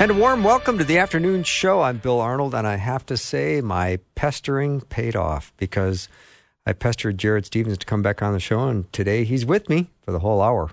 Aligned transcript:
And 0.00 0.12
a 0.12 0.14
warm 0.14 0.42
welcome 0.42 0.78
to 0.78 0.84
the 0.84 0.96
afternoon 0.96 1.42
show. 1.42 1.82
I'm 1.82 1.98
Bill 1.98 2.22
Arnold, 2.22 2.54
and 2.54 2.66
I 2.66 2.76
have 2.76 3.04
to 3.04 3.18
say, 3.18 3.60
my 3.60 3.98
pestering 4.14 4.80
paid 4.80 5.14
off 5.14 5.52
because 5.58 6.08
I 6.64 6.72
pestered 6.72 7.18
Jarrett 7.18 7.44
Stephens 7.44 7.76
to 7.76 7.84
come 7.84 8.00
back 8.00 8.22
on 8.22 8.32
the 8.32 8.40
show, 8.40 8.66
and 8.66 8.90
today 8.94 9.24
he's 9.24 9.44
with 9.44 9.68
me 9.68 9.90
for 10.00 10.12
the 10.12 10.20
whole 10.20 10.40
hour. 10.40 10.70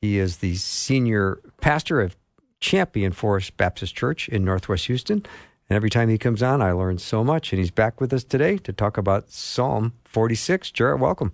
He 0.00 0.18
is 0.18 0.38
the 0.38 0.54
senior 0.54 1.38
pastor 1.60 2.00
of 2.00 2.16
Champion 2.60 3.12
Forest 3.12 3.58
Baptist 3.58 3.94
Church 3.94 4.26
in 4.30 4.42
Northwest 4.42 4.86
Houston. 4.86 5.18
And 5.68 5.76
every 5.76 5.90
time 5.90 6.08
he 6.08 6.16
comes 6.16 6.42
on, 6.42 6.62
I 6.62 6.72
learn 6.72 6.96
so 6.96 7.22
much. 7.22 7.52
And 7.52 7.58
he's 7.58 7.70
back 7.70 8.00
with 8.00 8.10
us 8.10 8.24
today 8.24 8.56
to 8.56 8.72
talk 8.72 8.96
about 8.96 9.30
Psalm 9.30 9.92
46. 10.06 10.70
Jarrett, 10.70 10.98
welcome. 10.98 11.32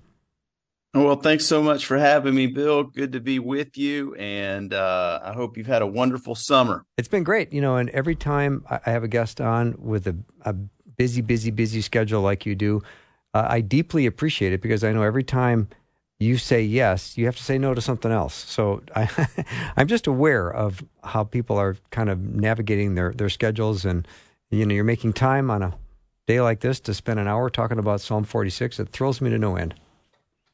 Well, 0.94 1.16
thanks 1.16 1.44
so 1.44 1.62
much 1.62 1.84
for 1.84 1.98
having 1.98 2.34
me, 2.34 2.46
Bill. 2.46 2.82
Good 2.82 3.12
to 3.12 3.20
be 3.20 3.38
with 3.38 3.76
you, 3.76 4.14
and 4.14 4.72
uh, 4.72 5.20
I 5.22 5.32
hope 5.34 5.58
you've 5.58 5.66
had 5.66 5.82
a 5.82 5.86
wonderful 5.86 6.34
summer. 6.34 6.86
It's 6.96 7.08
been 7.08 7.24
great, 7.24 7.52
you 7.52 7.60
know. 7.60 7.76
And 7.76 7.90
every 7.90 8.14
time 8.14 8.64
I 8.70 8.90
have 8.90 9.04
a 9.04 9.08
guest 9.08 9.38
on 9.38 9.74
with 9.78 10.06
a, 10.06 10.16
a 10.42 10.54
busy, 10.54 11.20
busy, 11.20 11.50
busy 11.50 11.82
schedule 11.82 12.22
like 12.22 12.46
you 12.46 12.54
do, 12.54 12.82
uh, 13.34 13.46
I 13.48 13.60
deeply 13.60 14.06
appreciate 14.06 14.54
it 14.54 14.62
because 14.62 14.82
I 14.82 14.92
know 14.92 15.02
every 15.02 15.22
time 15.22 15.68
you 16.18 16.38
say 16.38 16.62
yes, 16.62 17.18
you 17.18 17.26
have 17.26 17.36
to 17.36 17.42
say 17.42 17.58
no 17.58 17.74
to 17.74 17.82
something 17.82 18.10
else. 18.10 18.34
So 18.34 18.82
I, 18.96 19.10
I'm 19.76 19.88
just 19.88 20.06
aware 20.06 20.50
of 20.50 20.82
how 21.04 21.22
people 21.22 21.58
are 21.58 21.76
kind 21.90 22.08
of 22.08 22.18
navigating 22.18 22.94
their 22.94 23.12
their 23.12 23.28
schedules, 23.28 23.84
and 23.84 24.08
you 24.50 24.64
know, 24.64 24.74
you're 24.74 24.84
making 24.84 25.12
time 25.12 25.50
on 25.50 25.62
a 25.62 25.74
day 26.26 26.40
like 26.40 26.60
this 26.60 26.80
to 26.80 26.94
spend 26.94 27.20
an 27.20 27.28
hour 27.28 27.50
talking 27.50 27.78
about 27.78 28.00
Psalm 28.00 28.24
46. 28.24 28.80
It 28.80 28.88
thrills 28.88 29.20
me 29.20 29.28
to 29.28 29.38
no 29.38 29.56
end. 29.56 29.74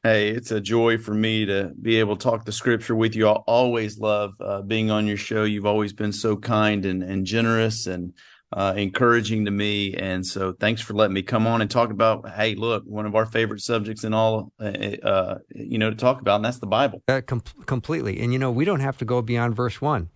Hey, 0.05 0.29
it's 0.29 0.51
a 0.51 0.61
joy 0.61 0.99
for 0.99 1.15
me 1.15 1.47
to 1.47 1.73
be 1.81 1.99
able 1.99 2.15
to 2.15 2.23
talk 2.23 2.45
the 2.45 2.53
scripture 2.53 2.95
with 2.95 3.17
you. 3.17 3.27
I 3.27 3.37
always 3.47 3.99
love 3.99 4.35
uh, 4.39 4.61
being 4.61 4.91
on 4.91 5.07
your 5.07 5.17
show. 5.17 5.45
You've 5.45 5.65
always 5.65 5.95
been 5.95 6.13
so 6.13 6.37
kind 6.37 6.85
and, 6.85 7.03
and 7.03 7.25
generous 7.25 7.87
and 7.87 8.13
uh, 8.53 8.75
encouraging 8.77 9.47
to 9.47 9.51
me. 9.51 9.95
And 9.95 10.27
so 10.27 10.53
thanks 10.53 10.83
for 10.83 10.93
letting 10.93 11.15
me 11.15 11.23
come 11.23 11.47
on 11.47 11.63
and 11.63 11.71
talk 11.71 11.91
about, 11.91 12.29
hey, 12.29 12.55
look, 12.55 12.85
one 12.85 13.07
of 13.07 13.15
our 13.15 13.25
favorite 13.25 13.63
subjects 13.63 14.05
in 14.05 14.13
all, 14.13 14.53
uh, 14.61 14.65
uh 14.65 15.39
you 15.55 15.79
know, 15.79 15.89
to 15.89 15.97
talk 15.97 16.21
about, 16.21 16.37
and 16.37 16.45
that's 16.45 16.59
the 16.59 16.67
Bible. 16.67 17.03
Uh, 17.09 17.23
com- 17.27 17.41
completely. 17.65 18.21
And, 18.21 18.31
you 18.31 18.39
know, 18.39 18.51
we 18.51 18.67
don't 18.67 18.81
have 18.81 18.99
to 18.99 19.07
go 19.07 19.23
beyond 19.23 19.57
verse 19.57 19.81
one. 19.81 20.11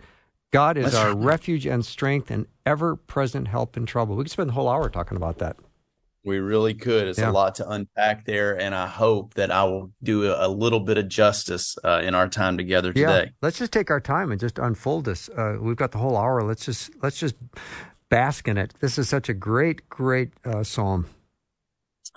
God 0.50 0.76
is 0.76 0.92
that's 0.92 0.96
our 0.96 1.14
right. 1.14 1.24
refuge 1.24 1.64
and 1.64 1.82
strength 1.82 2.30
and 2.30 2.44
ever 2.66 2.94
present 2.94 3.48
help 3.48 3.74
in 3.78 3.86
trouble. 3.86 4.16
We 4.16 4.24
could 4.24 4.30
spend 4.30 4.50
the 4.50 4.54
whole 4.54 4.68
hour 4.68 4.90
talking 4.90 5.16
about 5.16 5.38
that. 5.38 5.56
We 6.24 6.38
really 6.38 6.74
could. 6.74 7.08
It's 7.08 7.18
yeah. 7.18 7.30
a 7.30 7.32
lot 7.32 7.54
to 7.56 7.68
unpack 7.68 8.26
there, 8.26 8.58
and 8.60 8.74
I 8.74 8.86
hope 8.86 9.34
that 9.34 9.50
I 9.50 9.64
will 9.64 9.92
do 10.02 10.32
a, 10.32 10.48
little 10.48 10.80
bit 10.80 10.98
of 10.98 11.08
justice 11.08 11.76
uh, 11.84 12.00
in 12.02 12.14
our 12.14 12.28
time 12.28 12.58
together 12.58 12.92
today. 12.92 13.24
Yeah. 13.24 13.30
Let's 13.40 13.58
just 13.58 13.72
take 13.72 13.90
our 13.90 14.00
time 14.00 14.30
and 14.30 14.40
just 14.40 14.58
unfold 14.58 15.04
this. 15.04 15.28
Uh, 15.28 15.56
we've 15.60 15.76
got 15.76 15.92
the 15.92 15.98
whole 15.98 16.16
hour. 16.16 16.42
Let's 16.42 16.64
just 16.64 16.90
let's 17.02 17.18
just 17.18 17.36
bask 18.08 18.48
in 18.48 18.58
it. 18.58 18.74
This 18.80 18.98
is 18.98 19.08
such 19.08 19.28
a 19.28 19.34
great, 19.34 19.88
great 19.88 20.30
uh, 20.44 20.64
psalm. 20.64 21.06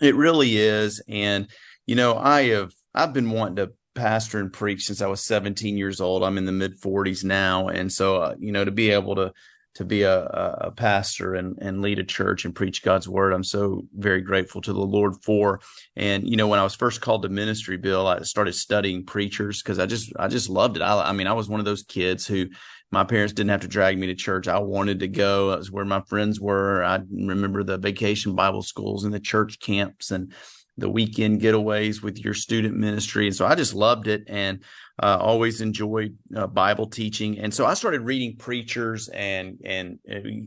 It 0.02 0.16
really 0.16 0.58
is, 0.58 1.02
and 1.08 1.48
you 1.86 1.96
know, 1.96 2.18
I 2.18 2.50
have 2.50 2.74
I've 2.94 3.14
been 3.14 3.30
wanting 3.30 3.58
to 3.58 3.74
pastor 3.94 4.40
and 4.40 4.52
preach 4.52 4.86
since 4.86 5.02
I 5.02 5.08
was 5.08 5.22
17 5.22 5.78
years 5.78 6.00
old. 6.02 6.24
I'm 6.24 6.38
in 6.38 6.46
the 6.46 6.52
mid 6.52 6.80
40s 6.82 7.24
now, 7.24 7.68
and 7.68 7.92
so 7.92 8.18
uh, 8.18 8.36
you 8.40 8.52
know, 8.52 8.66
to 8.66 8.72
be 8.72 8.90
able 8.90 9.16
to 9.16 9.32
to 9.76 9.86
be 9.86 10.04
a, 10.04 10.26
a 10.26 10.72
pastor 10.72 11.36
and, 11.36 11.58
and 11.62 11.82
lead 11.82 11.98
a 11.98 12.04
church 12.04 12.44
and 12.44 12.54
preach 12.54 12.84
God's 12.84 13.08
word. 13.08 13.32
I'm 13.32 13.44
so 13.44 13.86
very 13.96 14.22
grateful 14.22 14.62
to 14.62 14.74
the 14.74 14.80
Lord 14.80 15.16
for. 15.24 15.62
And, 15.96 16.28
you 16.28 16.36
know, 16.36 16.48
when 16.48 16.60
I 16.60 16.64
was 16.64 16.76
first 16.76 17.00
called 17.00 17.24
to 17.24 17.30
ministry, 17.30 17.78
Bill, 17.78 18.06
I 18.08 18.22
started 18.24 18.54
studying 18.54 19.06
preachers 19.06 19.62
because 19.62 19.80
I 19.80 19.86
just, 19.86 20.12
I 20.20 20.28
just 20.28 20.50
loved 20.50 20.76
it. 20.76 20.82
I, 20.82 21.10
I 21.10 21.12
mean, 21.14 21.28
I 21.28 21.34
was 21.34 21.48
one 21.48 21.62
of 21.62 21.66
those 21.66 21.84
kids 21.84 22.28
who 22.28 22.48
my 22.92 23.06
parents 23.06 23.32
didn't 23.32 23.52
have 23.52 23.62
to 23.62 23.68
drag 23.70 23.98
me 23.98 24.08
to 24.08 24.16
church. 24.16 24.50
I 24.50 24.60
wanted 24.60 25.00
to 25.00 25.08
go. 25.08 25.52
That 25.52 25.60
was 25.60 25.72
where 25.72 25.86
my 25.86 26.02
friends 26.02 26.42
were. 26.42 26.84
I 26.84 27.00
remember 27.10 27.64
the 27.64 27.78
vacation 27.78 28.36
Bible 28.36 28.64
schools 28.64 29.06
and 29.06 29.14
the 29.14 29.20
church 29.20 29.60
camps 29.60 30.12
and 30.12 30.34
the 30.78 30.90
weekend 30.90 31.42
getaways 31.42 32.02
with 32.02 32.20
your 32.20 32.34
student 32.34 32.76
ministry. 32.76 33.28
And 33.28 33.36
so 33.36 33.46
I 33.46 33.56
just 33.56 33.74
loved 33.74 34.08
it. 34.08 34.24
And 34.28 34.64
uh, 35.02 35.18
always 35.20 35.62
enjoyed 35.62 36.16
uh, 36.36 36.46
Bible 36.46 36.88
teaching, 36.88 37.40
and 37.40 37.52
so 37.52 37.66
I 37.66 37.74
started 37.74 38.02
reading 38.02 38.38
preachers 38.38 39.08
and 39.10 39.58
and 39.66 40.00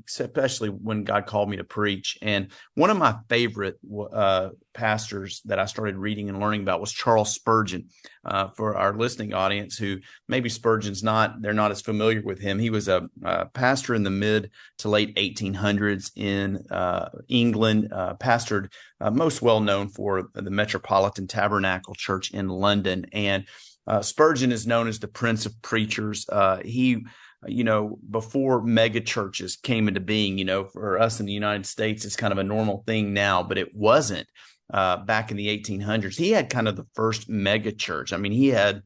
especially 0.09 0.69
when 0.69 1.03
God 1.03 1.26
called 1.26 1.50
me 1.50 1.56
to 1.56 1.65
preach. 1.65 2.16
And 2.22 2.48
one 2.75 2.91
of 2.91 2.97
my 2.97 3.16
favorite 3.28 3.78
uh, 4.12 4.50
pastors 4.72 5.42
that 5.47 5.59
I 5.59 5.65
started 5.65 5.97
reading 5.97 6.28
and 6.28 6.38
learning 6.38 6.62
about 6.62 6.81
was 6.81 6.92
Charles 6.92 7.34
Spurgeon. 7.34 7.88
Uh, 8.25 8.48
for 8.56 8.76
our 8.76 8.94
listening 8.94 9.34
audience, 9.34 9.76
who 9.76 9.98
maybe 10.28 10.48
Spurgeon's 10.48 11.03
not 11.03 11.42
they're 11.42 11.53
not 11.53 11.71
as 11.71 11.82
familiar 11.82 12.22
with 12.22 12.38
him, 12.38 12.59
he 12.59 12.71
was 12.71 12.88
a, 12.88 13.09
pastor 13.54 13.94
in 13.94 14.03
the 14.03 14.10
mid 14.10 14.50
to 14.78 14.88
late 14.88 15.15
1800s 15.16 16.12
in 16.16 16.65
uh, 16.71 17.09
England. 17.28 17.92
Uh, 17.92 18.15
pastored 18.15 18.72
most 19.12 19.42
well 19.42 19.60
known 19.60 19.88
for 19.88 20.28
the 20.34 20.50
Metropolitan 20.50 21.26
Tabernacle 21.26 21.94
Church 21.94 22.31
in 22.31 22.48
London 22.48 23.04
and 23.12 23.44
uh, 23.87 24.03
Spurgeon 24.03 24.53
is 24.53 24.67
known 24.67 24.89
as 24.89 24.99
the 24.99 25.09
Prince 25.09 25.47
of 25.47 25.61
Preachers. 25.62 26.27
Uh, 26.28 26.61
he, 26.65 27.05
you 27.47 27.65
know, 27.65 27.99
before 28.11 28.62
mega 28.62 29.00
churches 29.00 29.56
came 29.56 29.89
into 29.89 30.00
being, 30.00 30.39
you 30.39 30.45
know, 30.45 30.65
for 30.65 30.99
us 30.99 31.21
in 31.21 31.27
the 31.27 31.33
United 31.33 31.67
States, 31.67 32.05
it's 32.05 32.17
kind 32.17 32.33
of 32.33 32.39
a 32.39 32.45
normal 32.45 32.83
thing 32.87 33.12
now, 33.12 33.43
but 33.43 33.59
it 33.59 33.75
wasn't 33.75 34.27
uh, 34.72 34.99
back 34.99 35.31
in 35.31 35.37
the 35.37 35.49
1800s. 35.49 36.17
He 36.17 36.31
had 36.31 36.50
kind 36.50 36.69
of 36.69 36.77
the 36.77 36.87
first 36.95 37.28
mega 37.28 37.72
church. 37.72 38.12
I 38.12 38.17
mean, 38.17 38.33
he 38.33 38.49
had 38.49 38.83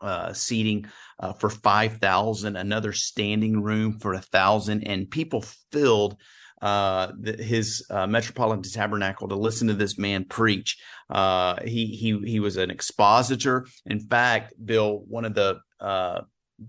uh, 0.00 0.32
seating 0.32 0.86
uh, 1.18 1.32
for 1.32 1.50
5,000, 1.50 2.56
another 2.56 2.92
standing 2.92 3.60
room 3.62 3.98
for 3.98 4.14
a 4.14 4.20
thousand, 4.20 4.84
and 4.86 5.10
people 5.10 5.44
filled 5.72 6.16
uh, 6.60 7.12
the, 7.18 7.42
his 7.42 7.84
uh, 7.90 8.06
Metropolitan 8.06 8.62
Tabernacle 8.62 9.28
to 9.28 9.36
listen 9.36 9.68
to 9.68 9.74
this 9.74 9.98
man 9.98 10.24
preach. 10.24 10.76
Uh, 11.08 11.56
he 11.64 11.86
he 11.86 12.18
he 12.24 12.40
was 12.40 12.56
an 12.56 12.70
expositor. 12.70 13.66
In 13.86 14.00
fact, 14.00 14.54
Bill, 14.64 15.04
one 15.08 15.24
of 15.24 15.34
the 15.34 15.60
uh, 15.80 16.22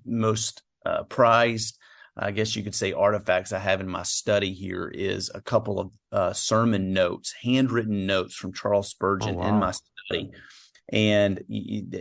most 0.06 0.62
uh, 0.86 1.04
prized, 1.04 1.78
I 2.16 2.32
guess 2.32 2.56
you 2.56 2.64
could 2.64 2.76
say, 2.76 2.94
artifacts 2.94 3.52
I 3.52 3.60
have 3.60 3.82
in 3.82 3.90
my 3.90 4.04
study 4.04 4.54
here 4.54 4.88
is 4.88 5.32
a 5.34 5.42
couple 5.42 5.80
of 5.80 5.92
uh, 6.12 6.34
sermon 6.34 6.94
notes, 6.94 7.34
handwritten 7.42 8.06
notes 8.06 8.36
from 8.36 8.54
Charles 8.54 8.90
Spurgeon 8.90 9.36
oh, 9.36 9.40
wow. 9.40 9.48
in 9.48 9.56
my 9.56 9.72
study. 9.72 10.32
And 10.92 11.44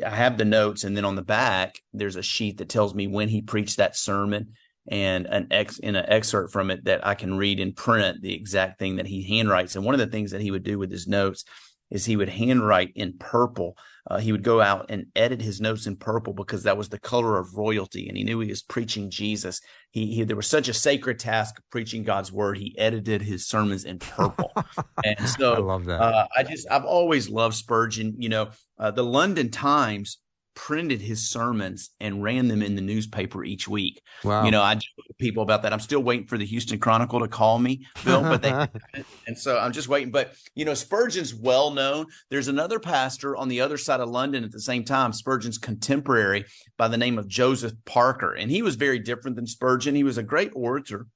I 0.05 0.15
have 0.15 0.38
the 0.38 0.47
notes, 0.47 0.84
and 0.84 0.97
then 0.97 1.05
on 1.05 1.15
the 1.15 1.22
back, 1.22 1.78
there's 1.93 2.16
a 2.16 2.22
sheet 2.22 2.59
that 2.59 2.70
tells 2.70 2.94
me 2.94 3.06
when 3.06 3.28
he 3.28 3.43
preached 3.43 3.76
that 3.76 3.97
sermon 3.97 4.55
and 4.91 5.26
an 5.26 5.47
ex 5.50 5.78
in 5.78 5.97
an 5.97 6.06
excerpt 6.09 6.53
from 6.53 6.71
it 6.71 6.84
that 6.84 7.06
I 7.06 7.15
can 7.15 7.37
read 7.37 7.60
in 7.60 7.72
print 7.72 8.22
the 8.22 8.34
exact 8.34 8.78
thing 8.78 8.97
that 8.97 9.06
he 9.06 9.28
handwrites. 9.31 9.76
And 9.76 9.84
one 9.84 9.94
of 9.94 10.00
the 10.00 10.06
things 10.06 10.31
that 10.31 10.41
he 10.41 10.50
would 10.50 10.62
do 10.62 10.78
with 10.78 10.91
his 10.91 11.06
notes 11.06 11.44
is 11.91 12.04
he 12.04 12.16
would 12.16 12.28
handwrite 12.28 12.93
in 12.94 13.15
purple. 13.19 13.76
Uh, 14.10 14.19
he 14.19 14.32
would 14.32 14.43
go 14.43 14.60
out 14.60 14.87
and 14.88 15.06
edit 15.15 15.41
his 15.41 15.60
notes 15.60 15.87
in 15.87 15.97
purple 15.97 16.32
because 16.32 16.62
that 16.62 16.76
was 16.76 16.88
the 16.88 16.99
color 16.99 17.38
of 17.38 17.54
royalty, 17.54 18.09
and 18.09 18.16
he 18.16 18.25
knew 18.25 18.41
he 18.41 18.49
was 18.49 18.62
preaching 18.62 19.10
Jesus. 19.10 19.60
He, 19.91 20.15
he 20.15 20.25
there 20.25 20.37
was 20.37 20.47
such 20.47 20.69
a 20.69 20.75
sacred 20.75 21.19
task 21.19 21.58
of 21.58 21.69
preaching 21.70 22.05
God's 22.05 22.32
word. 22.32 22.56
He 22.56 22.75
edited 22.79 23.20
his 23.20 23.46
sermons 23.46 23.84
in 23.84 23.99
purple, 23.99 24.52
and 25.05 25.29
so 25.29 25.55
I 25.55 25.58
love 25.58 25.84
that. 25.87 26.00
Uh, 26.00 26.26
I 26.37 26.43
just 26.43 26.67
I've 26.70 26.87
always 26.87 27.29
loved 27.29 27.55
Spurgeon. 27.56 28.14
You 28.19 28.31
know, 28.31 28.50
uh, 28.79 28.91
the 28.91 29.05
London 29.05 29.50
Times 29.50 30.19
printed 30.58 31.00
his 31.00 31.31
sermons 31.31 31.90
and 32.00 32.20
ran 32.20 32.49
them 32.49 32.62
in 32.62 32.75
the 32.75 32.82
newspaper 32.82 33.44
each 33.44 33.69
week. 33.69 34.02
Wow. 34.25 34.44
You 34.44 34.50
know, 34.50 34.60
I 34.60 34.75
joke 34.75 35.06
with 35.06 35.16
people 35.16 35.44
about 35.44 35.62
that. 35.62 35.72
I'm 35.72 35.78
still 35.78 36.02
waiting 36.02 36.26
for 36.26 36.37
the 36.37 36.44
Houston 36.44 36.81
Chronicle 36.81 37.20
to 37.20 37.28
call 37.28 37.60
me, 37.60 37.87
Bill, 38.05 38.22
but 38.22 38.43
they 38.43 38.50
and 39.28 39.38
so 39.38 39.56
I'm 39.56 39.70
just 39.70 39.87
waiting. 39.87 40.10
But 40.10 40.34
you 40.56 40.64
know, 40.64 40.75
Spurgeon's 40.75 41.32
well 41.32 41.70
known. 41.70 42.06
There's 42.28 42.49
another 42.49 42.81
pastor 42.81 43.37
on 43.37 43.46
the 43.46 43.60
other 43.60 43.78
side 43.78 44.00
of 44.00 44.08
London 44.08 44.43
at 44.43 44.50
the 44.50 44.60
same 44.60 44.82
time, 44.82 45.12
Spurgeon's 45.12 45.58
contemporary 45.58 46.44
by 46.76 46.88
the 46.88 46.99
name 46.99 47.19
of 47.19 47.28
Joseph 47.28 47.75
Parker. 47.84 48.34
And 48.34 48.50
he 48.50 48.60
was 48.60 48.75
very 48.75 48.99
different 48.99 49.37
than 49.37 49.46
Spurgeon. 49.46 49.94
He 49.94 50.02
was 50.02 50.19
a 50.19 50.25
great 50.25 50.50
orator 50.56 51.06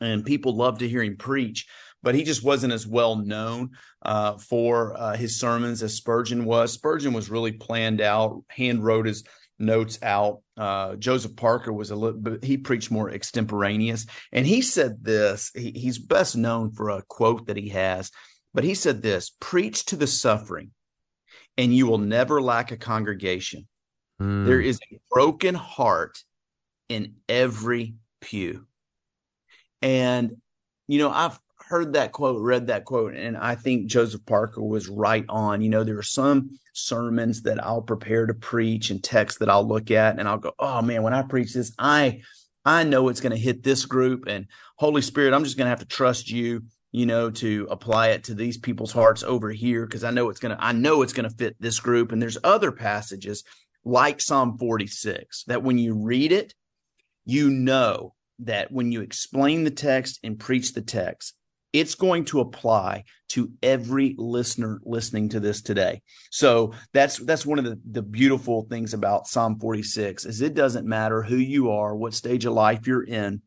and 0.00 0.24
people 0.24 0.56
loved 0.56 0.78
to 0.78 0.88
hear 0.88 1.02
him 1.02 1.18
preach 1.18 1.66
but 2.02 2.14
he 2.14 2.22
just 2.22 2.42
wasn't 2.42 2.72
as 2.72 2.86
well 2.86 3.16
known 3.16 3.70
uh, 4.02 4.38
for 4.38 4.96
uh, 4.96 5.16
his 5.16 5.38
sermons 5.38 5.82
as 5.82 5.94
Spurgeon 5.94 6.44
was. 6.44 6.72
Spurgeon 6.72 7.12
was 7.12 7.30
really 7.30 7.52
planned 7.52 8.00
out, 8.00 8.42
hand 8.48 8.84
wrote 8.84 9.06
his 9.06 9.24
notes 9.58 9.98
out. 10.02 10.40
Uh, 10.56 10.96
Joseph 10.96 11.36
Parker 11.36 11.72
was 11.72 11.90
a 11.90 11.96
little, 11.96 12.18
bit 12.18 12.42
he 12.42 12.56
preached 12.56 12.90
more 12.90 13.10
extemporaneous, 13.10 14.06
and 14.32 14.46
he 14.46 14.62
said 14.62 15.04
this. 15.04 15.50
He, 15.54 15.72
he's 15.72 15.98
best 15.98 16.36
known 16.36 16.72
for 16.72 16.90
a 16.90 17.02
quote 17.02 17.46
that 17.46 17.56
he 17.56 17.68
has, 17.68 18.10
but 18.54 18.64
he 18.64 18.74
said 18.74 19.02
this: 19.02 19.32
"Preach 19.38 19.84
to 19.86 19.96
the 19.96 20.06
suffering, 20.06 20.70
and 21.56 21.74
you 21.74 21.86
will 21.86 21.98
never 21.98 22.40
lack 22.40 22.72
a 22.72 22.76
congregation. 22.76 23.68
Mm. 24.20 24.46
There 24.46 24.60
is 24.60 24.80
a 24.90 25.00
broken 25.10 25.54
heart 25.54 26.18
in 26.88 27.16
every 27.28 27.94
pew." 28.20 28.66
And 29.82 30.36
you 30.88 30.98
know, 30.98 31.10
I've 31.10 31.38
heard 31.70 31.92
that 31.92 32.10
quote, 32.10 32.42
read 32.42 32.66
that 32.66 32.84
quote, 32.84 33.14
and 33.14 33.36
I 33.36 33.54
think 33.54 33.86
Joseph 33.86 34.26
Parker 34.26 34.60
was 34.60 34.88
right 34.88 35.24
on. 35.28 35.62
You 35.62 35.70
know, 35.70 35.84
there 35.84 35.98
are 35.98 36.02
some 36.02 36.58
sermons 36.74 37.42
that 37.42 37.64
I'll 37.64 37.80
prepare 37.80 38.26
to 38.26 38.34
preach 38.34 38.90
and 38.90 39.02
texts 39.02 39.38
that 39.38 39.48
I'll 39.48 39.66
look 39.66 39.92
at 39.92 40.18
and 40.18 40.28
I'll 40.28 40.38
go, 40.38 40.52
"Oh 40.58 40.82
man, 40.82 41.04
when 41.04 41.14
I 41.14 41.22
preach 41.22 41.54
this, 41.54 41.72
I 41.78 42.22
I 42.64 42.82
know 42.82 43.08
it's 43.08 43.20
going 43.20 43.32
to 43.32 43.38
hit 43.38 43.62
this 43.62 43.86
group 43.86 44.24
and 44.26 44.46
Holy 44.76 45.00
Spirit, 45.00 45.32
I'm 45.32 45.44
just 45.44 45.56
going 45.56 45.66
to 45.66 45.70
have 45.70 45.78
to 45.78 45.86
trust 45.86 46.28
you, 46.28 46.64
you 46.90 47.06
know, 47.06 47.30
to 47.30 47.68
apply 47.70 48.08
it 48.08 48.24
to 48.24 48.34
these 48.34 48.58
people's 48.58 48.92
hearts 48.92 49.22
over 49.22 49.50
here 49.50 49.86
because 49.86 50.02
I 50.02 50.10
know 50.10 50.28
it's 50.28 50.40
going 50.40 50.56
to 50.56 50.62
I 50.62 50.72
know 50.72 51.02
it's 51.02 51.12
going 51.12 51.30
to 51.30 51.36
fit 51.36 51.54
this 51.60 51.78
group." 51.78 52.10
And 52.10 52.20
there's 52.20 52.38
other 52.42 52.72
passages 52.72 53.44
like 53.84 54.20
Psalm 54.20 54.58
46 54.58 55.44
that 55.44 55.62
when 55.62 55.78
you 55.78 55.94
read 55.94 56.32
it, 56.32 56.52
you 57.24 57.48
know 57.48 58.14
that 58.40 58.72
when 58.72 58.90
you 58.90 59.02
explain 59.02 59.62
the 59.62 59.70
text 59.70 60.18
and 60.24 60.38
preach 60.38 60.72
the 60.72 60.82
text, 60.82 61.34
it's 61.72 61.94
going 61.94 62.24
to 62.26 62.40
apply 62.40 63.04
to 63.28 63.52
every 63.62 64.14
listener 64.18 64.80
listening 64.84 65.28
to 65.30 65.40
this 65.40 65.62
today. 65.62 66.02
So 66.30 66.72
that's 66.92 67.18
that's 67.18 67.46
one 67.46 67.58
of 67.58 67.64
the, 67.64 67.80
the 67.90 68.02
beautiful 68.02 68.66
things 68.68 68.94
about 68.94 69.26
Psalm 69.26 69.58
46 69.58 70.26
is 70.26 70.40
it 70.40 70.54
doesn't 70.54 70.86
matter 70.86 71.22
who 71.22 71.36
you 71.36 71.70
are, 71.70 71.94
what 71.94 72.14
stage 72.14 72.44
of 72.44 72.54
life 72.54 72.86
you're 72.86 73.04
in. 73.04 73.42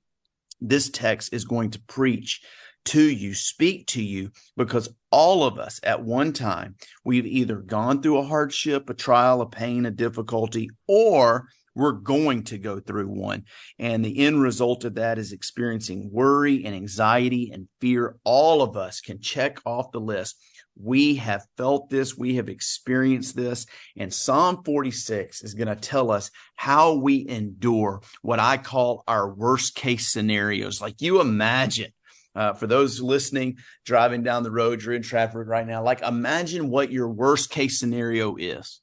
This 0.62 0.90
text 0.90 1.34
is 1.34 1.44
going 1.44 1.72
to 1.72 1.82
preach 1.82 2.42
to 2.86 3.02
you, 3.02 3.34
speak 3.34 3.88
to 3.88 4.04
you, 4.04 4.32
because 4.58 4.90
all 5.12 5.44
of 5.44 5.58
us 5.58 5.80
at 5.84 6.04
one 6.04 6.34
time, 6.34 6.76
we've 7.06 7.26
either 7.26 7.58
gone 7.58 8.02
through 8.02 8.18
a 8.18 8.26
hardship, 8.26 8.90
a 8.90 8.94
trial, 8.94 9.42
a 9.42 9.46
pain, 9.46 9.86
a 9.86 9.92
difficulty, 9.92 10.70
or 10.88 11.48
we're 11.76 11.94
going 11.94 12.44
to 12.44 12.58
go 12.58 12.80
through 12.80 13.08
one. 13.08 13.44
And 13.80 14.04
the 14.04 14.20
end 14.20 14.42
result 14.42 14.86
of 14.86 14.96
that 14.96 15.18
is 15.18 15.32
experiencing 15.32 16.10
worry 16.12 16.66
and 16.66 16.76
anxiety 16.76 17.52
and 17.54 17.68
fear. 17.82 18.18
All 18.24 18.62
of 18.62 18.78
us 18.78 19.02
can 19.02 19.20
check 19.22 19.60
off 19.66 19.92
the 19.92 20.00
list. 20.00 20.38
We 20.80 21.16
have 21.16 21.46
felt 21.56 21.90
this. 21.90 22.18
We 22.18 22.36
have 22.36 22.50
experienced 22.50 23.36
this. 23.36 23.66
And 23.98 24.14
Psalm 24.14 24.64
46 24.64 25.44
is 25.44 25.54
going 25.54 25.68
to 25.68 25.76
tell 25.76 26.10
us 26.10 26.32
how 26.56 26.96
we 26.96 27.28
endure 27.28 28.02
what 28.22 28.40
I 28.40 28.58
call 28.58 29.04
our 29.08 29.32
worst 29.32 29.76
case 29.76 30.12
scenarios. 30.12 30.82
Like 30.82 31.02
you 31.02 31.22
imagine 31.22 31.92
uh, 32.36 32.54
for 32.54 32.66
those 32.68 33.00
listening, 33.00 33.58
driving 33.86 34.24
down 34.24 34.42
the 34.44 34.52
road, 34.52 34.82
you're 34.82 34.96
in 34.96 35.04
traffic 35.04 35.44
right 35.46 35.68
now. 35.68 35.84
Like, 35.84 36.02
imagine 36.02 36.70
what 36.70 36.92
your 36.92 37.08
worst 37.08 37.52
case 37.52 37.80
scenario 37.80 38.36
is 38.38 38.82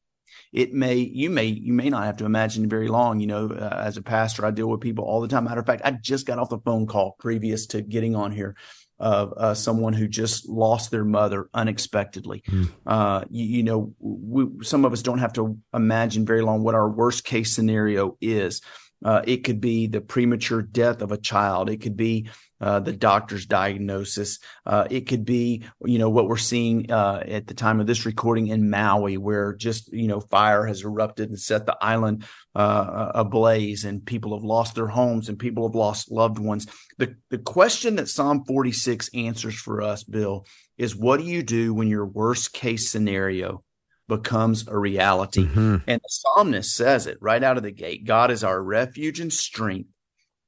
it 0.52 0.72
may 0.72 0.96
you 0.96 1.30
may 1.30 1.46
you 1.46 1.72
may 1.72 1.88
not 1.88 2.04
have 2.04 2.16
to 2.16 2.24
imagine 2.24 2.68
very 2.68 2.88
long 2.88 3.20
you 3.20 3.26
know 3.26 3.50
uh, 3.50 3.82
as 3.84 3.96
a 3.96 4.02
pastor 4.02 4.44
i 4.44 4.50
deal 4.50 4.68
with 4.68 4.80
people 4.80 5.04
all 5.04 5.20
the 5.20 5.28
time 5.28 5.44
matter 5.44 5.60
of 5.60 5.66
fact 5.66 5.82
i 5.84 5.90
just 5.90 6.26
got 6.26 6.38
off 6.38 6.48
the 6.48 6.58
phone 6.58 6.86
call 6.86 7.16
previous 7.18 7.66
to 7.66 7.82
getting 7.82 8.16
on 8.16 8.32
here 8.32 8.56
of 9.00 9.32
uh, 9.32 9.54
someone 9.54 9.94
who 9.94 10.06
just 10.06 10.46
lost 10.46 10.90
their 10.90 11.04
mother 11.04 11.48
unexpectedly. 11.54 12.42
Mm. 12.42 12.70
Uh, 12.86 13.24
you, 13.30 13.44
you, 13.44 13.62
know, 13.62 13.94
we, 13.98 14.62
some 14.62 14.84
of 14.84 14.92
us 14.92 15.00
don't 15.00 15.18
have 15.18 15.32
to 15.32 15.58
imagine 15.72 16.26
very 16.26 16.42
long 16.42 16.62
what 16.62 16.74
our 16.74 16.88
worst 16.88 17.24
case 17.24 17.52
scenario 17.52 18.18
is. 18.20 18.60
Uh, 19.02 19.22
it 19.24 19.38
could 19.44 19.60
be 19.60 19.86
the 19.86 20.02
premature 20.02 20.60
death 20.60 21.00
of 21.00 21.12
a 21.12 21.16
child. 21.16 21.70
It 21.70 21.80
could 21.80 21.96
be 21.96 22.28
uh, 22.60 22.80
the 22.80 22.92
doctor's 22.92 23.46
diagnosis. 23.46 24.38
Uh, 24.66 24.86
it 24.90 25.06
could 25.06 25.24
be, 25.24 25.64
you 25.84 25.98
know, 25.98 26.10
what 26.10 26.28
we're 26.28 26.36
seeing 26.36 26.90
uh, 26.90 27.22
at 27.26 27.46
the 27.46 27.54
time 27.54 27.80
of 27.80 27.86
this 27.86 28.04
recording 28.04 28.48
in 28.48 28.68
Maui, 28.68 29.16
where 29.16 29.54
just, 29.54 29.92
you 29.92 30.08
know, 30.08 30.20
fire 30.20 30.66
has 30.66 30.82
erupted 30.82 31.30
and 31.30 31.40
set 31.40 31.66
the 31.66 31.76
island 31.80 32.24
uh, 32.54 33.12
ablaze 33.14 33.84
and 33.84 34.04
people 34.04 34.36
have 34.36 34.44
lost 34.44 34.74
their 34.74 34.88
homes 34.88 35.28
and 35.28 35.38
people 35.38 35.66
have 35.66 35.74
lost 35.74 36.10
loved 36.10 36.38
ones. 36.38 36.66
The, 36.98 37.16
the 37.30 37.38
question 37.38 37.96
that 37.96 38.08
Psalm 38.08 38.44
46 38.44 39.10
answers 39.14 39.54
for 39.54 39.82
us, 39.82 40.04
Bill, 40.04 40.46
is 40.76 40.96
what 40.96 41.20
do 41.20 41.26
you 41.26 41.42
do 41.42 41.72
when 41.74 41.88
your 41.88 42.06
worst 42.06 42.52
case 42.52 42.90
scenario 42.90 43.62
becomes 44.08 44.66
a 44.66 44.76
reality? 44.76 45.44
Mm-hmm. 45.44 45.76
And 45.86 46.00
the 46.00 46.08
psalmist 46.08 46.74
says 46.74 47.06
it 47.06 47.18
right 47.20 47.42
out 47.42 47.56
of 47.56 47.62
the 47.62 47.70
gate 47.70 48.04
God 48.04 48.30
is 48.30 48.44
our 48.44 48.62
refuge 48.62 49.20
and 49.20 49.32
strength 49.32 49.88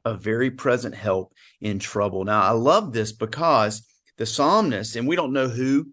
a 0.05 0.15
very 0.15 0.51
present 0.51 0.95
help 0.95 1.33
in 1.61 1.79
trouble. 1.79 2.25
Now, 2.25 2.43
I 2.43 2.51
love 2.51 2.93
this 2.93 3.13
because 3.13 3.87
the 4.19 4.27
psalmist, 4.27 4.97
and 4.97 5.07
we 5.07 5.17
don't 5.17 5.33
know 5.33 5.49
who 5.49 5.89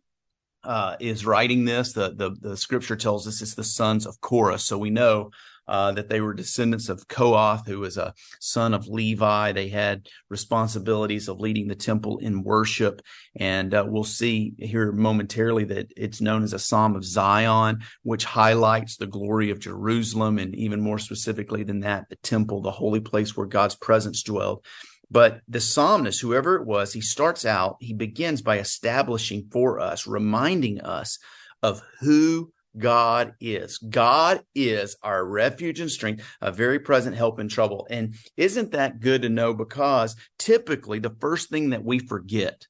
uh, 0.64 0.96
is 1.00 1.26
writing 1.26 1.66
this. 1.66 1.94
The, 1.94 2.14
the, 2.16 2.36
the 2.42 2.58
scripture 2.58 2.96
tells 2.96 3.28
us 3.28 3.42
it's 3.42 3.56
the 3.56 3.64
sons 3.64 4.06
of 4.06 4.20
Korah. 4.22 4.60
So 4.60 4.78
we 4.78 4.90
know 4.90 5.32
uh, 5.70 5.92
that 5.92 6.10
they 6.10 6.20
were 6.20 6.34
descendants 6.34 6.90
of 6.90 7.08
Kohath, 7.08 7.68
who 7.68 7.80
was 7.80 7.96
a 7.96 8.16
son 8.40 8.74
of 8.74 8.88
Levi. 8.88 9.52
They 9.52 9.70
had 9.70 10.08
responsibilities 10.28 11.28
of 11.28 11.40
leading 11.40 11.68
the 11.68 11.76
temple 11.76 12.18
in 12.18 12.44
worship. 12.44 13.04
And 13.36 13.74
uh, 13.76 13.86
we'll 13.88 14.04
see 14.04 14.54
here 14.58 14.92
momentarily 14.92 15.66
that 15.66 15.92
it's 15.96 16.22
known 16.22 16.42
as 16.42 16.54
a 16.54 16.60
Psalm 16.60 16.96
of 16.96 17.06
Zion, 17.06 17.84
which 18.02 18.26
highlights 18.26 18.98
the 18.98 19.06
glory 19.06 19.52
of 19.52 19.60
Jerusalem. 19.60 20.40
And 20.40 20.56
even 20.56 20.82
more 20.82 20.98
specifically 20.98 21.64
than 21.64 21.82
that, 21.82 22.10
the 22.10 22.16
temple, 22.18 22.64
the 22.64 22.72
holy 22.72 23.00
place 23.00 23.38
where 23.38 23.46
God's 23.48 23.76
presence 23.76 24.24
dwelled. 24.24 24.66
But 25.12 25.42
the 25.48 25.62
psalmist, 25.62 26.22
whoever 26.22 26.56
it 26.56 26.66
was, 26.66 26.94
he 26.94 27.02
starts 27.02 27.46
out, 27.46 27.78
he 27.80 27.94
begins 27.94 28.42
by 28.42 28.58
establishing 28.58 29.50
for 29.52 29.80
us, 29.80 30.08
reminding 30.08 30.82
us 30.82 31.20
of 31.62 31.84
who 32.00 32.52
God 32.78 33.34
is. 33.40 33.78
God 33.78 34.44
is 34.54 34.96
our 35.02 35.26
refuge 35.26 35.80
and 35.80 35.92
strength, 35.92 36.24
a 36.42 36.52
very 36.52 36.80
present 36.80 37.16
help 37.16 37.40
in 37.40 37.50
trouble. 37.50 37.88
And 37.90 38.16
isn't 38.38 38.72
that 38.72 39.00
good 39.00 39.24
to 39.24 39.30
know? 39.30 39.54
Because 39.54 40.16
typically 40.38 41.00
the 41.00 41.16
first 41.20 41.50
thing 41.50 41.72
that 41.72 41.84
we 41.84 42.00
forget 42.00 42.68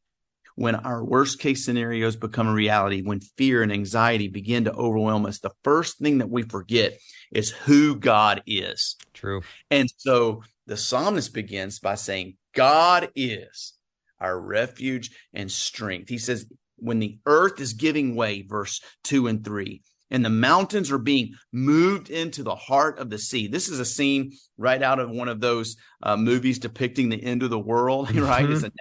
when 0.56 0.76
our 0.76 1.04
worst 1.04 1.40
case 1.40 1.64
scenarios 1.64 2.18
become 2.18 2.48
a 2.50 2.54
reality, 2.54 3.02
when 3.02 3.22
fear 3.22 3.64
and 3.64 3.72
anxiety 3.72 4.28
begin 4.28 4.66
to 4.66 4.74
overwhelm 4.74 5.26
us, 5.26 5.40
the 5.40 5.54
first 5.64 5.98
thing 6.00 6.18
that 6.18 6.30
we 6.30 6.44
forget 6.44 7.00
is 7.32 7.52
who 7.52 7.96
God 7.96 8.44
is. 8.46 8.98
True. 9.14 9.42
And 9.72 9.90
so 9.96 10.44
the 10.68 10.76
psalmist 10.76 11.34
begins 11.34 11.80
by 11.80 11.96
saying, 11.96 12.36
God 12.54 13.10
is 13.16 13.74
our 14.20 14.38
refuge 14.38 15.12
and 15.34 15.50
strength. 15.50 16.10
He 16.10 16.18
says, 16.18 16.46
when 16.82 17.00
the 17.00 17.20
earth 17.26 17.60
is 17.60 17.74
giving 17.74 18.16
way, 18.16 18.42
verse 18.42 18.82
two 19.04 19.28
and 19.28 19.44
three, 19.44 19.82
and 20.12 20.24
the 20.24 20.30
mountains 20.30 20.92
are 20.92 20.98
being 20.98 21.34
moved 21.52 22.10
into 22.10 22.44
the 22.44 22.56
heart 22.56 23.00
of 23.00 23.10
the 23.10 23.20
sea. 23.20 23.48
This 23.48 23.70
is 23.70 23.80
a 23.80 23.86
scene 23.86 24.34
right 24.58 24.82
out 24.82 25.00
of 25.00 25.10
one 25.10 25.28
of 25.28 25.40
those 25.40 25.78
uh, 26.04 26.18
movies 26.18 26.60
depicting 26.60 27.10
the 27.10 27.24
end 27.24 27.44
of 27.44 27.50
the 27.50 27.60
world, 27.60 28.12
right? 28.16 28.46
Mm-hmm. 28.46 28.54
It's 28.54 28.64
a 28.64 28.72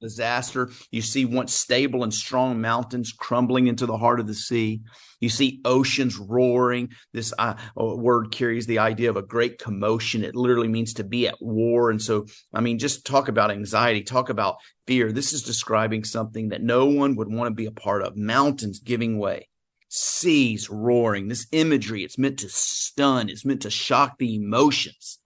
disaster. 0.00 0.70
You 0.90 1.02
see 1.02 1.24
once 1.24 1.52
stable 1.54 2.04
and 2.04 2.12
strong 2.12 2.60
mountains 2.60 3.12
crumbling 3.12 3.66
into 3.66 3.86
the 3.86 3.96
heart 3.96 4.20
of 4.20 4.26
the 4.26 4.34
sea. 4.34 4.80
You 5.20 5.28
see 5.28 5.60
oceans 5.64 6.16
roaring. 6.16 6.90
This 7.12 7.32
uh, 7.38 7.54
word 7.74 8.30
carries 8.30 8.66
the 8.66 8.78
idea 8.78 9.10
of 9.10 9.16
a 9.16 9.22
great 9.22 9.58
commotion. 9.58 10.22
It 10.22 10.36
literally 10.36 10.68
means 10.68 10.94
to 10.94 11.04
be 11.04 11.26
at 11.26 11.40
war. 11.40 11.90
And 11.90 12.00
so, 12.00 12.26
I 12.54 12.60
mean, 12.60 12.78
just 12.78 13.04
talk 13.04 13.28
about 13.28 13.50
anxiety, 13.50 14.02
talk 14.02 14.28
about 14.28 14.58
fear. 14.86 15.10
This 15.10 15.32
is 15.32 15.42
describing 15.42 16.04
something 16.04 16.50
that 16.50 16.62
no 16.62 16.86
one 16.86 17.16
would 17.16 17.32
want 17.32 17.48
to 17.48 17.54
be 17.54 17.66
a 17.66 17.72
part 17.72 18.02
of. 18.02 18.16
Mountains 18.16 18.78
giving 18.78 19.18
way 19.18 19.48
seas 19.88 20.70
roaring. 20.70 21.28
This 21.28 21.46
imagery, 21.52 22.04
it's 22.04 22.18
meant 22.18 22.38
to 22.40 22.48
stun, 22.48 23.28
it's 23.28 23.44
meant 23.44 23.62
to 23.62 23.70
shock 23.70 24.18
the 24.18 24.34
emotions. 24.34 25.18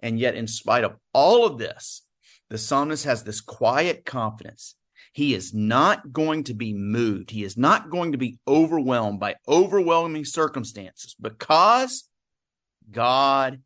And 0.00 0.18
yet, 0.18 0.34
in 0.34 0.46
spite 0.46 0.84
of 0.84 0.96
all 1.12 1.44
of 1.44 1.58
this, 1.58 2.02
the 2.50 2.58
psalmist 2.58 3.04
has 3.04 3.22
this 3.22 3.40
quiet 3.40 4.04
confidence. 4.04 4.74
He 5.12 5.34
is 5.34 5.52
not 5.52 6.12
going 6.12 6.44
to 6.44 6.54
be 6.54 6.72
moved. 6.72 7.30
He 7.30 7.42
is 7.42 7.56
not 7.56 7.90
going 7.90 8.12
to 8.12 8.18
be 8.18 8.38
overwhelmed 8.46 9.18
by 9.18 9.36
overwhelming 9.48 10.24
circumstances 10.24 11.16
because 11.20 12.08
God 12.90 13.60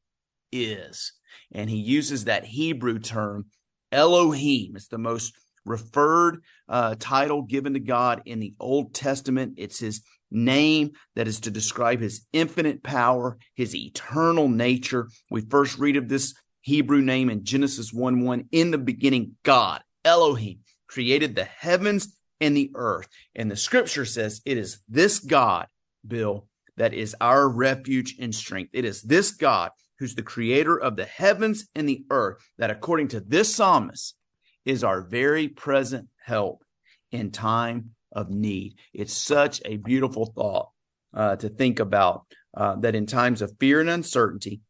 is. 0.51 1.13
And 1.53 1.69
he 1.69 1.77
uses 1.77 2.25
that 2.25 2.45
Hebrew 2.45 2.99
term, 2.99 3.47
Elohim. 3.91 4.77
It's 4.77 4.89
the 4.89 4.99
most 4.99 5.35
referred 5.65 6.43
uh, 6.69 6.97
title 6.99 7.43
given 7.43 7.75
to 7.75 7.81
God 7.81 8.23
in 8.25 8.41
the 8.41 8.55
Old 8.59 8.95
Testament. 8.95 9.55
It's 9.59 9.79
his 9.79 10.03
name 10.33 10.93
that 11.15 11.29
is 11.29 11.41
to 11.41 11.51
describe 11.51 12.01
his 12.01 12.27
infinite 12.33 12.83
power, 12.83 13.39
his 13.55 13.75
eternal 13.75 14.49
nature. 14.49 15.09
We 15.31 15.43
first 15.43 15.79
read 15.79 15.97
of 15.97 16.09
this 16.09 16.35
Hebrew 16.63 17.01
name 17.01 17.31
in 17.31 17.45
Genesis 17.45 17.93
1 17.93 18.25
1. 18.25 18.49
In 18.53 18.71
the 18.71 18.79
beginning, 18.79 19.37
God, 19.43 19.83
Elohim, 20.05 20.61
created 20.89 21.35
the 21.35 21.45
heavens 21.45 22.17
and 22.41 22.57
the 22.57 22.71
earth. 22.75 23.09
And 23.35 23.51
the 23.51 23.57
scripture 23.57 24.05
says 24.05 24.41
it 24.45 24.59
is 24.59 24.81
this 24.89 25.19
God, 25.19 25.67
Bill, 26.07 26.47
that 26.77 26.95
is 26.95 27.17
our 27.21 27.49
refuge 27.49 28.17
and 28.21 28.35
strength. 28.35 28.71
It 28.73 28.85
is 28.85 29.03
this 29.03 29.33
God 29.33 29.71
who's 29.99 30.15
the 30.15 30.23
creator 30.23 30.77
of 30.77 30.97
the 30.97 31.05
heavens 31.05 31.69
and 31.75 31.89
the 31.89 32.05
earth 32.11 32.39
that, 32.59 32.71
according 32.71 33.09
to 33.09 33.21
this 33.21 33.55
psalmist, 33.55 34.17
is 34.65 34.83
our 34.83 35.01
very 35.01 35.49
present 35.49 36.09
help 36.25 36.65
in 37.11 37.31
time 37.31 37.91
of 38.13 38.31
need. 38.31 38.77
It's 38.93 39.15
such 39.15 39.61
a 39.65 39.77
beautiful 39.77 40.27
thought 40.27 40.71
uh, 41.15 41.37
to 41.37 41.49
think 41.49 41.81
about 41.81 42.27
uh, 42.55 42.77
that 42.77 42.95
in 42.95 43.07
times 43.07 43.43
of 43.43 43.57
fear 43.59 43.81
and 43.81 43.91
uncertainty, 43.91 44.61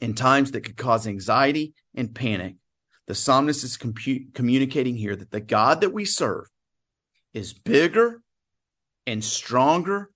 in 0.00 0.14
times 0.14 0.50
that 0.50 0.62
could 0.62 0.76
cause 0.76 1.06
anxiety 1.06 1.74
and 1.94 2.14
panic, 2.14 2.56
the 3.06 3.14
psalmist 3.14 3.64
is 3.64 3.76
compu- 3.76 4.32
communicating 4.34 4.96
here 4.96 5.14
that 5.14 5.30
the 5.30 5.40
God 5.40 5.82
that 5.82 5.92
we 5.92 6.04
serve 6.04 6.46
is 7.32 7.52
bigger 7.52 8.22
and 9.06 9.22
stronger 9.22 10.10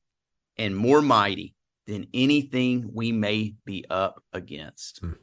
and 0.56 0.76
more 0.76 1.02
mighty 1.02 1.54
than 1.86 2.06
anything 2.12 2.90
we 2.92 3.12
may 3.12 3.54
be 3.64 3.84
up 3.88 4.22
against. 4.32 5.02
Mm. 5.02 5.16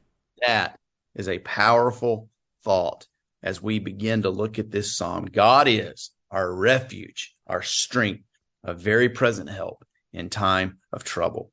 That 0.46 0.79
is 1.15 1.27
a 1.27 1.39
powerful 1.39 2.29
thought 2.63 3.08
as 3.41 3.62
we 3.62 3.79
begin 3.79 4.24
to 4.24 4.29
look 4.29 4.60
at 4.60 4.72
this 4.72 4.96
psalm. 4.96 5.25
God 5.25 5.67
is 5.67 6.12
our 6.36 6.54
refuge, 6.54 7.34
our 7.48 7.62
strength, 7.62 8.25
a 8.63 8.74
very 8.74 9.08
present 9.08 9.50
help 9.50 9.86
in 10.12 10.30
time 10.30 10.77
of 10.92 11.04
trouble. 11.04 11.51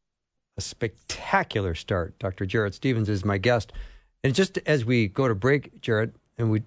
A 0.59 0.61
spectacular 0.61 1.75
start. 1.77 2.19
Dr. 2.19 2.45
Jarrett 2.45 2.75
Stephens 2.75 3.09
is 3.09 3.25
my 3.25 3.39
guest. 3.39 3.73
And 4.25 4.35
just 4.35 4.59
as 4.67 4.85
we 4.85 5.07
go 5.07 5.29
to 5.29 5.37
break, 5.37 5.81
Jarrett, 5.81 6.15
and 6.37 6.51
we 6.51 6.63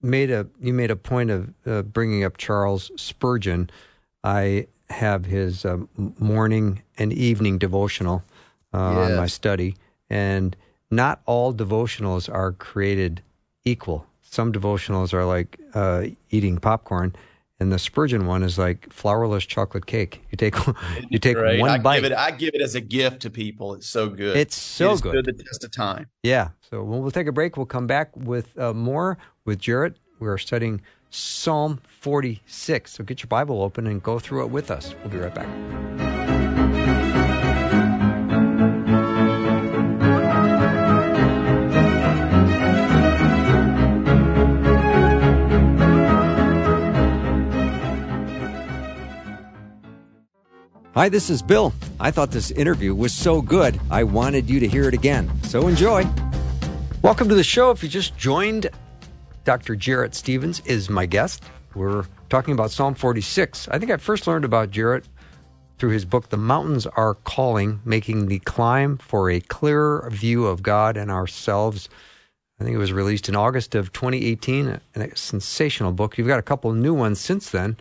made 0.00 0.30
a 0.30 0.46
you 0.60 0.72
made 0.72 0.90
a 0.90 0.96
point 0.96 1.30
of 1.30 1.52
uh, 1.66 1.82
bringing 1.82 2.24
up 2.24 2.38
Charles 2.38 2.90
Spurgeon. 2.96 3.70
I 4.24 4.66
have 4.88 5.26
his 5.26 5.64
uh, 5.64 5.78
morning 6.18 6.82
and 6.98 7.12
evening 7.12 7.58
devotional 7.58 8.24
uh, 8.72 8.94
yes. 8.96 9.10
on 9.10 9.16
my 9.16 9.26
study, 9.26 9.76
and 10.10 10.56
not 10.90 11.20
all 11.26 11.52
devotionals 11.52 12.32
are 12.32 12.52
created 12.52 13.22
equal. 13.64 14.06
Some 14.22 14.52
devotionals 14.52 15.12
are 15.12 15.24
like 15.24 15.60
uh, 15.74 16.06
eating 16.30 16.58
popcorn, 16.58 17.14
and 17.62 17.72
the 17.72 17.78
Spurgeon 17.78 18.26
one 18.26 18.42
is 18.42 18.58
like 18.58 18.88
flourless 18.90 19.46
chocolate 19.46 19.86
cake. 19.86 20.20
You 20.30 20.36
take 20.36 20.54
you 21.08 21.18
take 21.18 21.36
Great. 21.36 21.60
one 21.60 21.70
I 21.70 21.78
bite. 21.78 22.02
Give 22.02 22.12
it, 22.12 22.18
I 22.18 22.30
give 22.32 22.50
it 22.54 22.60
as 22.60 22.74
a 22.74 22.80
gift 22.80 23.22
to 23.22 23.30
people. 23.30 23.74
It's 23.74 23.86
so 23.86 24.08
good. 24.08 24.36
It's 24.36 24.56
so 24.56 24.92
it 24.92 25.00
good. 25.00 25.24
the 25.24 25.32
test 25.32 25.64
of 25.64 25.70
time. 25.70 26.08
Yeah. 26.22 26.50
So 26.68 26.82
we'll, 26.82 27.00
we'll 27.00 27.12
take 27.12 27.28
a 27.28 27.32
break. 27.32 27.56
We'll 27.56 27.66
come 27.66 27.86
back 27.86 28.14
with 28.16 28.58
uh, 28.58 28.74
more 28.74 29.16
with 29.44 29.60
Jarrett. 29.60 29.96
We 30.18 30.28
are 30.28 30.38
studying 30.38 30.82
Psalm 31.10 31.80
46. 32.00 32.92
So 32.92 33.04
get 33.04 33.22
your 33.22 33.28
Bible 33.28 33.62
open 33.62 33.86
and 33.86 34.02
go 34.02 34.18
through 34.18 34.44
it 34.44 34.50
with 34.50 34.70
us. 34.70 34.94
We'll 35.02 35.10
be 35.10 35.18
right 35.18 35.34
back. 35.34 36.11
Hi, 50.94 51.08
this 51.08 51.30
is 51.30 51.40
Bill. 51.40 51.72
I 51.98 52.10
thought 52.10 52.32
this 52.32 52.50
interview 52.50 52.94
was 52.94 53.14
so 53.14 53.40
good, 53.40 53.80
I 53.90 54.04
wanted 54.04 54.50
you 54.50 54.60
to 54.60 54.68
hear 54.68 54.88
it 54.88 54.92
again. 54.92 55.30
So 55.44 55.66
enjoy. 55.66 56.06
Welcome 57.00 57.30
to 57.30 57.34
the 57.34 57.42
show. 57.42 57.70
If 57.70 57.82
you 57.82 57.88
just 57.88 58.14
joined, 58.18 58.68
Dr. 59.44 59.74
Jarrett 59.74 60.14
Stephens 60.14 60.60
is 60.66 60.90
my 60.90 61.06
guest. 61.06 61.44
We're 61.74 62.04
talking 62.28 62.52
about 62.52 62.72
Psalm 62.72 62.94
46. 62.94 63.68
I 63.68 63.78
think 63.78 63.90
I 63.90 63.96
first 63.96 64.26
learned 64.26 64.44
about 64.44 64.70
Jarrett 64.70 65.08
through 65.78 65.92
his 65.92 66.04
book, 66.04 66.28
The 66.28 66.36
Mountains 66.36 66.84
Are 66.84 67.14
Calling, 67.14 67.80
Making 67.86 68.26
the 68.26 68.40
Climb 68.40 68.98
for 68.98 69.30
a 69.30 69.40
Clearer 69.40 70.06
View 70.12 70.44
of 70.44 70.62
God 70.62 70.98
and 70.98 71.10
Ourselves. 71.10 71.88
I 72.60 72.64
think 72.64 72.74
it 72.74 72.78
was 72.78 72.92
released 72.92 73.30
in 73.30 73.34
August 73.34 73.74
of 73.74 73.94
2018, 73.94 74.78
and 74.94 75.02
a 75.02 75.16
sensational 75.16 75.92
book. 75.92 76.18
You've 76.18 76.28
got 76.28 76.38
a 76.38 76.42
couple 76.42 76.70
new 76.74 76.92
ones 76.92 77.18
since 77.18 77.48
then. 77.48 77.78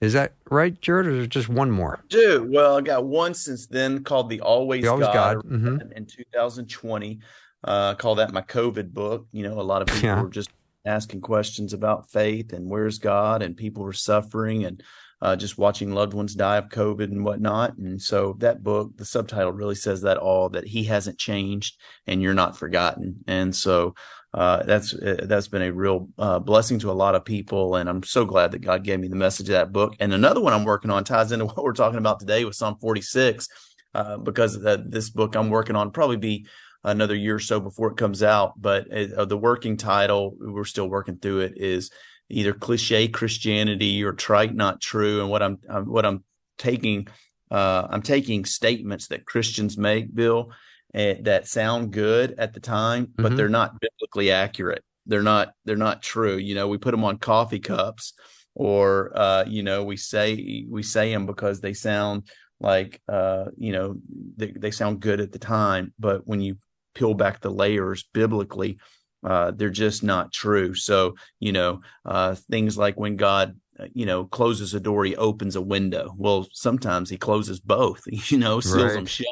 Is 0.00 0.12
that 0.12 0.34
right, 0.50 0.78
Jarrett, 0.80 1.06
or 1.06 1.10
is 1.10 1.18
there 1.18 1.26
just 1.26 1.48
one 1.48 1.70
more? 1.70 2.04
Dude, 2.08 2.50
well, 2.50 2.76
I 2.76 2.80
got 2.82 3.06
one 3.06 3.32
since 3.32 3.66
then 3.66 4.04
called 4.04 4.28
The 4.28 4.40
Always, 4.42 4.82
the 4.82 4.90
Always 4.90 5.06
God, 5.06 5.36
God. 5.36 5.46
Mm-hmm. 5.46 5.92
in 5.92 6.06
2020. 6.06 7.20
Uh, 7.64 7.94
call 7.94 8.16
that 8.16 8.32
my 8.32 8.42
COVID 8.42 8.92
book. 8.92 9.26
You 9.32 9.44
know, 9.44 9.58
a 9.58 9.62
lot 9.62 9.82
of 9.82 9.88
people 9.88 10.08
yeah. 10.08 10.22
were 10.22 10.28
just 10.28 10.50
asking 10.84 11.20
questions 11.22 11.72
about 11.72 12.10
faith 12.10 12.52
and 12.52 12.68
where's 12.68 12.98
God, 12.98 13.42
and 13.42 13.56
people 13.56 13.82
were 13.82 13.92
suffering 13.92 14.64
and 14.64 14.82
uh, 15.22 15.34
just 15.34 15.56
watching 15.56 15.92
loved 15.92 16.12
ones 16.12 16.34
die 16.34 16.58
of 16.58 16.68
COVID 16.68 17.04
and 17.04 17.24
whatnot. 17.24 17.76
And 17.78 18.00
so 18.00 18.36
that 18.38 18.62
book, 18.62 18.96
the 18.96 19.04
subtitle 19.04 19.52
really 19.52 19.74
says 19.74 20.02
that 20.02 20.18
all 20.18 20.50
that 20.50 20.66
He 20.66 20.84
hasn't 20.84 21.18
changed 21.18 21.80
and 22.06 22.22
you're 22.22 22.34
not 22.34 22.56
forgotten. 22.56 23.24
And 23.26 23.56
so 23.56 23.94
uh, 24.36 24.62
that's 24.64 24.92
uh, 24.92 25.16
that's 25.22 25.48
been 25.48 25.62
a 25.62 25.72
real 25.72 26.10
uh, 26.18 26.38
blessing 26.38 26.78
to 26.78 26.90
a 26.90 26.92
lot 26.92 27.14
of 27.14 27.24
people, 27.24 27.76
and 27.76 27.88
I'm 27.88 28.02
so 28.02 28.26
glad 28.26 28.52
that 28.52 28.58
God 28.58 28.84
gave 28.84 29.00
me 29.00 29.08
the 29.08 29.16
message 29.16 29.48
of 29.48 29.54
that 29.54 29.72
book. 29.72 29.94
And 29.98 30.12
another 30.12 30.42
one 30.42 30.52
I'm 30.52 30.64
working 30.64 30.90
on 30.90 31.04
ties 31.04 31.32
into 31.32 31.46
what 31.46 31.64
we're 31.64 31.72
talking 31.72 31.98
about 31.98 32.20
today 32.20 32.44
with 32.44 32.54
Psalm 32.54 32.76
46, 32.78 33.48
uh, 33.94 34.18
because 34.18 34.60
this 34.60 35.08
book 35.08 35.36
I'm 35.36 35.48
working 35.48 35.74
on 35.74 35.90
probably 35.90 36.18
be 36.18 36.46
another 36.84 37.14
year 37.14 37.36
or 37.36 37.40
so 37.40 37.60
before 37.60 37.90
it 37.90 37.96
comes 37.96 38.22
out. 38.22 38.60
But 38.60 38.88
it, 38.88 39.14
uh, 39.14 39.24
the 39.24 39.38
working 39.38 39.78
title, 39.78 40.36
we're 40.38 40.64
still 40.64 40.90
working 40.90 41.16
through 41.16 41.40
it, 41.40 41.54
is 41.56 41.90
either 42.28 42.52
cliche 42.52 43.08
Christianity 43.08 44.04
or 44.04 44.12
trite 44.12 44.54
not 44.54 44.82
true. 44.82 45.22
And 45.22 45.30
what 45.30 45.42
I'm, 45.42 45.58
I'm 45.66 45.86
what 45.86 46.04
I'm 46.04 46.24
taking, 46.58 47.08
I'm 47.50 48.02
taking 48.02 48.44
statements 48.44 49.06
that 49.06 49.24
Christians 49.24 49.78
make, 49.78 50.14
Bill 50.14 50.52
that 50.94 51.46
sound 51.46 51.92
good 51.92 52.34
at 52.38 52.54
the 52.54 52.60
time, 52.60 53.08
but 53.16 53.26
mm-hmm. 53.26 53.36
they're 53.36 53.48
not 53.48 53.80
biblically 53.80 54.30
accurate. 54.30 54.82
They're 55.06 55.22
not 55.22 55.52
they're 55.64 55.76
not 55.76 56.02
true. 56.02 56.36
You 56.36 56.54
know, 56.54 56.68
we 56.68 56.78
put 56.78 56.90
them 56.90 57.04
on 57.04 57.18
coffee 57.18 57.60
cups, 57.60 58.14
or 58.54 59.12
uh, 59.14 59.44
you 59.46 59.62
know, 59.62 59.84
we 59.84 59.96
say 59.96 60.64
we 60.68 60.82
say 60.82 61.12
them 61.12 61.26
because 61.26 61.60
they 61.60 61.74
sound 61.74 62.28
like 62.60 63.00
uh, 63.08 63.46
you 63.56 63.72
know 63.72 63.96
they, 64.36 64.52
they 64.52 64.70
sound 64.70 65.00
good 65.00 65.20
at 65.20 65.32
the 65.32 65.38
time, 65.38 65.92
but 65.98 66.26
when 66.26 66.40
you 66.40 66.56
peel 66.94 67.14
back 67.14 67.40
the 67.40 67.50
layers 67.50 68.08
biblically, 68.12 68.78
uh, 69.22 69.50
they're 69.50 69.70
just 69.70 70.02
not 70.02 70.32
true. 70.32 70.74
So, 70.74 71.14
you 71.40 71.52
know, 71.52 71.80
uh, 72.04 72.34
things 72.50 72.78
like 72.78 72.98
when 72.98 73.16
God, 73.16 73.56
uh, 73.78 73.86
you 73.92 74.06
know, 74.06 74.24
closes 74.24 74.74
a 74.74 74.80
door, 74.80 75.04
he 75.04 75.16
opens 75.16 75.56
a 75.56 75.60
window. 75.62 76.14
Well, 76.16 76.46
sometimes 76.52 77.10
he 77.10 77.16
closes 77.16 77.60
both, 77.60 78.02
you 78.30 78.38
know, 78.38 78.60
seals 78.60 78.82
right. 78.82 78.92
them 78.94 79.06
shut. 79.06 79.26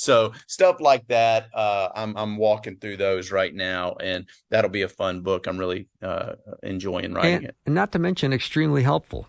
So 0.00 0.32
stuff 0.46 0.80
like 0.80 1.06
that, 1.08 1.50
uh, 1.52 1.90
I'm 1.94 2.16
I'm 2.16 2.38
walking 2.38 2.76
through 2.76 2.96
those 2.96 3.30
right 3.30 3.54
now, 3.54 3.96
and 4.00 4.24
that'll 4.48 4.70
be 4.70 4.80
a 4.80 4.88
fun 4.88 5.20
book. 5.20 5.46
I'm 5.46 5.58
really 5.58 5.88
uh, 6.00 6.36
enjoying 6.62 7.12
writing 7.12 7.34
and, 7.34 7.44
it. 7.44 7.56
And 7.66 7.74
not 7.74 7.92
to 7.92 7.98
mention, 7.98 8.32
extremely 8.32 8.82
helpful. 8.82 9.28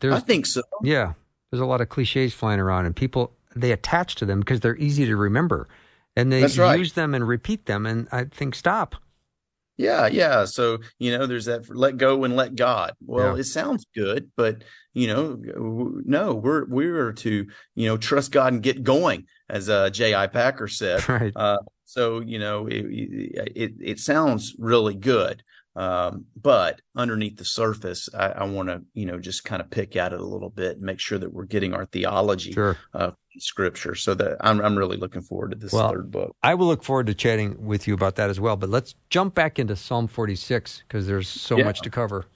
There's, 0.00 0.14
I 0.14 0.20
think 0.20 0.46
so. 0.46 0.62
Yeah, 0.82 1.12
there's 1.50 1.60
a 1.60 1.66
lot 1.66 1.82
of 1.82 1.90
cliches 1.90 2.32
flying 2.32 2.58
around, 2.58 2.86
and 2.86 2.96
people 2.96 3.34
they 3.54 3.70
attach 3.70 4.14
to 4.14 4.24
them 4.24 4.40
because 4.40 4.60
they're 4.60 4.78
easy 4.78 5.04
to 5.04 5.14
remember, 5.14 5.68
and 6.16 6.32
they 6.32 6.46
right. 6.46 6.78
use 6.78 6.94
them 6.94 7.14
and 7.14 7.28
repeat 7.28 7.66
them. 7.66 7.84
And 7.84 8.08
I 8.10 8.24
think 8.24 8.54
stop. 8.54 8.96
Yeah, 9.82 10.06
yeah. 10.06 10.44
So, 10.44 10.78
you 10.98 11.16
know, 11.16 11.26
there's 11.26 11.46
that 11.46 11.68
let 11.74 11.96
go 11.96 12.24
and 12.24 12.36
let 12.36 12.54
God. 12.54 12.92
Well, 13.04 13.34
yeah. 13.34 13.40
it 13.40 13.44
sounds 13.44 13.84
good, 13.94 14.30
but 14.36 14.62
you 14.94 15.08
know, 15.08 15.42
no, 16.04 16.34
we're 16.34 16.66
we're 16.66 17.12
to, 17.12 17.46
you 17.74 17.86
know, 17.86 17.96
trust 17.96 18.30
God 18.30 18.52
and 18.52 18.62
get 18.62 18.82
going, 18.82 19.26
as 19.48 19.68
uh 19.68 19.90
J.I. 19.90 20.28
Packer 20.28 20.68
said. 20.80 21.08
Right. 21.08 21.32
Uh, 21.34 21.58
so, 21.84 22.20
you 22.20 22.38
know, 22.38 22.68
it, 22.68 22.86
it, 23.54 23.72
it 23.78 23.98
sounds 23.98 24.54
really 24.58 24.94
good. 24.94 25.42
Um, 25.74 26.26
but 26.40 26.80
underneath 26.96 27.36
the 27.36 27.44
surface, 27.44 28.08
I, 28.14 28.28
I 28.28 28.44
want 28.44 28.68
to, 28.68 28.82
you 28.94 29.06
know, 29.06 29.18
just 29.18 29.44
kind 29.44 29.60
of 29.60 29.70
pick 29.70 29.96
at 29.96 30.12
it 30.12 30.20
a 30.20 30.24
little 30.24 30.48
bit 30.48 30.76
and 30.76 30.82
make 30.82 31.00
sure 31.00 31.18
that 31.18 31.32
we're 31.32 31.44
getting 31.44 31.74
our 31.74 31.86
theology 31.86 32.52
sure. 32.52 32.78
uh, 32.94 33.10
scripture. 33.38 33.94
So 33.94 34.14
that 34.14 34.36
I'm, 34.40 34.60
I'm 34.60 34.76
really 34.76 34.96
looking 34.96 35.22
forward 35.22 35.52
to 35.52 35.56
this 35.56 35.72
well, 35.72 35.90
third 35.90 36.10
book. 36.10 36.36
I 36.42 36.54
will 36.54 36.66
look 36.66 36.82
forward 36.82 37.06
to 37.06 37.14
chatting 37.14 37.64
with 37.64 37.86
you 37.86 37.94
about 37.94 38.16
that 38.16 38.30
as 38.30 38.40
well. 38.40 38.56
But 38.56 38.70
let's 38.70 38.94
jump 39.10 39.34
back 39.34 39.58
into 39.58 39.76
Psalm 39.76 40.08
46 40.08 40.84
because 40.86 41.06
there's 41.06 41.28
so 41.28 41.58
yeah. 41.58 41.64
much 41.64 41.80
to 41.82 41.90
cover. 41.90 42.26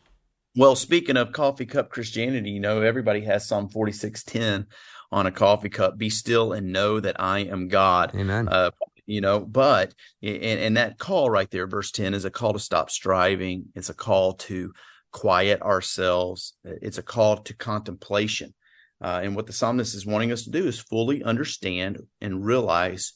Well, 0.57 0.75
speaking 0.75 1.17
of 1.17 1.33
coffee 1.33 1.67
cup 1.67 1.91
Christianity, 1.91 2.51
you 2.51 2.61
know, 2.61 2.81
everybody 2.81 3.21
has 3.23 3.47
Psalm 3.47 3.69
46:10 3.69 4.67
on 5.13 5.27
a 5.27 5.31
coffee 5.31 5.69
cup. 5.69 5.99
Be 5.99 6.11
still 6.11 6.53
and 6.53 6.73
know 6.73 6.99
that 7.01 7.21
I 7.21 7.41
am 7.41 7.69
God. 7.69 8.15
Amen. 8.15 8.49
Uh, 8.49 8.71
you 9.07 9.21
know 9.21 9.41
but 9.41 9.95
and, 10.23 10.61
and 10.61 10.77
that 10.77 10.99
call 10.99 11.31
right 11.31 11.51
there 11.51 11.67
verse 11.67 11.91
10 11.93 12.13
is 12.13 12.25
a 12.25 12.31
call 12.31 12.53
to 12.53 12.59
stop 12.59 12.91
striving 12.91 13.67
it's 13.75 13.89
a 13.89 13.95
call 13.95 14.35
to 14.35 14.73
quiet 15.13 15.63
ourselves 15.63 16.55
it's 16.65 16.99
a 16.99 17.03
call 17.03 17.39
to 17.39 17.55
contemplation 17.55 18.53
uh, 19.01 19.21
and 19.23 19.37
what 19.37 19.47
the 19.47 19.53
psalmist 19.53 19.95
is 19.95 20.07
wanting 20.07 20.33
us 20.33 20.45
to 20.45 20.51
do 20.51 20.67
is 20.67 20.79
fully 20.79 21.23
understand 21.23 22.01
and 22.21 22.45
realize 22.45 23.13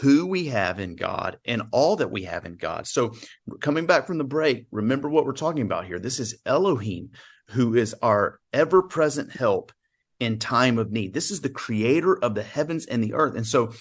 who 0.00 0.26
we 0.26 0.46
have 0.46 0.80
in 0.80 0.96
God 0.96 1.38
and 1.44 1.62
all 1.70 1.96
that 1.96 2.10
we 2.10 2.24
have 2.24 2.46
in 2.46 2.56
God. 2.56 2.86
So, 2.86 3.14
coming 3.60 3.86
back 3.86 4.06
from 4.06 4.18
the 4.18 4.24
break, 4.24 4.66
remember 4.70 5.08
what 5.08 5.26
we're 5.26 5.32
talking 5.32 5.62
about 5.62 5.86
here. 5.86 5.98
This 5.98 6.18
is 6.18 6.40
Elohim, 6.46 7.10
who 7.48 7.74
is 7.74 7.94
our 8.02 8.40
ever 8.52 8.82
present 8.82 9.32
help 9.32 9.72
in 10.18 10.38
time 10.38 10.78
of 10.78 10.92
need. 10.92 11.12
This 11.12 11.30
is 11.30 11.40
the 11.40 11.50
creator 11.50 12.16
of 12.16 12.34
the 12.34 12.42
heavens 12.42 12.86
and 12.86 13.02
the 13.02 13.14
earth. 13.14 13.36
And 13.36 13.46
so, 13.46 13.72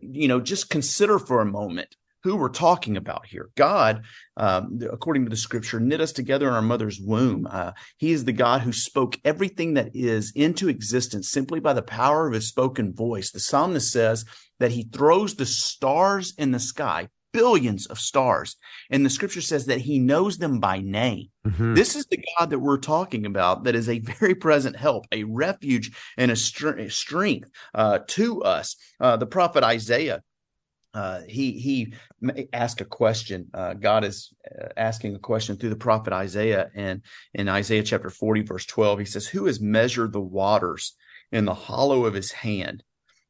you 0.00 0.28
know, 0.28 0.40
just 0.40 0.70
consider 0.70 1.18
for 1.18 1.40
a 1.40 1.46
moment 1.46 1.96
who 2.26 2.36
we're 2.36 2.48
talking 2.48 2.96
about 2.96 3.24
here. 3.24 3.50
God, 3.54 4.02
um, 4.36 4.80
according 4.90 5.24
to 5.24 5.30
the 5.30 5.36
scripture, 5.36 5.78
knit 5.78 6.00
us 6.00 6.10
together 6.10 6.48
in 6.48 6.54
our 6.54 6.62
mother's 6.62 7.00
womb. 7.00 7.46
Uh, 7.48 7.72
he 7.98 8.10
is 8.10 8.24
the 8.24 8.32
God 8.32 8.62
who 8.62 8.72
spoke 8.72 9.16
everything 9.24 9.74
that 9.74 9.90
is 9.94 10.32
into 10.34 10.68
existence 10.68 11.30
simply 11.30 11.60
by 11.60 11.72
the 11.72 11.82
power 11.82 12.26
of 12.26 12.34
his 12.34 12.48
spoken 12.48 12.92
voice. 12.92 13.30
The 13.30 13.38
psalmist 13.38 13.92
says 13.92 14.24
that 14.58 14.72
he 14.72 14.82
throws 14.82 15.36
the 15.36 15.46
stars 15.46 16.34
in 16.36 16.50
the 16.50 16.58
sky 16.58 17.08
billions 17.32 17.84
of 17.86 17.98
stars. 17.98 18.56
And 18.88 19.04
the 19.04 19.10
scripture 19.10 19.42
says 19.42 19.66
that 19.66 19.82
he 19.82 19.98
knows 19.98 20.38
them 20.38 20.58
by 20.58 20.80
name. 20.80 21.28
Mm-hmm. 21.46 21.74
This 21.74 21.94
is 21.94 22.06
the 22.06 22.24
God 22.38 22.48
that 22.48 22.58
we're 22.58 22.78
talking 22.78 23.26
about 23.26 23.64
that 23.64 23.74
is 23.74 23.90
a 23.90 23.98
very 23.98 24.34
present 24.34 24.74
help, 24.74 25.06
a 25.12 25.24
refuge 25.24 25.92
and 26.16 26.30
a 26.30 26.36
strength 26.36 27.50
uh, 27.74 27.98
to 28.06 28.42
us. 28.42 28.76
Uh, 28.98 29.18
the 29.18 29.26
prophet 29.26 29.62
Isaiah 29.62 30.22
uh, 30.96 31.20
he 31.28 31.46
he 31.52 31.92
asked 32.52 32.80
a 32.80 32.86
question. 32.86 33.48
Uh, 33.52 33.74
God 33.74 34.02
is 34.04 34.32
uh, 34.50 34.68
asking 34.76 35.14
a 35.14 35.18
question 35.30 35.56
through 35.56 35.74
the 35.74 35.76
prophet 35.88 36.12
Isaiah, 36.12 36.70
and 36.74 37.02
in 37.34 37.48
Isaiah 37.48 37.82
chapter 37.82 38.10
forty, 38.10 38.42
verse 38.42 38.64
twelve, 38.64 38.98
he 38.98 39.04
says, 39.04 39.26
"Who 39.26 39.44
has 39.46 39.60
measured 39.60 40.12
the 40.12 40.28
waters 40.40 40.94
in 41.30 41.44
the 41.44 41.60
hollow 41.68 42.06
of 42.06 42.14
his 42.14 42.32
hand, 42.32 42.82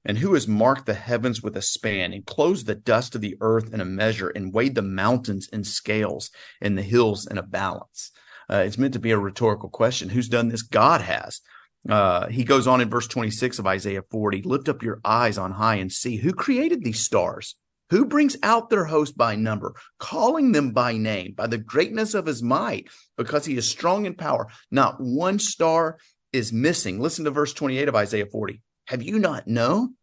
and 0.04 0.18
who 0.18 0.34
has 0.34 0.46
marked 0.46 0.86
the 0.86 0.94
heavens 0.94 1.42
with 1.42 1.56
a 1.56 1.62
span, 1.62 2.12
and 2.12 2.24
closed 2.24 2.66
the 2.66 2.76
dust 2.76 3.16
of 3.16 3.20
the 3.20 3.36
earth 3.40 3.74
in 3.74 3.80
a 3.80 3.84
measure, 4.02 4.28
and 4.28 4.54
weighed 4.54 4.76
the 4.76 4.82
mountains 4.82 5.48
in 5.52 5.64
scales, 5.64 6.30
and 6.60 6.78
the 6.78 6.82
hills 6.82 7.26
in 7.26 7.36
a 7.36 7.42
balance?" 7.42 8.12
Uh, 8.48 8.62
it's 8.64 8.78
meant 8.78 8.92
to 8.92 9.00
be 9.00 9.10
a 9.10 9.18
rhetorical 9.18 9.68
question. 9.68 10.08
Who's 10.08 10.28
done 10.28 10.48
this? 10.48 10.62
God 10.62 11.00
has. 11.00 11.40
Uh, 11.88 12.26
he 12.28 12.44
goes 12.44 12.66
on 12.66 12.80
in 12.80 12.90
verse 12.90 13.06
26 13.06 13.58
of 13.58 13.66
Isaiah 13.66 14.02
40 14.10 14.42
Lift 14.42 14.68
up 14.68 14.82
your 14.82 15.00
eyes 15.04 15.38
on 15.38 15.52
high 15.52 15.76
and 15.76 15.92
see 15.92 16.16
who 16.16 16.32
created 16.32 16.82
these 16.82 17.00
stars, 17.00 17.54
who 17.90 18.06
brings 18.06 18.36
out 18.42 18.70
their 18.70 18.84
host 18.84 19.16
by 19.16 19.36
number, 19.36 19.74
calling 19.98 20.52
them 20.52 20.72
by 20.72 20.96
name, 20.96 21.34
by 21.36 21.46
the 21.46 21.58
greatness 21.58 22.14
of 22.14 22.26
his 22.26 22.42
might, 22.42 22.88
because 23.16 23.44
he 23.44 23.56
is 23.56 23.68
strong 23.68 24.06
in 24.06 24.14
power. 24.14 24.48
Not 24.70 25.00
one 25.00 25.38
star 25.38 25.98
is 26.32 26.52
missing. 26.52 27.00
Listen 27.00 27.24
to 27.24 27.30
verse 27.30 27.52
28 27.52 27.88
of 27.88 27.94
Isaiah 27.94 28.26
40. 28.26 28.60
Have 28.86 29.02
you 29.02 29.18
not 29.18 29.46
known? 29.46 29.94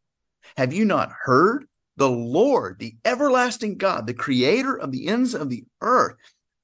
Have 0.57 0.73
you 0.73 0.85
not 0.85 1.11
heard? 1.11 1.65
The 1.95 2.09
Lord, 2.09 2.79
the 2.79 2.95
everlasting 3.05 3.77
God, 3.77 4.07
the 4.07 4.15
creator 4.15 4.75
of 4.75 4.91
the 4.91 5.07
ends 5.07 5.35
of 5.35 5.49
the 5.49 5.63
earth, 5.79 6.15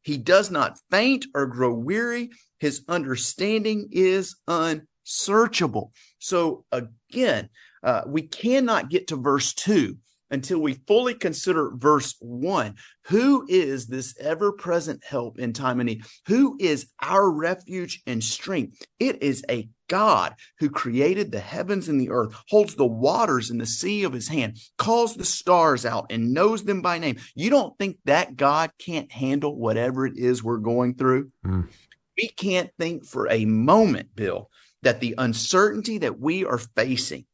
he 0.01 0.17
does 0.17 0.49
not 0.49 0.79
faint 0.89 1.27
or 1.35 1.45
grow 1.45 1.73
weary. 1.73 2.31
His 2.59 2.83
understanding 2.87 3.89
is 3.91 4.35
un 4.47 4.87
searchable. 5.09 5.89
So 6.19 6.65
again, 6.71 7.49
uh, 7.83 8.03
we 8.05 8.21
cannot 8.21 8.89
get 8.89 9.07
to 9.07 9.15
verse 9.15 9.53
two 9.53 9.97
until 10.31 10.59
we 10.59 10.75
fully 10.87 11.15
consider 11.15 11.71
verse 11.75 12.15
one. 12.19 12.75
Who 13.07 13.47
is 13.49 13.87
this 13.87 14.15
ever 14.19 14.51
present 14.51 15.03
help 15.03 15.39
in 15.39 15.53
time 15.53 15.79
of 15.79 15.87
need? 15.87 16.03
Who 16.27 16.55
is 16.59 16.87
our 17.01 17.31
refuge 17.31 18.03
and 18.05 18.23
strength? 18.23 18.79
It 18.99 19.23
is 19.23 19.43
a 19.49 19.67
God 19.87 20.35
who 20.59 20.69
created 20.69 21.31
the 21.31 21.39
heavens 21.39 21.89
and 21.89 21.99
the 21.99 22.11
earth, 22.11 22.35
holds 22.47 22.75
the 22.75 22.85
waters 22.85 23.49
in 23.49 23.57
the 23.57 23.65
sea 23.65 24.03
of 24.03 24.13
his 24.13 24.27
hand, 24.27 24.59
calls 24.77 25.15
the 25.15 25.25
stars 25.25 25.83
out 25.83 26.05
and 26.11 26.31
knows 26.31 26.63
them 26.63 26.83
by 26.83 26.99
name. 26.99 27.17
You 27.33 27.49
don't 27.49 27.75
think 27.79 27.97
that 28.05 28.35
God 28.35 28.69
can't 28.77 29.11
handle 29.11 29.55
whatever 29.55 30.05
it 30.05 30.13
is 30.15 30.43
we're 30.43 30.57
going 30.57 30.93
through? 30.93 31.31
Mm. 31.43 31.69
We 32.17 32.27
can't 32.27 32.69
think 32.77 33.05
for 33.05 33.31
a 33.31 33.45
moment, 33.45 34.09
Bill, 34.13 34.51
that 34.83 34.99
the 34.99 35.15
uncertainty 35.17 35.99
that 35.99 36.19
we 36.19 36.45
are 36.45 36.57
facing 36.57 37.25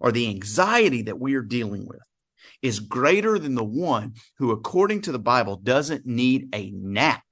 or 0.00 0.12
the 0.12 0.28
anxiety 0.28 1.02
that 1.02 1.18
we 1.18 1.34
are 1.34 1.42
dealing 1.42 1.86
with 1.86 2.00
is 2.62 2.80
greater 2.80 3.38
than 3.38 3.54
the 3.54 3.64
one 3.64 4.14
who, 4.38 4.50
according 4.50 5.02
to 5.02 5.12
the 5.12 5.18
Bible, 5.18 5.56
doesn't 5.56 6.06
need 6.06 6.48
a 6.54 6.70
nap. 6.70 7.22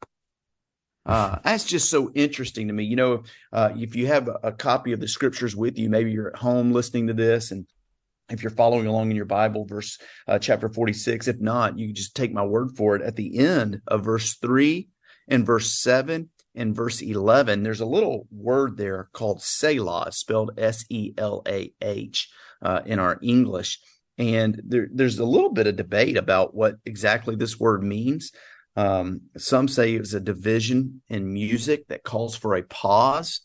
Uh, 1.04 1.38
that's 1.44 1.64
just 1.64 1.88
so 1.88 2.10
interesting 2.14 2.66
to 2.66 2.74
me. 2.74 2.84
You 2.84 2.96
know, 2.96 3.22
uh, 3.52 3.70
if 3.76 3.94
you 3.94 4.08
have 4.08 4.28
a, 4.42 4.52
copy 4.52 4.92
of 4.92 5.00
the 5.00 5.06
scriptures 5.06 5.54
with 5.54 5.78
you, 5.78 5.88
maybe 5.88 6.10
you're 6.10 6.28
at 6.28 6.38
home 6.38 6.72
listening 6.72 7.06
to 7.06 7.14
this, 7.14 7.52
and 7.52 7.66
if 8.28 8.42
you're 8.42 8.50
following 8.50 8.86
along 8.86 9.10
in 9.10 9.16
your 9.16 9.24
Bible, 9.24 9.64
verse 9.64 9.98
uh, 10.26 10.38
chapter 10.40 10.68
46, 10.68 11.28
if 11.28 11.40
not, 11.40 11.78
you 11.78 11.92
just 11.92 12.16
take 12.16 12.32
my 12.32 12.44
word 12.44 12.76
for 12.76 12.96
it. 12.96 13.02
At 13.02 13.14
the 13.14 13.38
end 13.38 13.82
of 13.86 14.04
verse 14.04 14.34
3 14.34 14.88
and 15.28 15.46
verse 15.46 15.72
7 15.72 16.28
in 16.56 16.72
verse 16.72 17.02
11, 17.02 17.62
there's 17.62 17.80
a 17.80 17.86
little 17.86 18.26
word 18.30 18.76
there 18.78 19.08
called 19.12 19.42
Selah, 19.42 20.10
spelled 20.10 20.58
S 20.58 20.84
E 20.88 21.12
L 21.16 21.42
A 21.46 21.72
H 21.80 22.28
uh, 22.62 22.80
in 22.86 22.98
our 22.98 23.18
English. 23.22 23.78
And 24.18 24.60
there, 24.64 24.88
there's 24.92 25.18
a 25.18 25.26
little 25.26 25.52
bit 25.52 25.66
of 25.66 25.76
debate 25.76 26.16
about 26.16 26.54
what 26.54 26.76
exactly 26.86 27.36
this 27.36 27.60
word 27.60 27.82
means. 27.82 28.32
Um, 28.74 29.22
some 29.36 29.68
say 29.68 29.94
it's 29.94 30.14
a 30.14 30.20
division 30.20 31.02
in 31.08 31.32
music 31.32 31.88
that 31.88 32.02
calls 32.02 32.34
for 32.34 32.54
a 32.54 32.62
pause. 32.62 33.42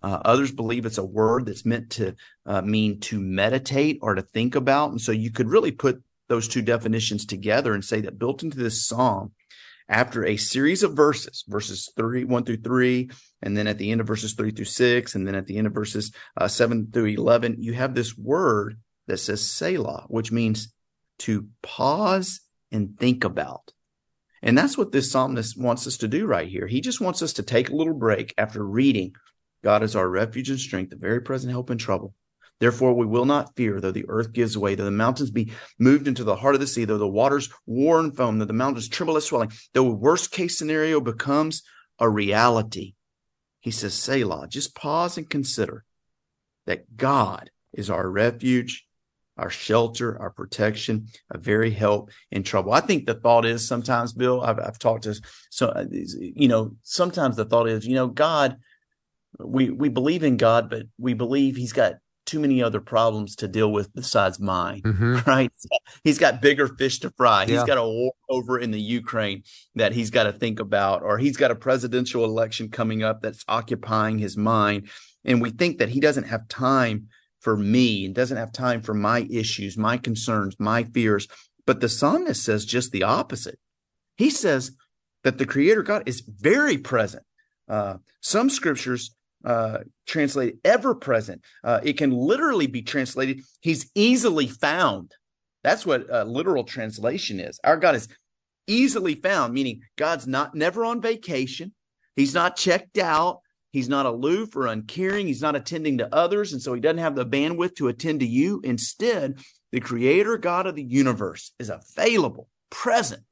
Uh, 0.00 0.20
others 0.24 0.52
believe 0.52 0.86
it's 0.86 0.98
a 0.98 1.04
word 1.04 1.46
that's 1.46 1.66
meant 1.66 1.90
to 1.90 2.14
uh, 2.46 2.62
mean 2.62 3.00
to 3.00 3.20
meditate 3.20 3.98
or 4.02 4.14
to 4.14 4.22
think 4.22 4.54
about. 4.54 4.90
And 4.90 5.00
so 5.00 5.12
you 5.12 5.32
could 5.32 5.48
really 5.48 5.72
put 5.72 6.02
those 6.28 6.48
two 6.48 6.62
definitions 6.62 7.26
together 7.26 7.74
and 7.74 7.84
say 7.84 8.00
that 8.00 8.18
built 8.18 8.42
into 8.42 8.56
this 8.56 8.86
psalm 8.86 9.32
after 9.88 10.24
a 10.24 10.36
series 10.36 10.82
of 10.82 10.94
verses, 10.94 11.44
verses 11.48 11.90
three, 11.96 12.24
one 12.24 12.44
through 12.44 12.58
three, 12.58 13.10
and 13.42 13.56
then 13.56 13.66
at 13.66 13.78
the 13.78 13.90
end 13.90 14.00
of 14.00 14.06
verses 14.06 14.34
three 14.34 14.50
through 14.50 14.64
six, 14.64 15.14
and 15.14 15.26
then 15.26 15.34
at 15.34 15.46
the 15.46 15.56
end 15.56 15.66
of 15.66 15.74
verses 15.74 16.12
uh, 16.36 16.48
seven 16.48 16.88
through 16.92 17.06
11, 17.06 17.56
you 17.58 17.72
have 17.72 17.94
this 17.94 18.16
word 18.16 18.78
that 19.06 19.18
says 19.18 19.48
Selah, 19.48 20.06
which 20.08 20.32
means 20.32 20.72
to 21.20 21.48
pause 21.62 22.40
and 22.70 22.98
think 22.98 23.24
about. 23.24 23.72
And 24.42 24.58
that's 24.58 24.76
what 24.76 24.92
this 24.92 25.10
psalmist 25.10 25.60
wants 25.60 25.86
us 25.86 25.98
to 25.98 26.08
do 26.08 26.26
right 26.26 26.48
here. 26.48 26.66
He 26.66 26.80
just 26.80 27.00
wants 27.00 27.22
us 27.22 27.32
to 27.34 27.42
take 27.42 27.68
a 27.68 27.76
little 27.76 27.94
break 27.94 28.34
after 28.36 28.64
reading 28.64 29.12
God 29.62 29.82
is 29.82 29.94
our 29.94 30.08
refuge 30.08 30.50
and 30.50 30.58
strength, 30.58 30.90
the 30.90 30.96
very 30.96 31.20
present 31.20 31.52
help 31.52 31.70
in 31.70 31.78
trouble. 31.78 32.14
Therefore, 32.62 32.94
we 32.94 33.06
will 33.06 33.24
not 33.24 33.56
fear, 33.56 33.80
though 33.80 33.90
the 33.90 34.08
earth 34.08 34.32
gives 34.32 34.56
way, 34.56 34.76
though 34.76 34.84
the 34.84 34.92
mountains 34.92 35.32
be 35.32 35.50
moved 35.80 36.06
into 36.06 36.22
the 36.22 36.36
heart 36.36 36.54
of 36.54 36.60
the 36.60 36.68
sea, 36.68 36.84
though 36.84 36.96
the 36.96 37.08
waters 37.08 37.50
war 37.66 37.98
and 37.98 38.16
foam, 38.16 38.38
though 38.38 38.44
the 38.44 38.52
mountains 38.52 38.88
tremble 38.88 39.16
at 39.16 39.24
swelling, 39.24 39.50
though 39.74 39.88
a 39.88 39.92
worst 39.92 40.30
case 40.30 40.56
scenario 40.56 41.00
becomes 41.00 41.64
a 41.98 42.08
reality. 42.08 42.94
He 43.58 43.72
says, 43.72 43.94
Selah, 43.94 44.46
just 44.46 44.76
pause 44.76 45.18
and 45.18 45.28
consider 45.28 45.84
that 46.66 46.96
God 46.96 47.50
is 47.72 47.90
our 47.90 48.08
refuge, 48.08 48.86
our 49.36 49.50
shelter, 49.50 50.16
our 50.20 50.30
protection, 50.30 51.08
a 51.32 51.38
very 51.38 51.72
help 51.72 52.12
in 52.30 52.44
trouble. 52.44 52.74
I 52.74 52.80
think 52.80 53.06
the 53.06 53.14
thought 53.14 53.44
is 53.44 53.66
sometimes, 53.66 54.12
Bill, 54.12 54.40
I've, 54.40 54.60
I've 54.60 54.78
talked 54.78 55.02
to 55.02 55.20
so, 55.50 55.66
uh, 55.66 55.86
you 55.90 56.46
know, 56.46 56.76
sometimes 56.84 57.34
the 57.34 57.44
thought 57.44 57.68
is, 57.68 57.88
you 57.88 57.96
know, 57.96 58.06
God, 58.06 58.58
we, 59.40 59.70
we 59.70 59.88
believe 59.88 60.22
in 60.22 60.36
God, 60.36 60.70
but 60.70 60.84
we 60.96 61.14
believe 61.14 61.56
he's 61.56 61.72
got 61.72 61.94
too 62.32 62.40
many 62.40 62.62
other 62.62 62.80
problems 62.80 63.36
to 63.36 63.46
deal 63.46 63.70
with 63.70 63.94
besides 63.94 64.40
mine, 64.40 64.80
mm-hmm. 64.80 65.18
right? 65.30 65.52
He's 66.02 66.18
got 66.18 66.40
bigger 66.40 66.66
fish 66.66 66.98
to 67.00 67.10
fry. 67.10 67.44
He's 67.44 67.56
yeah. 67.56 67.66
got 67.66 67.76
a 67.76 67.84
war 67.84 68.14
over 68.30 68.58
in 68.58 68.70
the 68.70 68.80
Ukraine 68.80 69.42
that 69.74 69.92
he's 69.92 70.08
got 70.08 70.24
to 70.24 70.32
think 70.32 70.58
about, 70.58 71.02
or 71.02 71.18
he's 71.18 71.36
got 71.36 71.50
a 71.50 71.54
presidential 71.54 72.24
election 72.24 72.70
coming 72.70 73.02
up 73.02 73.20
that's 73.20 73.44
occupying 73.48 74.18
his 74.18 74.34
mind. 74.34 74.88
And 75.26 75.42
we 75.42 75.50
think 75.50 75.76
that 75.76 75.90
he 75.90 76.00
doesn't 76.00 76.24
have 76.24 76.48
time 76.48 77.08
for 77.38 77.54
me 77.54 78.06
and 78.06 78.14
doesn't 78.14 78.38
have 78.38 78.50
time 78.50 78.80
for 78.80 78.94
my 78.94 79.26
issues, 79.30 79.76
my 79.76 79.98
concerns, 79.98 80.56
my 80.58 80.84
fears. 80.84 81.28
But 81.66 81.82
the 81.82 81.88
psalmist 81.90 82.42
says 82.42 82.64
just 82.64 82.92
the 82.92 83.02
opposite. 83.02 83.58
He 84.16 84.30
says 84.30 84.70
that 85.22 85.36
the 85.36 85.44
creator 85.44 85.82
God 85.82 86.04
is 86.06 86.22
very 86.26 86.78
present. 86.78 87.24
Uh, 87.68 87.98
some 88.22 88.48
scriptures 88.48 89.14
uh, 89.44 89.78
translated 90.06 90.58
ever 90.64 90.94
present. 90.94 91.42
Uh, 91.64 91.80
it 91.82 91.98
can 91.98 92.10
literally 92.10 92.66
be 92.66 92.82
translated, 92.82 93.42
He's 93.60 93.90
easily 93.94 94.46
found. 94.46 95.12
That's 95.62 95.86
what 95.86 96.06
a 96.10 96.24
literal 96.24 96.64
translation 96.64 97.38
is. 97.38 97.60
Our 97.62 97.76
God 97.76 97.94
is 97.94 98.08
easily 98.66 99.14
found, 99.14 99.54
meaning 99.54 99.82
God's 99.96 100.26
not 100.26 100.54
never 100.54 100.84
on 100.84 101.00
vacation. 101.00 101.72
He's 102.16 102.34
not 102.34 102.56
checked 102.56 102.98
out. 102.98 103.40
He's 103.72 103.88
not 103.88 104.06
aloof 104.06 104.54
or 104.54 104.66
uncaring. 104.66 105.26
He's 105.26 105.40
not 105.40 105.56
attending 105.56 105.98
to 105.98 106.14
others. 106.14 106.52
And 106.52 106.60
so 106.60 106.74
he 106.74 106.80
doesn't 106.80 106.98
have 106.98 107.14
the 107.14 107.24
bandwidth 107.24 107.76
to 107.76 107.88
attend 107.88 108.20
to 108.20 108.26
you. 108.26 108.60
Instead, 108.64 109.38
the 109.70 109.80
creator 109.80 110.36
God 110.36 110.66
of 110.66 110.74
the 110.74 110.82
universe 110.82 111.52
is 111.58 111.70
available, 111.70 112.48
present, 112.70 113.22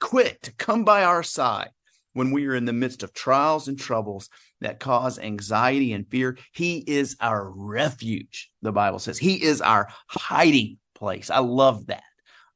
quick 0.00 0.40
to 0.42 0.54
come 0.54 0.84
by 0.84 1.04
our 1.04 1.22
side 1.22 1.68
when 2.14 2.30
we 2.30 2.46
are 2.46 2.54
in 2.54 2.64
the 2.64 2.72
midst 2.72 3.02
of 3.02 3.12
trials 3.12 3.68
and 3.68 3.78
troubles 3.78 4.30
that 4.60 4.80
cause 4.80 5.18
anxiety 5.18 5.92
and 5.92 6.08
fear. 6.08 6.38
He 6.52 6.78
is 6.78 7.16
our 7.20 7.50
refuge, 7.50 8.50
the 8.62 8.72
Bible 8.72 8.98
says. 8.98 9.18
He 9.18 9.42
is 9.42 9.60
our 9.60 9.88
hiding 10.08 10.78
place. 10.94 11.28
I 11.28 11.40
love 11.40 11.86
that. 11.86 12.02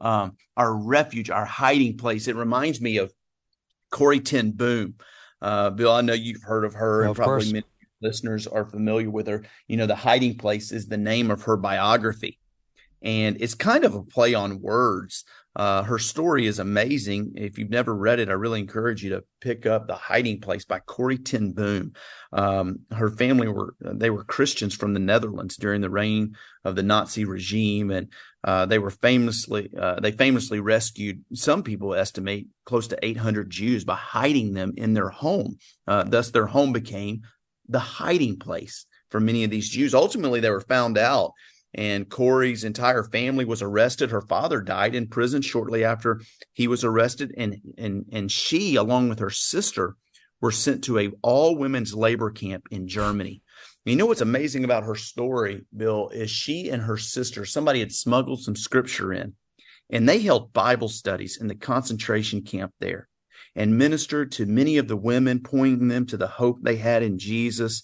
Um, 0.00 0.36
our 0.56 0.74
refuge, 0.74 1.28
our 1.28 1.44
hiding 1.44 1.96
place. 1.96 2.28
It 2.28 2.36
reminds 2.36 2.80
me 2.80 2.96
of 2.98 3.12
Corrie 3.90 4.20
Ten 4.20 4.52
Boom. 4.52 4.94
Uh, 5.42 5.70
Bill, 5.70 5.92
I 5.92 6.00
know 6.00 6.14
you've 6.14 6.42
heard 6.42 6.64
of 6.64 6.74
her, 6.74 7.00
well, 7.00 7.08
and 7.10 7.16
probably 7.16 7.52
many 7.52 7.64
listeners 8.00 8.46
are 8.46 8.64
familiar 8.64 9.10
with 9.10 9.26
her, 9.26 9.44
you 9.66 9.76
know, 9.76 9.86
The 9.86 9.94
Hiding 9.94 10.36
Place 10.36 10.72
is 10.72 10.86
the 10.86 10.96
name 10.96 11.30
of 11.30 11.42
her 11.42 11.56
biography. 11.56 12.38
And 13.02 13.40
it's 13.40 13.54
kind 13.54 13.84
of 13.84 13.94
a 13.94 14.02
play 14.02 14.34
on 14.34 14.60
words. 14.60 15.24
Uh, 15.58 15.82
her 15.82 15.98
story 15.98 16.46
is 16.46 16.60
amazing. 16.60 17.32
If 17.34 17.58
you've 17.58 17.68
never 17.68 17.92
read 17.92 18.20
it, 18.20 18.28
I 18.28 18.34
really 18.34 18.60
encourage 18.60 19.02
you 19.02 19.10
to 19.10 19.24
pick 19.40 19.66
up 19.66 19.88
The 19.88 19.96
Hiding 19.96 20.40
Place 20.40 20.64
by 20.64 20.78
Corrie 20.78 21.18
ten 21.18 21.50
Boom. 21.50 21.94
Um, 22.32 22.80
her 22.92 23.10
family 23.10 23.48
were 23.48 23.74
they 23.80 24.08
were 24.08 24.22
Christians 24.22 24.76
from 24.76 24.94
the 24.94 25.00
Netherlands 25.00 25.56
during 25.56 25.80
the 25.80 25.90
reign 25.90 26.36
of 26.64 26.76
the 26.76 26.84
Nazi 26.84 27.24
regime, 27.24 27.90
and 27.90 28.06
uh, 28.44 28.66
they 28.66 28.78
were 28.78 28.90
famously 28.90 29.68
uh, 29.76 29.98
they 29.98 30.12
famously 30.12 30.60
rescued. 30.60 31.24
Some 31.34 31.64
people 31.64 31.92
estimate 31.92 32.46
close 32.64 32.86
to 32.88 33.04
800 33.04 33.50
Jews 33.50 33.84
by 33.84 33.96
hiding 33.96 34.54
them 34.54 34.74
in 34.76 34.94
their 34.94 35.08
home. 35.08 35.58
Uh, 35.88 36.04
thus, 36.04 36.30
their 36.30 36.46
home 36.46 36.72
became 36.72 37.22
the 37.68 37.80
hiding 37.80 38.38
place 38.38 38.86
for 39.10 39.18
many 39.18 39.42
of 39.42 39.50
these 39.50 39.68
Jews. 39.68 39.92
Ultimately, 39.92 40.38
they 40.38 40.50
were 40.50 40.60
found 40.60 40.96
out 40.98 41.32
and 41.74 42.09
Corrie's 42.09 42.64
entire 42.64 43.04
family 43.04 43.44
was 43.44 43.62
arrested. 43.62 44.11
Her 44.11 44.22
father 44.22 44.61
died 44.61 44.94
in 44.94 45.09
prison 45.09 45.42
shortly 45.42 45.85
after 45.85 46.20
he 46.52 46.66
was 46.66 46.85
arrested, 46.85 47.35
and 47.37 47.57
and 47.76 48.07
and 48.12 48.31
she, 48.31 48.76
along 48.76 49.09
with 49.09 49.18
her 49.18 49.31
sister, 49.31 49.96
were 50.40 50.52
sent 50.52 50.85
to 50.85 50.98
a 50.98 51.11
all 51.22 51.57
women's 51.57 51.94
labor 51.94 52.31
camp 52.31 52.68
in 52.70 52.88
Germany. 52.88 53.42
You 53.85 53.96
know 53.96 54.07
what's 54.07 54.20
amazing 54.20 54.64
about 54.64 54.85
her 54.85 54.94
story, 54.94 55.64
Bill, 55.74 56.11
is 56.11 56.31
she 56.31 56.68
and 56.68 56.83
her 56.83 56.98
sister, 56.98 57.44
somebody 57.44 57.81
had 57.81 57.92
smuggled 57.92 58.42
some 58.42 58.57
scripture 58.57 59.12
in, 59.12 59.35
and 59.88 60.07
they 60.07 60.20
held 60.20 60.52
Bible 60.52 60.88
studies 60.88 61.38
in 61.40 61.46
the 61.48 61.54
concentration 61.54 62.42
camp 62.42 62.72
there 62.81 63.09
and 63.57 63.78
ministered 63.78 64.33
to 64.33 64.46
many 64.46 64.76
of 64.76 64.88
the 64.88 64.96
women, 64.96 65.40
pointing 65.40 65.88
them 65.88 66.07
to 66.07 66.16
the 66.16 66.26
hope 66.26 66.59
they 66.61 66.76
had 66.76 67.02
in 67.02 67.18
Jesus. 67.18 67.83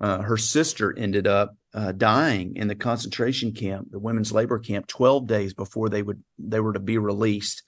Uh, 0.00 0.22
her 0.22 0.36
sister 0.36 0.96
ended 0.96 1.26
up 1.26 1.54
uh, 1.72 1.92
dying 1.92 2.56
in 2.56 2.68
the 2.68 2.74
concentration 2.74 3.52
camp, 3.52 3.88
the 3.90 3.98
women's 3.98 4.32
labor 4.32 4.58
camp, 4.58 4.86
12 4.86 5.26
days 5.26 5.54
before 5.54 5.88
they 5.88 6.02
would 6.02 6.22
they 6.38 6.60
were 6.60 6.72
to 6.72 6.80
be 6.80 6.98
released. 6.98 7.62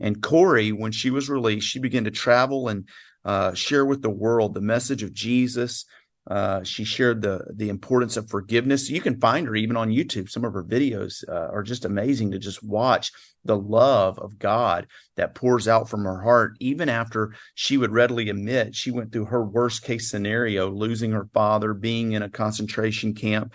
And 0.00 0.22
Corrie, 0.22 0.70
when 0.70 0.92
she 0.92 1.10
was 1.10 1.28
released, 1.28 1.66
she 1.66 1.78
began 1.78 2.04
to 2.04 2.10
travel 2.10 2.68
and 2.68 2.88
uh, 3.24 3.54
share 3.54 3.84
with 3.84 4.02
the 4.02 4.10
world 4.10 4.54
the 4.54 4.60
message 4.60 5.02
of 5.02 5.12
Jesus, 5.12 5.84
uh, 6.28 6.62
she 6.62 6.84
shared 6.84 7.22
the 7.22 7.40
the 7.54 7.70
importance 7.70 8.16
of 8.16 8.28
forgiveness. 8.28 8.90
You 8.90 9.00
can 9.00 9.18
find 9.18 9.46
her 9.46 9.56
even 9.56 9.76
on 9.76 9.90
YouTube. 9.90 10.28
Some 10.28 10.44
of 10.44 10.52
her 10.52 10.62
videos 10.62 11.26
uh, 11.26 11.48
are 11.52 11.62
just 11.62 11.86
amazing 11.86 12.32
to 12.32 12.38
just 12.38 12.62
watch 12.62 13.12
the 13.44 13.56
love 13.56 14.18
of 14.18 14.38
God 14.38 14.86
that 15.16 15.34
pours 15.34 15.66
out 15.66 15.88
from 15.88 16.04
her 16.04 16.20
heart, 16.20 16.56
even 16.60 16.90
after 16.90 17.34
she 17.54 17.78
would 17.78 17.92
readily 17.92 18.28
admit 18.28 18.74
she 18.74 18.90
went 18.90 19.10
through 19.10 19.26
her 19.26 19.42
worst 19.42 19.82
case 19.82 20.10
scenario, 20.10 20.70
losing 20.70 21.12
her 21.12 21.28
father, 21.32 21.72
being 21.72 22.12
in 22.12 22.22
a 22.22 22.28
concentration 22.28 23.14
camp. 23.14 23.52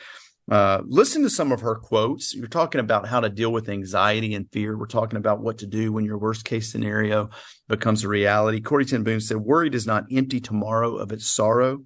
Uh, 0.51 0.81
listen 0.85 1.21
to 1.21 1.29
some 1.29 1.51
of 1.51 1.61
her 1.61 1.75
quotes. 1.75 2.33
You're 2.33 2.47
talking 2.47 2.81
about 2.81 3.07
how 3.07 3.21
to 3.21 3.29
deal 3.29 3.51
with 3.53 3.69
anxiety 3.69 4.33
and 4.33 4.49
fear. 4.51 4.77
We're 4.77 4.87
talking 4.87 5.17
about 5.17 5.41
what 5.41 5.59
to 5.59 5.67
do 5.67 5.93
when 5.93 6.05
your 6.05 6.17
worst 6.17 6.43
case 6.43 6.71
scenario 6.71 7.29
becomes 7.69 8.03
a 8.03 8.09
reality. 8.09 8.59
Corrie 8.59 8.85
ten 8.85 9.03
Boom 9.03 9.21
said, 9.21 9.37
Worry 9.37 9.69
does 9.69 9.87
not 9.87 10.05
empty 10.11 10.41
tomorrow 10.41 10.97
of 10.97 11.11
its 11.11 11.27
sorrow 11.27 11.83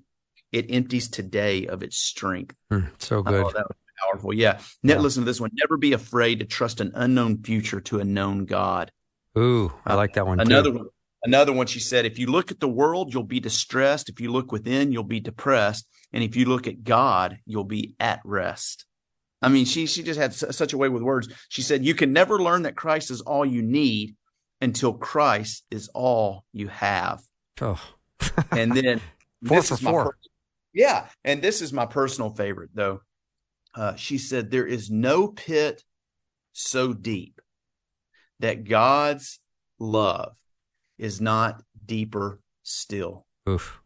it 0.52 0.68
empties 0.70 1.10
today 1.10 1.68
of 1.68 1.84
its 1.84 1.98
strength. 1.98 2.56
Mm, 2.72 2.90
so 3.00 3.22
good. 3.22 3.46
Oh, 3.46 3.52
that 3.52 3.68
was 3.68 3.78
powerful. 4.00 4.34
Yeah. 4.34 4.60
yeah. 4.84 4.98
Listen 5.00 5.24
to 5.24 5.26
this 5.26 5.42
one. 5.42 5.52
Never 5.54 5.78
be 5.78 5.94
afraid 5.94 6.40
to 6.40 6.46
trust 6.46 6.80
an 6.82 6.92
unknown 6.96 7.44
future 7.44 7.82
to 7.82 8.00
a 8.00 8.04
known 8.04 8.46
God. 8.46 8.92
Ooh, 9.38 9.72
I 9.86 9.96
like 9.96 10.14
that 10.14 10.26
one. 10.26 10.40
Another 10.40 10.72
too. 10.72 10.78
one. 10.78 10.88
Another 11.24 11.54
one. 11.54 11.68
She 11.68 11.80
said, 11.80 12.06
if 12.06 12.20
you 12.20 12.28
look 12.28 12.52
at 12.52 12.60
the 12.60 12.68
world, 12.68 13.14
you'll 13.14 13.24
be 13.24 13.40
distressed. 13.40 14.10
If 14.10 14.20
you 14.20 14.32
look 14.32 14.52
within, 14.52 14.92
you'll 14.92 15.04
be 15.04 15.20
depressed. 15.20 15.88
And 16.14 16.24
if 16.24 16.36
you 16.36 16.46
look 16.46 16.68
at 16.68 16.84
God, 16.84 17.40
you'll 17.46 17.64
be 17.64 17.96
at 18.00 18.22
rest. 18.24 18.86
I 19.42 19.50
mean, 19.50 19.66
she 19.66 19.86
she 19.86 20.02
just 20.02 20.20
had 20.20 20.34
such 20.34 20.74
a 20.74 20.78
way 20.78 20.90
with 20.90 21.04
words. 21.04 21.30
She 21.50 21.62
said, 21.62 21.86
"You 21.86 21.94
can 21.94 22.12
never 22.12 22.42
learn 22.42 22.64
that 22.64 22.76
Christ 22.76 23.12
is 23.12 23.22
all 23.22 23.46
you 23.46 23.62
need 23.62 24.16
until 24.62 24.94
Christ 24.94 25.64
is 25.70 25.90
all 25.90 26.44
you 26.54 26.70
have." 26.70 27.22
Oh. 27.62 27.80
and 28.52 28.72
then 28.72 29.00
four 29.46 29.62
for 29.62 29.78
four. 29.78 30.18
Yeah. 30.78 31.08
And 31.24 31.42
this 31.42 31.64
is 31.64 31.74
my 31.74 31.88
personal 31.88 32.30
favorite, 32.30 32.70
though. 32.72 33.02
Uh, 33.74 33.96
she 33.96 34.20
said, 34.20 34.52
There 34.52 34.68
is 34.68 34.92
no 34.92 35.28
pit 35.28 35.84
so 36.54 36.94
deep 36.94 37.42
that 38.40 38.64
God's 38.64 39.40
love 39.80 40.36
is 41.00 41.20
not 41.20 41.64
deeper 41.84 42.40
still. 42.62 43.26
Oof. 43.50 43.80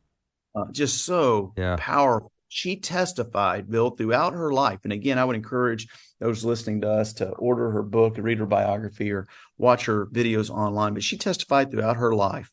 Uh, 0.54 0.66
just 0.72 1.06
so 1.06 1.54
yeah. 1.58 1.78
powerful. 1.80 2.30
She 2.50 2.76
testified, 2.76 3.72
Bill, 3.72 3.92
throughout 3.92 4.34
her 4.34 4.52
life. 4.52 4.80
And 4.84 4.92
again, 4.92 5.18
I 5.18 5.24
would 5.24 5.38
encourage 5.38 5.88
those 6.20 6.44
listening 6.44 6.82
to 6.82 6.90
us 6.90 7.14
to 7.14 7.30
order 7.30 7.72
her 7.72 7.84
book, 7.84 8.16
read 8.18 8.40
her 8.40 8.46
biography, 8.46 9.14
or 9.14 9.30
watch 9.58 9.86
her 9.86 10.08
videos 10.08 10.50
online. 10.50 10.94
But 10.94 11.04
she 11.04 11.18
testified 11.18 11.72
throughout 11.72 11.96
her 11.96 12.14
life 12.14 12.52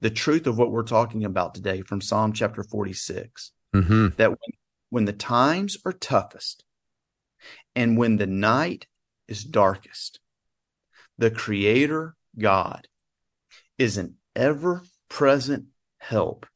the 0.00 0.10
truth 0.10 0.46
of 0.46 0.56
what 0.56 0.70
we're 0.70 0.84
talking 0.84 1.24
about 1.24 1.56
today 1.56 1.82
from 1.82 2.00
Psalm 2.00 2.32
chapter 2.32 2.62
46 2.62 3.50
mm-hmm. 3.74 4.08
that 4.16 4.30
when, 4.30 4.52
when 4.90 5.04
the 5.04 5.12
times 5.12 5.76
are 5.84 5.92
toughest 5.92 6.64
and 7.74 7.96
when 7.96 8.16
the 8.16 8.26
night 8.26 8.86
is 9.28 9.44
darkest, 9.44 10.20
the 11.18 11.30
Creator 11.30 12.16
God 12.38 12.88
is 13.78 13.96
an 13.96 14.16
ever 14.34 14.82
present 15.08 15.66
help 15.98 16.46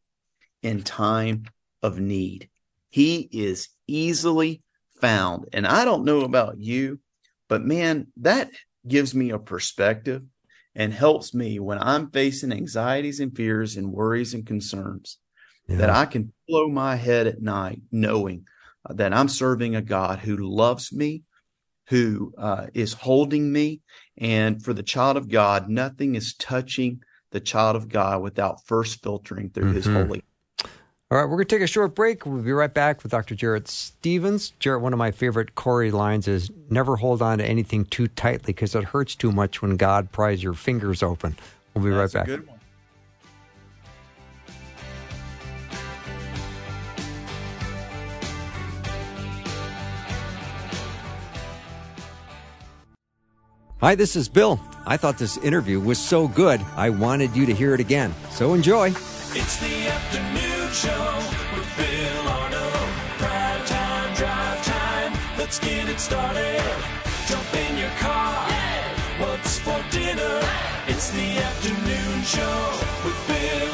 in 0.62 0.83
time 0.83 1.44
of 1.83 1.98
need. 1.98 2.48
He 2.90 3.29
is 3.33 3.68
easily 3.87 4.62
found. 5.00 5.46
And 5.53 5.66
I 5.66 5.85
don't 5.85 6.05
know 6.05 6.22
about 6.22 6.59
you, 6.59 7.00
but 7.48 7.62
man, 7.62 8.09
that 8.18 8.50
gives 8.87 9.14
me 9.14 9.31
a 9.31 9.38
perspective 9.38 10.22
and 10.74 10.92
helps 10.92 11.35
me 11.35 11.59
when 11.61 11.79
I'm 11.79 12.11
facing 12.11 12.53
anxieties 12.53 13.20
and 13.20 13.37
fears 13.37 13.77
and 13.77 13.92
worries 13.92 14.35
and 14.35 14.46
concerns 14.46 15.18
yeah. 15.66 15.77
that 15.77 15.90
I 15.90 16.07
can 16.07 16.33
blow 16.48 16.68
my 16.68 16.96
head 16.96 17.27
at 17.27 17.42
night 17.42 17.83
knowing 17.90 18.46
uh, 18.88 18.94
that 18.94 19.12
I'm 19.12 19.29
serving 19.29 19.77
a 19.77 19.83
God 19.83 20.18
who 20.20 20.37
loves 20.37 20.92
me, 20.92 21.22
who 21.87 22.33
uh, 22.38 22.66
is 22.74 22.92
holding 22.92 23.53
me. 23.53 23.81
And 24.18 24.62
for 24.62 24.72
the 24.72 24.83
child 24.83 25.16
of 25.16 25.29
God, 25.29 25.68
nothing 25.68 26.14
is 26.14 26.35
touching 26.35 27.03
the 27.31 27.40
child 27.40 27.77
of 27.77 27.88
God 27.88 28.22
without 28.22 28.64
first 28.66 29.03
filtering 29.03 29.50
through 29.50 29.64
mm-hmm. 29.64 29.74
his 29.74 29.87
holy. 29.87 30.22
All 31.11 31.18
right, 31.18 31.24
we're 31.24 31.37
going 31.37 31.46
to 31.46 31.57
take 31.57 31.62
a 31.62 31.66
short 31.66 31.94
break. 31.94 32.24
We'll 32.24 32.42
be 32.42 32.53
right 32.53 32.72
back 32.72 33.03
with 33.03 33.12
Dr. 33.12 33.35
Jarrett 33.35 33.68
Stephens. 33.68 34.50
Jarrett, 34.59 34.83
one 34.83 34.92
of 34.92 34.98
my 34.98 35.11
favorite 35.11 35.55
Corrie 35.55 35.90
lines 35.90 36.27
is 36.27 36.50
never 36.70 36.96
hold 36.96 37.22
on 37.22 37.38
to 37.38 37.44
anything 37.44 37.85
too 37.85 38.09
tightly 38.09 38.53
because 38.53 38.74
it 38.74 38.85
hurts 38.85 39.14
too 39.14 39.31
much 39.31 39.62
when 39.62 39.77
God 39.77 40.11
pries 40.12 40.42
your 40.42 40.55
fingers 40.55 41.03
open. 41.03 41.37
We'll 41.74 41.85
be 41.85 41.90
That's 41.90 42.14
right 42.14 42.27
back. 42.27 42.54
Hi, 53.85 53.94
this 53.94 54.16
is 54.16 54.31
Bill. 54.31 54.59
I 54.87 54.97
thought 54.97 55.18
this 55.18 55.37
interview 55.37 55.79
was 55.79 55.99
so 55.99 56.27
good, 56.27 56.59
I 56.75 56.88
wanted 56.88 57.37
you 57.37 57.44
to 57.44 57.53
hear 57.53 57.75
it 57.75 57.81
again. 57.81 58.14
So 58.31 58.55
enjoy. 58.55 58.87
It's 58.87 59.59
the 59.59 59.88
afternoon 59.88 60.73
show 60.73 61.12
with 61.55 61.68
Bill 61.77 62.29
Arnold. 62.33 62.88
Prime 63.20 63.66
time, 63.66 64.14
drive 64.14 64.64
time. 64.64 65.12
Let's 65.37 65.59
get 65.59 65.87
it 65.90 66.01
started. 66.01 66.64
Jump 67.29 67.55
in 67.55 67.77
your 67.77 67.90
car. 68.01 68.49
What's 69.18 69.59
for 69.59 69.79
dinner? 69.90 70.40
It's 70.88 71.11
the 71.11 71.37
afternoon 71.44 72.23
show 72.23 72.81
with 73.05 73.29
Bill. 73.29 73.74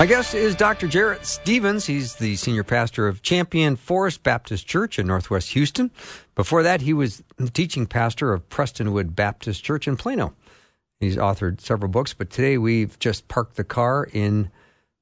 My 0.00 0.06
guest 0.06 0.34
is 0.34 0.56
Dr. 0.56 0.88
Jarrett 0.88 1.26
Stephens. 1.26 1.84
He's 1.84 2.14
the 2.14 2.34
senior 2.36 2.64
pastor 2.64 3.06
of 3.06 3.20
Champion 3.20 3.76
Forest 3.76 4.22
Baptist 4.22 4.66
Church 4.66 4.98
in 4.98 5.06
Northwest 5.06 5.50
Houston. 5.50 5.90
Before 6.34 6.62
that, 6.62 6.80
he 6.80 6.94
was 6.94 7.22
the 7.36 7.50
teaching 7.50 7.84
pastor 7.84 8.32
of 8.32 8.48
Prestonwood 8.48 9.14
Baptist 9.14 9.62
Church 9.62 9.86
in 9.86 9.98
Plano. 9.98 10.32
He's 11.00 11.18
authored 11.18 11.60
several 11.60 11.90
books, 11.90 12.14
but 12.14 12.30
today 12.30 12.56
we've 12.56 12.98
just 12.98 13.28
parked 13.28 13.56
the 13.56 13.62
car 13.62 14.08
in 14.10 14.50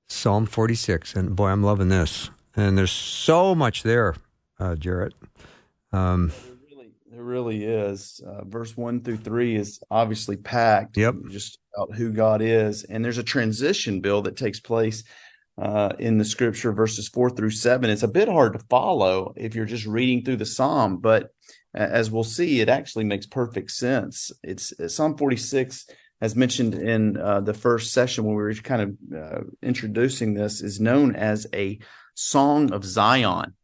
Psalm 0.08 0.46
46. 0.46 1.14
And 1.14 1.36
boy, 1.36 1.46
I'm 1.46 1.62
loving 1.62 1.90
this. 1.90 2.30
And 2.56 2.76
there's 2.76 2.90
so 2.90 3.54
much 3.54 3.84
there, 3.84 4.16
uh, 4.58 4.74
Jarrett. 4.74 5.14
Um, 5.92 6.32
there, 6.44 6.56
really, 6.72 6.90
there 7.08 7.22
really 7.22 7.64
is. 7.64 8.20
Uh, 8.26 8.42
verse 8.42 8.76
1 8.76 9.02
through 9.02 9.18
3 9.18 9.54
is 9.54 9.78
obviously 9.92 10.36
packed. 10.36 10.96
Yep. 10.96 11.14
Just 11.30 11.60
about 11.78 11.96
who 11.96 12.12
God 12.12 12.42
is. 12.42 12.84
And 12.84 13.04
there's 13.04 13.18
a 13.18 13.22
transition, 13.22 14.00
Bill, 14.00 14.22
that 14.22 14.36
takes 14.36 14.60
place 14.60 15.04
uh, 15.60 15.92
in 15.98 16.18
the 16.18 16.24
scripture, 16.24 16.72
verses 16.72 17.08
four 17.08 17.30
through 17.30 17.50
seven. 17.50 17.90
It's 17.90 18.02
a 18.02 18.08
bit 18.08 18.28
hard 18.28 18.52
to 18.54 18.64
follow 18.70 19.32
if 19.36 19.54
you're 19.54 19.64
just 19.64 19.86
reading 19.86 20.24
through 20.24 20.36
the 20.36 20.46
psalm, 20.46 20.98
but 20.98 21.30
as 21.74 22.10
we'll 22.10 22.24
see, 22.24 22.60
it 22.60 22.68
actually 22.68 23.04
makes 23.04 23.26
perfect 23.26 23.70
sense. 23.70 24.32
It's 24.42 24.72
Psalm 24.88 25.16
46 25.16 25.86
as 26.20 26.34
mentioned 26.34 26.74
in 26.74 27.16
uh, 27.16 27.40
the 27.40 27.54
first 27.54 27.92
session 27.92 28.24
when 28.24 28.34
we 28.34 28.42
were 28.42 28.54
kind 28.54 28.82
of 28.82 29.16
uh, 29.16 29.40
introducing 29.62 30.34
this, 30.34 30.60
is 30.60 30.80
known 30.80 31.14
as 31.14 31.46
a 31.54 31.78
song 32.14 32.72
of 32.72 32.84
Zion. 32.84 33.54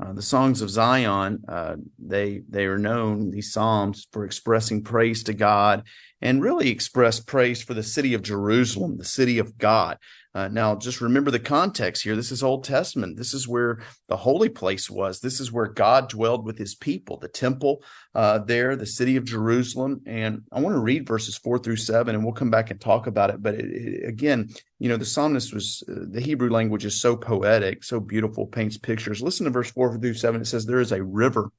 Uh, 0.00 0.12
the 0.12 0.22
songs 0.22 0.62
of 0.62 0.70
Zion, 0.70 1.42
uh, 1.48 1.74
they 1.98 2.42
they 2.48 2.66
are 2.66 2.78
known 2.78 3.30
these 3.30 3.52
psalms 3.52 4.06
for 4.12 4.24
expressing 4.24 4.82
praise 4.82 5.24
to 5.24 5.34
God 5.34 5.84
and 6.20 6.42
really 6.42 6.70
express 6.70 7.18
praise 7.18 7.62
for 7.62 7.74
the 7.74 7.82
city 7.82 8.14
of 8.14 8.22
Jerusalem, 8.22 8.96
the 8.96 9.04
city 9.04 9.38
of 9.38 9.58
God. 9.58 9.98
Uh, 10.34 10.46
now, 10.48 10.76
just 10.76 11.00
remember 11.00 11.30
the 11.30 11.38
context 11.38 12.02
here. 12.02 12.14
This 12.14 12.30
is 12.30 12.42
Old 12.42 12.62
Testament. 12.62 13.16
This 13.16 13.32
is 13.32 13.48
where 13.48 13.80
the 14.08 14.16
holy 14.16 14.50
place 14.50 14.90
was. 14.90 15.20
This 15.20 15.40
is 15.40 15.50
where 15.50 15.66
God 15.66 16.10
dwelled 16.10 16.44
with 16.44 16.58
his 16.58 16.74
people, 16.74 17.16
the 17.16 17.28
temple 17.28 17.82
uh, 18.14 18.38
there, 18.38 18.76
the 18.76 18.86
city 18.86 19.16
of 19.16 19.24
Jerusalem. 19.24 20.02
And 20.06 20.42
I 20.52 20.60
want 20.60 20.76
to 20.76 20.80
read 20.80 21.08
verses 21.08 21.36
four 21.36 21.58
through 21.58 21.76
seven, 21.76 22.14
and 22.14 22.22
we'll 22.22 22.34
come 22.34 22.50
back 22.50 22.70
and 22.70 22.80
talk 22.80 23.06
about 23.06 23.30
it. 23.30 23.42
But 23.42 23.54
it, 23.54 23.64
it, 23.64 24.08
again, 24.08 24.50
you 24.78 24.90
know, 24.90 24.98
the 24.98 25.06
psalmist 25.06 25.54
was, 25.54 25.82
uh, 25.88 26.04
the 26.10 26.20
Hebrew 26.20 26.50
language 26.50 26.84
is 26.84 27.00
so 27.00 27.16
poetic, 27.16 27.82
so 27.82 27.98
beautiful, 27.98 28.46
paints 28.46 28.76
pictures. 28.76 29.22
Listen 29.22 29.44
to 29.44 29.50
verse 29.50 29.70
four 29.70 29.98
through 29.98 30.14
seven. 30.14 30.42
It 30.42 30.46
says, 30.46 30.66
There 30.66 30.80
is 30.80 30.92
a 30.92 31.02
river 31.02 31.50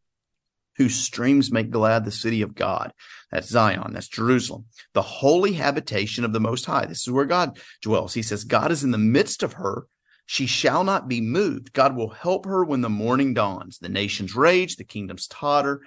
whose 0.79 0.95
streams 0.95 1.51
make 1.51 1.69
glad 1.69 2.05
the 2.05 2.11
city 2.11 2.41
of 2.41 2.55
God. 2.55 2.93
That's 3.31 3.49
Zion. 3.49 3.93
That's 3.93 4.07
Jerusalem, 4.07 4.65
the 4.93 5.01
holy 5.01 5.53
habitation 5.53 6.23
of 6.23 6.33
the 6.33 6.39
Most 6.39 6.65
High. 6.65 6.85
This 6.85 7.01
is 7.01 7.11
where 7.11 7.25
God 7.25 7.59
dwells. 7.83 8.13
He 8.13 8.23
says, 8.23 8.45
God 8.45 8.71
is 8.71 8.83
in 8.83 8.91
the 8.91 8.97
midst 8.97 9.43
of 9.43 9.53
her. 9.53 9.85
She 10.25 10.45
shall 10.45 10.83
not 10.83 11.07
be 11.09 11.21
moved. 11.21 11.73
God 11.73 11.95
will 11.95 12.09
help 12.09 12.45
her 12.45 12.63
when 12.63 12.81
the 12.81 12.89
morning 12.89 13.33
dawns. 13.33 13.77
The 13.77 13.89
nations 13.89 14.35
rage, 14.35 14.77
the 14.77 14.83
kingdoms 14.85 15.27
totter. 15.27 15.81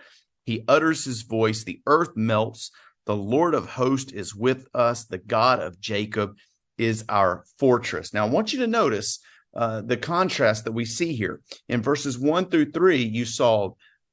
He 0.44 0.64
utters 0.68 1.04
his 1.04 1.22
voice, 1.22 1.64
the 1.64 1.80
earth 1.86 2.10
melts. 2.14 2.70
The 3.06 3.16
Lord 3.16 3.54
of 3.54 3.66
hosts 3.66 4.12
is 4.12 4.34
with 4.34 4.66
us. 4.74 5.04
The 5.04 5.18
God 5.18 5.60
of 5.60 5.80
Jacob 5.80 6.36
is 6.76 7.04
our 7.08 7.44
fortress. 7.58 8.12
Now, 8.12 8.26
I 8.26 8.30
want 8.30 8.52
you 8.52 8.60
to 8.60 8.66
notice 8.66 9.20
uh, 9.54 9.80
the 9.80 9.96
contrast 9.96 10.64
that 10.64 10.72
we 10.72 10.84
see 10.84 11.14
here. 11.14 11.40
In 11.68 11.80
verses 11.80 12.18
one 12.18 12.46
through 12.46 12.72
three, 12.72 13.02
you 13.02 13.24
saw 13.24 13.70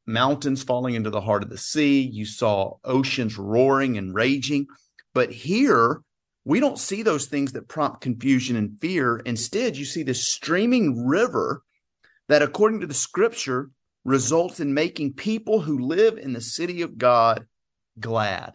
mountains 0.09 0.63
falling 0.63 0.95
into 0.95 1.09
the 1.09 1.21
heart 1.21 1.43
of 1.43 1.49
the 1.49 1.57
sea. 1.57 2.01
You 2.01 2.25
saw 2.25 2.77
oceans 2.83 3.37
roaring 3.37 3.97
and 3.97 4.13
raging. 4.13 4.67
But 5.13 5.31
here, 5.31 6.01
we 6.43 6.59
don't 6.59 6.79
see 6.79 7.03
those 7.03 7.27
things 7.27 7.53
that 7.53 7.67
prompt 7.67 8.01
confusion 8.01 8.55
and 8.55 8.79
fear. 8.81 9.17
Instead, 9.17 9.77
you 9.77 9.85
see 9.85 10.03
this 10.03 10.25
streaming 10.25 11.05
river 11.05 11.61
that, 12.27 12.41
according 12.41 12.81
to 12.81 12.87
the 12.87 12.93
scripture, 12.93 13.69
results 14.03 14.59
in 14.59 14.73
making 14.73 15.13
people 15.13 15.61
who 15.61 15.79
live 15.79 16.17
in 16.17 16.33
the 16.33 16.41
city 16.41 16.81
of 16.81 16.97
God 16.97 17.45
glad. 17.99 18.53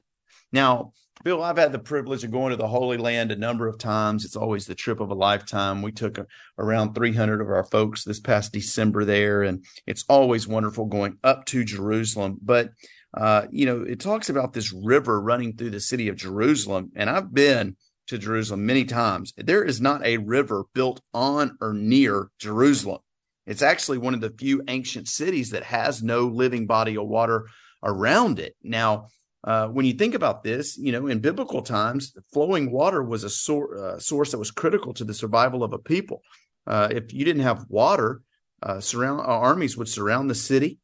Now, 0.52 0.92
Bill, 1.24 1.42
I've 1.42 1.56
had 1.56 1.72
the 1.72 1.78
privilege 1.78 2.22
of 2.22 2.30
going 2.30 2.50
to 2.50 2.56
the 2.56 2.68
Holy 2.68 2.98
Land 2.98 3.32
a 3.32 3.36
number 3.36 3.66
of 3.66 3.78
times. 3.78 4.26
It's 4.26 4.36
always 4.36 4.66
the 4.66 4.74
trip 4.74 5.00
of 5.00 5.10
a 5.10 5.14
lifetime. 5.14 5.80
We 5.80 5.90
took 5.90 6.18
a, 6.18 6.26
around 6.58 6.92
300 6.92 7.40
of 7.40 7.48
our 7.48 7.64
folks 7.64 8.04
this 8.04 8.20
past 8.20 8.52
December 8.52 9.06
there, 9.06 9.42
and 9.42 9.64
it's 9.86 10.04
always 10.06 10.46
wonderful 10.46 10.84
going 10.84 11.16
up 11.24 11.46
to 11.46 11.64
Jerusalem. 11.64 12.36
But, 12.42 12.72
uh, 13.14 13.46
you 13.50 13.64
know, 13.64 13.80
it 13.80 14.00
talks 14.00 14.28
about 14.28 14.52
this 14.52 14.70
river 14.70 15.18
running 15.18 15.56
through 15.56 15.70
the 15.70 15.80
city 15.80 16.08
of 16.08 16.16
Jerusalem, 16.16 16.92
and 16.94 17.08
I've 17.08 17.32
been 17.32 17.76
to 18.08 18.18
Jerusalem 18.18 18.66
many 18.66 18.84
times. 18.84 19.32
There 19.38 19.64
is 19.64 19.80
not 19.80 20.04
a 20.04 20.18
river 20.18 20.64
built 20.74 21.00
on 21.14 21.56
or 21.62 21.72
near 21.72 22.28
Jerusalem. 22.38 23.00
It's 23.46 23.62
actually 23.62 23.96
one 23.96 24.12
of 24.12 24.20
the 24.20 24.34
few 24.38 24.62
ancient 24.68 25.08
cities 25.08 25.50
that 25.50 25.62
has 25.62 26.02
no 26.02 26.26
living 26.26 26.66
body 26.66 26.98
of 26.98 27.06
water 27.06 27.46
around 27.82 28.40
it. 28.40 28.56
Now, 28.62 29.06
uh, 29.44 29.68
when 29.68 29.84
you 29.84 29.92
think 29.92 30.14
about 30.14 30.42
this, 30.42 30.78
you 30.78 30.90
know, 30.90 31.06
in 31.06 31.20
biblical 31.20 31.60
times, 31.60 32.16
flowing 32.32 32.70
water 32.70 33.02
was 33.02 33.24
a 33.24 33.30
sor- 33.30 33.76
uh, 33.76 33.98
source 33.98 34.30
that 34.30 34.38
was 34.38 34.50
critical 34.50 34.94
to 34.94 35.04
the 35.04 35.12
survival 35.12 35.62
of 35.62 35.74
a 35.74 35.78
people. 35.78 36.22
Uh, 36.66 36.88
if 36.90 37.12
you 37.12 37.26
didn't 37.26 37.42
have 37.42 37.66
water, 37.68 38.22
uh, 38.62 38.80
surround 38.80 39.20
uh, 39.20 39.24
armies 39.24 39.76
would 39.76 39.88
surround 39.88 40.30
the 40.30 40.34
city 40.34 40.78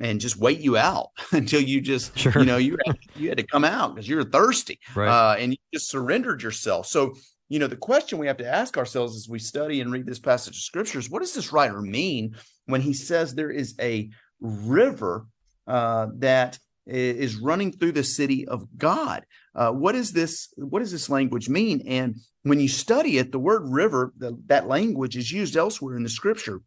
and 0.00 0.18
just 0.18 0.38
wait 0.38 0.60
you 0.60 0.78
out 0.78 1.08
until 1.32 1.60
you 1.60 1.82
just, 1.82 2.18
sure. 2.18 2.32
you 2.38 2.46
know, 2.46 2.56
you 2.56 2.78
had, 2.86 2.98
you 3.16 3.28
had 3.28 3.36
to 3.36 3.46
come 3.46 3.64
out 3.64 3.94
because 3.94 4.08
you 4.08 4.16
were 4.16 4.24
thirsty, 4.24 4.80
right. 4.94 5.36
and 5.36 5.52
you 5.52 5.58
just 5.74 5.90
surrendered 5.90 6.42
yourself. 6.42 6.86
So, 6.86 7.14
you 7.50 7.58
know, 7.58 7.66
the 7.66 7.76
question 7.76 8.16
we 8.18 8.28
have 8.28 8.38
to 8.38 8.48
ask 8.48 8.78
ourselves 8.78 9.14
as 9.14 9.28
we 9.28 9.38
study 9.38 9.82
and 9.82 9.92
read 9.92 10.06
this 10.06 10.18
passage 10.18 10.56
of 10.56 10.62
scriptures: 10.62 11.10
What 11.10 11.20
does 11.20 11.34
this 11.34 11.52
writer 11.52 11.82
mean 11.82 12.34
when 12.64 12.80
he 12.80 12.94
says 12.94 13.34
there 13.34 13.50
is 13.50 13.74
a 13.78 14.08
river 14.40 15.26
that 15.66 16.58
is 16.86 17.36
running 17.36 17.72
through 17.72 17.92
the 17.92 18.04
city 18.04 18.46
of 18.46 18.66
God. 18.76 19.24
Uh, 19.54 19.70
what 19.70 19.94
is 19.94 20.12
this? 20.12 20.52
What 20.56 20.80
does 20.80 20.92
this 20.92 21.10
language 21.10 21.48
mean? 21.48 21.82
And 21.86 22.16
when 22.42 22.60
you 22.60 22.68
study 22.68 23.18
it, 23.18 23.32
the 23.32 23.38
word 23.38 23.62
river, 23.66 24.12
the, 24.16 24.38
that 24.46 24.68
language 24.68 25.16
is 25.16 25.32
used 25.32 25.56
elsewhere 25.56 25.96
in 25.96 26.02
the 26.02 26.08
scripture. 26.08 26.60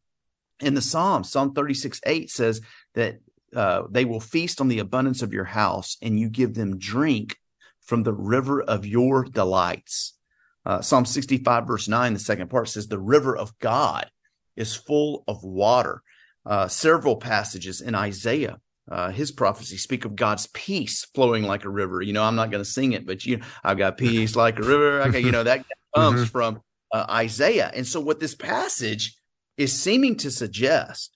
In 0.59 0.73
the 0.73 0.81
Psalms, 0.81 1.31
Psalm 1.31 1.53
36 1.53 2.01
8 2.05 2.29
says 2.29 2.61
that 2.95 3.19
uh, 3.55 3.83
they 3.89 4.05
will 4.05 4.19
feast 4.19 4.59
on 4.59 4.67
the 4.67 4.79
abundance 4.79 5.21
of 5.21 5.33
your 5.33 5.45
house 5.45 5.97
and 6.01 6.19
you 6.19 6.29
give 6.29 6.53
them 6.53 6.77
drink 6.77 7.37
from 7.79 8.03
the 8.03 8.13
river 8.13 8.61
of 8.61 8.85
your 8.85 9.23
delights. 9.23 10.17
Uh, 10.65 10.81
Psalm 10.81 11.05
65 11.05 11.65
verse 11.65 11.87
9, 11.87 12.13
the 12.13 12.19
second 12.19 12.49
part 12.49 12.67
says 12.69 12.87
the 12.87 12.99
river 12.99 13.35
of 13.35 13.57
God 13.59 14.09
is 14.55 14.75
full 14.75 15.23
of 15.27 15.43
water. 15.43 16.03
Uh, 16.45 16.67
several 16.67 17.15
passages 17.15 17.81
in 17.81 17.95
Isaiah 17.95 18.59
uh, 18.89 19.11
his 19.11 19.31
prophecy 19.31 19.77
speak 19.77 20.05
of 20.05 20.15
God's 20.15 20.47
peace 20.47 21.05
flowing 21.13 21.43
like 21.43 21.63
a 21.65 21.69
river. 21.69 22.01
You 22.01 22.13
know, 22.13 22.23
I'm 22.23 22.35
not 22.35 22.51
going 22.51 22.63
to 22.63 22.69
sing 22.69 22.93
it, 22.93 23.05
but 23.05 23.25
you, 23.25 23.39
I've 23.63 23.77
got 23.77 23.97
peace 23.99 24.35
like 24.35 24.57
a 24.59 24.63
river. 24.63 25.01
Okay, 25.03 25.19
you 25.19 25.31
know 25.31 25.43
that 25.43 25.65
comes 25.95 26.21
mm-hmm. 26.21 26.25
from 26.25 26.61
uh, 26.91 27.05
Isaiah. 27.09 27.71
And 27.73 27.85
so, 27.85 27.99
what 27.99 28.19
this 28.19 28.35
passage 28.35 29.15
is 29.57 29.79
seeming 29.79 30.15
to 30.17 30.31
suggest 30.31 31.15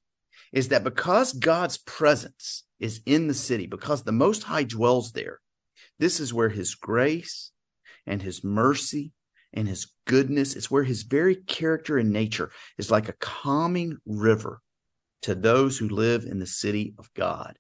is 0.51 0.67
that 0.67 0.83
because 0.83 1.33
God's 1.33 1.77
presence 1.77 2.63
is 2.79 3.01
in 3.05 3.27
the 3.27 3.33
city, 3.33 3.65
because 3.65 4.03
the 4.03 4.11
Most 4.11 4.43
High 4.43 4.65
dwells 4.65 5.11
there, 5.11 5.39
this 5.97 6.19
is 6.19 6.33
where 6.33 6.49
His 6.49 6.75
grace 6.75 7.51
and 8.05 8.21
His 8.21 8.43
mercy 8.43 9.11
and 9.51 9.67
His 9.67 9.87
goodness, 10.05 10.55
it's 10.55 10.69
where 10.69 10.83
His 10.83 11.03
very 11.03 11.35
character 11.35 11.97
and 11.97 12.11
nature 12.11 12.51
is 12.77 12.91
like 12.91 13.09
a 13.09 13.13
calming 13.13 13.97
river 14.05 14.61
to 15.23 15.33
those 15.33 15.77
who 15.77 15.87
live 15.87 16.25
in 16.25 16.39
the 16.39 16.45
city 16.45 16.93
of 16.99 17.11
God. 17.15 17.57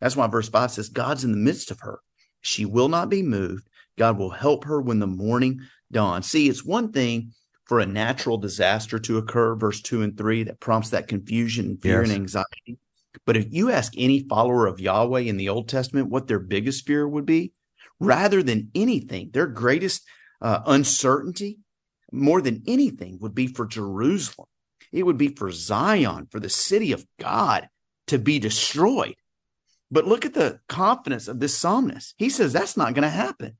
That's 0.00 0.16
why 0.16 0.26
verse 0.26 0.48
5 0.48 0.70
says, 0.70 0.88
God's 0.88 1.24
in 1.24 1.32
the 1.32 1.38
midst 1.38 1.70
of 1.70 1.80
her. 1.80 2.00
She 2.40 2.64
will 2.64 2.88
not 2.88 3.08
be 3.08 3.22
moved. 3.22 3.68
God 3.98 4.16
will 4.16 4.30
help 4.30 4.64
her 4.64 4.80
when 4.80 5.00
the 5.00 5.06
morning 5.06 5.60
dawns. 5.90 6.30
See, 6.30 6.48
it's 6.48 6.64
one 6.64 6.92
thing 6.92 7.32
for 7.64 7.80
a 7.80 7.86
natural 7.86 8.38
disaster 8.38 8.98
to 8.98 9.18
occur, 9.18 9.54
verse 9.54 9.82
2 9.82 10.02
and 10.02 10.16
3, 10.16 10.44
that 10.44 10.60
prompts 10.60 10.90
that 10.90 11.08
confusion, 11.08 11.76
fear, 11.76 12.02
yes. 12.02 12.10
and 12.10 12.20
anxiety. 12.20 12.78
But 13.26 13.36
if 13.36 13.46
you 13.50 13.70
ask 13.70 13.92
any 13.96 14.20
follower 14.20 14.66
of 14.66 14.80
Yahweh 14.80 15.20
in 15.20 15.36
the 15.36 15.48
Old 15.48 15.68
Testament 15.68 16.08
what 16.08 16.28
their 16.28 16.38
biggest 16.38 16.86
fear 16.86 17.06
would 17.06 17.26
be, 17.26 17.52
rather 18.00 18.42
than 18.42 18.70
anything, 18.74 19.30
their 19.32 19.46
greatest 19.46 20.06
uh, 20.40 20.60
uncertainty, 20.66 21.58
more 22.12 22.40
than 22.40 22.62
anything, 22.66 23.18
would 23.20 23.34
be 23.34 23.46
for 23.48 23.66
Jerusalem. 23.66 24.48
It 24.92 25.02
would 25.02 25.18
be 25.18 25.28
for 25.28 25.50
Zion, 25.50 26.28
for 26.30 26.40
the 26.40 26.48
city 26.48 26.92
of 26.92 27.04
God 27.18 27.68
to 28.06 28.18
be 28.18 28.38
destroyed. 28.38 29.16
But 29.90 30.06
look 30.06 30.24
at 30.24 30.34
the 30.34 30.60
confidence 30.68 31.28
of 31.28 31.40
this 31.40 31.56
psalmist. 31.56 32.14
He 32.18 32.28
says 32.28 32.52
that's 32.52 32.76
not 32.76 32.94
going 32.94 33.02
to 33.02 33.08
happen. 33.08 33.56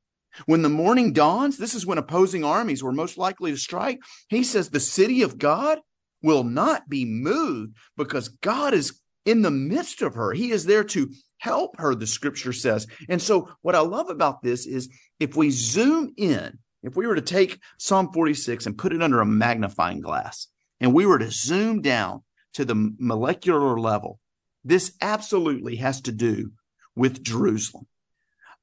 When 0.46 0.62
the 0.62 0.68
morning 0.68 1.12
dawns, 1.12 1.56
this 1.56 1.74
is 1.74 1.86
when 1.86 1.98
opposing 1.98 2.44
armies 2.44 2.82
were 2.82 2.92
most 2.92 3.18
likely 3.18 3.50
to 3.50 3.56
strike. 3.56 4.00
He 4.28 4.44
says 4.44 4.68
the 4.68 4.80
city 4.80 5.22
of 5.22 5.38
God 5.38 5.80
will 6.22 6.44
not 6.44 6.88
be 6.88 7.04
moved 7.04 7.74
because 7.96 8.28
God 8.28 8.74
is 8.74 9.00
in 9.24 9.42
the 9.42 9.50
midst 9.50 10.02
of 10.02 10.14
her. 10.14 10.32
He 10.32 10.50
is 10.50 10.64
there 10.64 10.84
to 10.84 11.10
help 11.38 11.78
her, 11.78 11.94
the 11.94 12.06
scripture 12.06 12.52
says. 12.52 12.86
And 13.08 13.20
so, 13.20 13.50
what 13.62 13.74
I 13.74 13.80
love 13.80 14.10
about 14.10 14.42
this 14.42 14.66
is 14.66 14.88
if 15.20 15.36
we 15.36 15.50
zoom 15.50 16.12
in, 16.16 16.58
if 16.82 16.96
we 16.96 17.06
were 17.06 17.14
to 17.14 17.20
take 17.20 17.60
Psalm 17.78 18.12
46 18.12 18.66
and 18.66 18.78
put 18.78 18.92
it 18.92 19.02
under 19.02 19.20
a 19.20 19.26
magnifying 19.26 20.00
glass, 20.00 20.48
and 20.80 20.94
we 20.94 21.06
were 21.06 21.18
to 21.18 21.30
zoom 21.30 21.82
down 21.82 22.22
to 22.54 22.64
the 22.64 22.94
molecular 22.98 23.78
level, 23.78 24.18
this 24.64 24.92
absolutely 25.00 25.76
has 25.76 26.00
to 26.02 26.12
do 26.12 26.52
with 26.96 27.22
Jerusalem. 27.22 27.86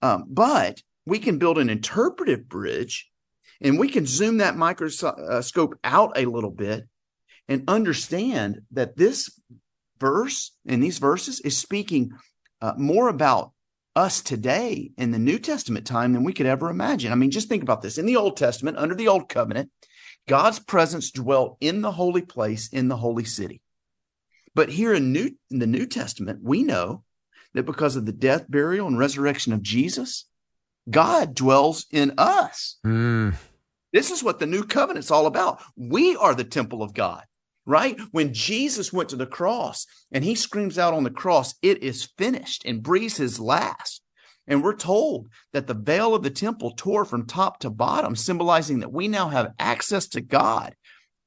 Um, 0.01 0.25
but 0.27 0.81
we 1.05 1.19
can 1.19 1.37
build 1.37 1.57
an 1.57 1.69
interpretive 1.69 2.47
bridge 2.47 3.09
and 3.61 3.79
we 3.79 3.89
can 3.89 4.05
zoom 4.05 4.37
that 4.37 4.57
microscope 4.57 5.79
out 5.83 6.17
a 6.17 6.25
little 6.25 6.51
bit 6.51 6.87
and 7.47 7.63
understand 7.67 8.61
that 8.71 8.97
this 8.97 9.39
verse 9.99 10.51
and 10.65 10.83
these 10.83 10.97
verses 10.97 11.39
is 11.41 11.57
speaking 11.57 12.11
uh, 12.61 12.73
more 12.77 13.07
about 13.07 13.51
us 13.95 14.21
today 14.21 14.91
in 14.97 15.11
the 15.11 15.19
New 15.19 15.39
Testament 15.39 15.87
time 15.87 16.11
than 16.13 16.23
we 16.23 16.33
could 16.33 16.45
ever 16.45 16.69
imagine. 16.69 17.11
I 17.11 17.15
mean, 17.15 17.31
just 17.31 17.47
think 17.47 17.63
about 17.63 17.81
this. 17.81 17.97
In 17.97 18.05
the 18.05 18.17
Old 18.17 18.35
Testament, 18.35 18.77
under 18.77 18.95
the 18.95 19.07
Old 19.07 19.29
Covenant, 19.29 19.71
God's 20.27 20.59
presence 20.59 21.11
dwelt 21.11 21.57
in 21.61 21.81
the 21.81 21.91
holy 21.91 22.23
place 22.23 22.67
in 22.69 22.87
the 22.87 22.97
holy 22.97 23.23
city. 23.23 23.61
But 24.55 24.69
here 24.69 24.93
in, 24.93 25.11
New, 25.11 25.31
in 25.51 25.59
the 25.59 25.67
New 25.67 25.85
Testament, 25.85 26.39
we 26.41 26.63
know 26.63 27.03
that 27.53 27.65
because 27.65 27.95
of 27.95 28.05
the 28.05 28.11
death, 28.11 28.45
burial, 28.49 28.87
and 28.87 28.97
resurrection 28.97 29.53
of 29.53 29.61
Jesus, 29.61 30.25
God 30.89 31.35
dwells 31.35 31.85
in 31.91 32.13
us. 32.17 32.77
Mm. 32.85 33.35
This 33.91 34.11
is 34.11 34.23
what 34.23 34.39
the 34.39 34.45
new 34.45 34.63
covenant's 34.63 35.11
all 35.11 35.25
about. 35.25 35.61
We 35.75 36.15
are 36.15 36.35
the 36.35 36.43
temple 36.43 36.83
of 36.83 36.93
God, 36.93 37.23
right? 37.65 37.99
When 38.11 38.33
Jesus 38.33 38.91
went 38.91 39.09
to 39.09 39.15
the 39.15 39.25
cross 39.25 39.85
and 40.11 40.23
he 40.23 40.35
screams 40.35 40.77
out 40.77 40.93
on 40.93 41.03
the 41.03 41.09
cross, 41.09 41.55
it 41.61 41.81
is 41.83 42.09
finished 42.17 42.63
and 42.65 42.83
breathes 42.83 43.17
his 43.17 43.39
last. 43.39 44.01
And 44.47 44.63
we're 44.63 44.75
told 44.75 45.29
that 45.53 45.67
the 45.67 45.73
veil 45.73 46.13
of 46.13 46.23
the 46.23 46.29
temple 46.29 46.71
tore 46.71 47.05
from 47.05 47.25
top 47.25 47.59
to 47.61 47.69
bottom, 47.69 48.15
symbolizing 48.15 48.79
that 48.79 48.91
we 48.91 49.07
now 49.07 49.29
have 49.29 49.53
access 49.57 50.07
to 50.09 50.21
God. 50.21 50.75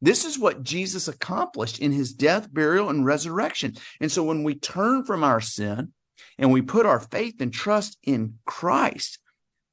This 0.01 0.25
is 0.25 0.39
what 0.39 0.63
Jesus 0.63 1.09
accomplished 1.09 1.81
in 1.81 1.93
his 1.93 2.13
death, 2.13 2.53
burial, 2.53 2.89
and 2.89 3.05
resurrection. 3.05 3.75
And 4.01 4.11
so 4.11 4.23
when 4.23 4.45
we 4.45 4.55
turn 4.55 5.05
from 5.05 5.25
our 5.25 5.41
sin 5.41 5.93
and 6.39 6.53
we 6.53 6.63
put 6.63 6.87
our 6.87 7.01
faith 7.01 7.41
and 7.41 7.53
trust 7.53 7.99
in 8.05 8.39
Christ, 8.47 9.19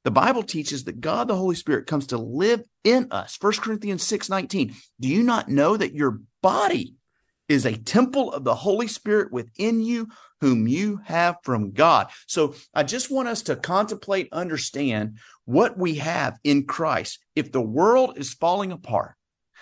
the 0.04 0.12
Bible 0.12 0.44
teaches 0.44 0.84
that 0.84 1.02
God 1.02 1.28
the 1.28 1.36
Holy 1.36 1.56
Spirit 1.56 1.88
comes 1.88 2.08
to 2.08 2.18
live 2.18 2.64
in 2.84 3.08
us. 3.12 3.38
1 3.42 3.54
Corinthians 3.54 4.04
6 4.04 4.30
19. 4.30 4.76
Do 5.00 5.08
you 5.08 5.24
not 5.24 5.50
know 5.50 5.78
that 5.78 5.96
your 5.96 6.20
body 6.42 6.96
is 7.48 7.66
a 7.66 7.78
temple 7.78 8.32
of 8.32 8.44
the 8.44 8.56
Holy 8.56 8.88
Spirit 8.88 9.32
within 9.32 9.82
you, 9.82 10.08
whom 10.42 10.68
you 10.68 11.02
have 11.06 11.38
from 11.44 11.72
God? 11.72 12.10
So 12.28 12.56
I 12.74 12.84
just 12.84 13.12
want 13.12 13.28
us 13.28 13.44
to 13.44 13.56
contemplate, 13.56 14.30
understand 14.32 15.18
what 15.46 15.78
we 15.78 15.96
have 15.96 16.38
in 16.44 16.66
Christ. 16.66 17.20
If 17.36 17.52
the 17.52 17.62
world 17.62 18.18
is 18.18 18.34
falling 18.34 18.72
apart, 18.72 19.16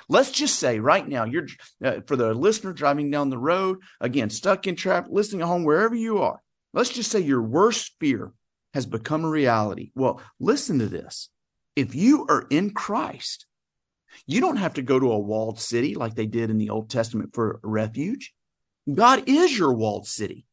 Let's 0.09 0.31
just 0.31 0.59
say 0.59 0.79
right 0.79 1.07
now, 1.07 1.25
you're 1.25 1.47
uh, 1.83 2.01
for 2.05 2.15
the 2.15 2.33
listener 2.33 2.73
driving 2.73 3.09
down 3.09 3.29
the 3.29 3.37
road, 3.37 3.79
again, 3.99 4.29
stuck 4.29 4.67
in 4.67 4.75
traffic, 4.75 5.11
listening 5.11 5.41
at 5.41 5.47
home, 5.47 5.63
wherever 5.63 5.95
you 5.95 6.19
are. 6.19 6.41
Let's 6.73 6.89
just 6.89 7.11
say 7.11 7.19
your 7.19 7.41
worst 7.41 7.93
fear 7.99 8.33
has 8.73 8.85
become 8.85 9.23
a 9.23 9.29
reality. 9.29 9.91
Well, 9.95 10.21
listen 10.39 10.79
to 10.79 10.87
this. 10.87 11.29
If 11.75 11.95
you 11.95 12.25
are 12.29 12.45
in 12.49 12.71
Christ, 12.71 13.45
you 14.27 14.41
don't 14.41 14.57
have 14.57 14.75
to 14.75 14.81
go 14.81 14.99
to 14.99 15.11
a 15.11 15.19
walled 15.19 15.59
city 15.59 15.95
like 15.95 16.15
they 16.15 16.25
did 16.25 16.49
in 16.49 16.57
the 16.57 16.69
Old 16.69 16.89
Testament 16.89 17.33
for 17.33 17.59
refuge. 17.63 18.33
God 18.91 19.23
is 19.27 19.57
your 19.57 19.73
walled 19.73 20.07
city. 20.07 20.45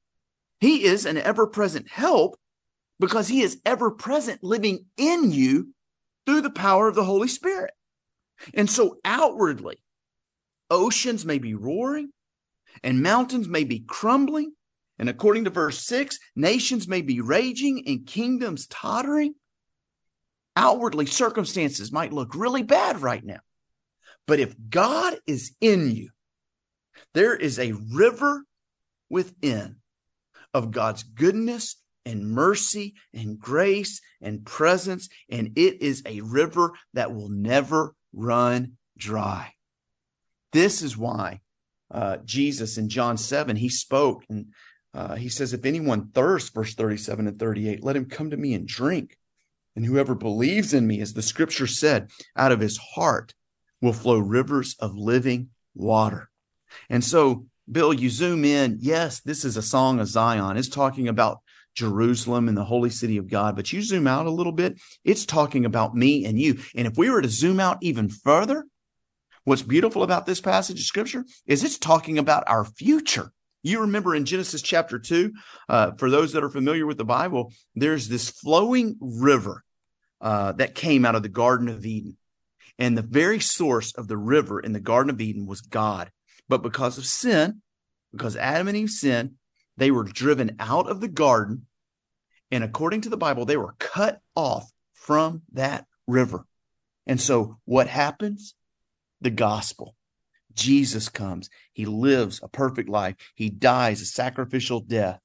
He 0.60 0.84
is 0.84 1.06
an 1.06 1.16
ever 1.16 1.46
present 1.46 1.88
help 1.88 2.38
because 2.98 3.28
he 3.28 3.40
is 3.42 3.60
ever 3.64 3.90
present 3.90 4.44
living 4.44 4.86
in 4.96 5.32
you 5.32 5.74
through 6.26 6.42
the 6.42 6.50
power 6.50 6.86
of 6.86 6.94
the 6.94 7.04
Holy 7.04 7.28
Spirit. 7.28 7.72
And 8.54 8.70
so 8.70 8.98
outwardly, 9.04 9.82
oceans 10.70 11.24
may 11.24 11.38
be 11.38 11.54
roaring 11.54 12.10
and 12.82 13.02
mountains 13.02 13.48
may 13.48 13.64
be 13.64 13.80
crumbling. 13.80 14.52
And 14.98 15.08
according 15.08 15.44
to 15.44 15.50
verse 15.50 15.78
six, 15.78 16.18
nations 16.36 16.86
may 16.86 17.02
be 17.02 17.20
raging 17.20 17.84
and 17.86 18.06
kingdoms 18.06 18.66
tottering. 18.66 19.34
Outwardly, 20.56 21.06
circumstances 21.06 21.90
might 21.92 22.12
look 22.12 22.34
really 22.34 22.62
bad 22.62 23.00
right 23.00 23.24
now. 23.24 23.40
But 24.26 24.40
if 24.40 24.54
God 24.68 25.16
is 25.26 25.54
in 25.60 25.90
you, 25.90 26.10
there 27.14 27.34
is 27.34 27.58
a 27.58 27.72
river 27.92 28.44
within 29.08 29.76
of 30.52 30.70
God's 30.70 31.02
goodness 31.02 31.76
and 32.04 32.30
mercy 32.30 32.94
and 33.14 33.38
grace 33.38 34.00
and 34.20 34.44
presence. 34.44 35.08
And 35.30 35.52
it 35.56 35.82
is 35.82 36.02
a 36.04 36.20
river 36.20 36.72
that 36.94 37.14
will 37.14 37.28
never 37.28 37.94
run 38.12 38.76
dry. 38.96 39.54
This 40.52 40.82
is 40.82 40.96
why 40.96 41.40
uh, 41.90 42.18
Jesus 42.24 42.78
in 42.78 42.88
John 42.88 43.16
7, 43.16 43.56
he 43.56 43.68
spoke 43.68 44.24
and 44.28 44.46
uh, 44.92 45.14
he 45.14 45.28
says, 45.28 45.52
If 45.52 45.64
anyone 45.64 46.10
thirsts, 46.10 46.50
verse 46.50 46.74
37 46.74 47.28
and 47.28 47.38
38, 47.38 47.82
let 47.82 47.96
him 47.96 48.06
come 48.06 48.30
to 48.30 48.36
me 48.36 48.54
and 48.54 48.66
drink. 48.66 49.16
And 49.76 49.86
whoever 49.86 50.14
believes 50.14 50.74
in 50.74 50.86
me, 50.86 51.00
as 51.00 51.12
the 51.12 51.22
scripture 51.22 51.66
said, 51.66 52.10
out 52.36 52.52
of 52.52 52.60
his 52.60 52.76
heart 52.94 53.34
will 53.80 53.92
flow 53.92 54.18
rivers 54.18 54.76
of 54.80 54.96
living 54.96 55.50
water. 55.74 56.28
And 56.88 57.04
so, 57.04 57.46
Bill, 57.70 57.92
you 57.92 58.10
zoom 58.10 58.44
in. 58.44 58.78
Yes, 58.80 59.20
this 59.20 59.44
is 59.44 59.56
a 59.56 59.62
song 59.62 60.00
of 60.00 60.08
Zion. 60.08 60.56
It's 60.56 60.68
talking 60.68 61.06
about 61.06 61.40
Jerusalem 61.74 62.48
and 62.48 62.56
the 62.56 62.64
holy 62.64 62.90
city 62.90 63.16
of 63.16 63.28
God. 63.28 63.56
But 63.56 63.72
you 63.72 63.82
zoom 63.82 64.06
out 64.06 64.26
a 64.26 64.30
little 64.30 64.52
bit, 64.52 64.78
it's 65.04 65.24
talking 65.24 65.64
about 65.64 65.94
me 65.94 66.24
and 66.24 66.38
you. 66.38 66.58
And 66.74 66.86
if 66.86 66.96
we 66.96 67.10
were 67.10 67.22
to 67.22 67.28
zoom 67.28 67.60
out 67.60 67.78
even 67.80 68.08
further, 68.08 68.66
what's 69.44 69.62
beautiful 69.62 70.02
about 70.02 70.26
this 70.26 70.40
passage 70.40 70.80
of 70.80 70.86
scripture 70.86 71.24
is 71.46 71.64
it's 71.64 71.78
talking 71.78 72.18
about 72.18 72.44
our 72.46 72.64
future. 72.64 73.32
You 73.62 73.80
remember 73.80 74.14
in 74.14 74.24
Genesis 74.24 74.62
chapter 74.62 74.98
2, 74.98 75.32
uh, 75.68 75.90
for 75.98 76.10
those 76.10 76.32
that 76.32 76.42
are 76.42 76.50
familiar 76.50 76.86
with 76.86 76.96
the 76.96 77.04
Bible, 77.04 77.52
there's 77.74 78.08
this 78.08 78.30
flowing 78.30 78.96
river 79.00 79.64
uh, 80.20 80.52
that 80.52 80.74
came 80.74 81.04
out 81.04 81.14
of 81.14 81.22
the 81.22 81.28
Garden 81.28 81.68
of 81.68 81.84
Eden. 81.84 82.16
And 82.78 82.96
the 82.96 83.02
very 83.02 83.40
source 83.40 83.92
of 83.92 84.08
the 84.08 84.16
river 84.16 84.60
in 84.60 84.72
the 84.72 84.80
Garden 84.80 85.10
of 85.10 85.20
Eden 85.20 85.46
was 85.46 85.60
God. 85.60 86.10
But 86.48 86.62
because 86.62 86.96
of 86.96 87.04
sin, 87.04 87.60
because 88.12 88.36
Adam 88.36 88.68
and 88.68 88.76
Eve 88.76 88.90
sinned, 88.90 89.34
they 89.80 89.90
were 89.90 90.04
driven 90.04 90.56
out 90.60 90.90
of 90.90 91.00
the 91.00 91.08
garden. 91.08 91.64
And 92.50 92.62
according 92.62 93.00
to 93.02 93.08
the 93.08 93.16
Bible, 93.16 93.46
they 93.46 93.56
were 93.56 93.74
cut 93.78 94.20
off 94.36 94.70
from 94.92 95.40
that 95.54 95.86
river. 96.06 96.44
And 97.06 97.18
so 97.18 97.56
what 97.64 97.86
happens? 97.86 98.54
The 99.22 99.30
gospel. 99.30 99.96
Jesus 100.52 101.08
comes. 101.08 101.48
He 101.72 101.86
lives 101.86 102.40
a 102.42 102.48
perfect 102.48 102.90
life. 102.90 103.16
He 103.34 103.48
dies 103.48 104.02
a 104.02 104.04
sacrificial 104.04 104.80
death. 104.80 105.18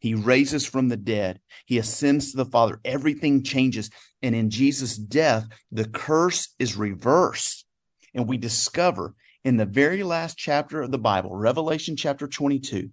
He 0.00 0.14
raises 0.14 0.66
from 0.66 0.88
the 0.88 0.96
dead. 0.96 1.38
He 1.66 1.78
ascends 1.78 2.32
to 2.32 2.38
the 2.38 2.46
Father. 2.46 2.80
Everything 2.84 3.44
changes. 3.44 3.90
And 4.22 4.34
in 4.34 4.50
Jesus' 4.50 4.96
death, 4.96 5.46
the 5.70 5.86
curse 5.86 6.48
is 6.58 6.76
reversed. 6.76 7.64
And 8.12 8.26
we 8.26 8.38
discover 8.38 9.14
in 9.44 9.56
the 9.56 9.66
very 9.66 10.02
last 10.02 10.36
chapter 10.36 10.82
of 10.82 10.90
the 10.90 10.98
Bible, 10.98 11.36
Revelation 11.36 11.94
chapter 11.94 12.26
22, 12.26 12.90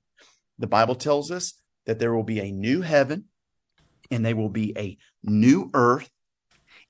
the 0.59 0.67
Bible 0.67 0.95
tells 0.95 1.31
us 1.31 1.53
that 1.85 1.99
there 1.99 2.13
will 2.13 2.23
be 2.23 2.39
a 2.39 2.51
new 2.51 2.81
heaven 2.81 3.25
and 4.11 4.25
there 4.25 4.35
will 4.35 4.49
be 4.49 4.73
a 4.77 4.97
new 5.23 5.69
earth. 5.73 6.09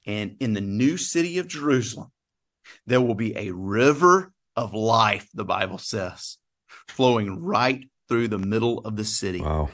And 0.05 0.37
in 0.39 0.53
the 0.53 0.61
new 0.61 0.97
city 0.97 1.37
of 1.37 1.47
Jerusalem, 1.47 2.11
there 2.85 3.01
will 3.01 3.15
be 3.15 3.35
a 3.37 3.51
river 3.51 4.31
of 4.55 4.73
life, 4.73 5.27
the 5.33 5.45
Bible 5.45 5.77
says, 5.77 6.37
flowing 6.87 7.41
right 7.41 7.89
through 8.07 8.29
the 8.29 8.39
middle 8.39 8.79
of 8.79 8.95
the 8.95 9.05
city. 9.05 9.41
Wow. 9.41 9.69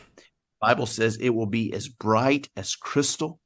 Bible 0.62 0.86
says 0.86 1.17
it 1.17 1.29
will 1.29 1.45
be 1.45 1.73
as 1.73 1.88
bright 1.88 2.49
as 2.56 2.75
crystal. 2.75 3.39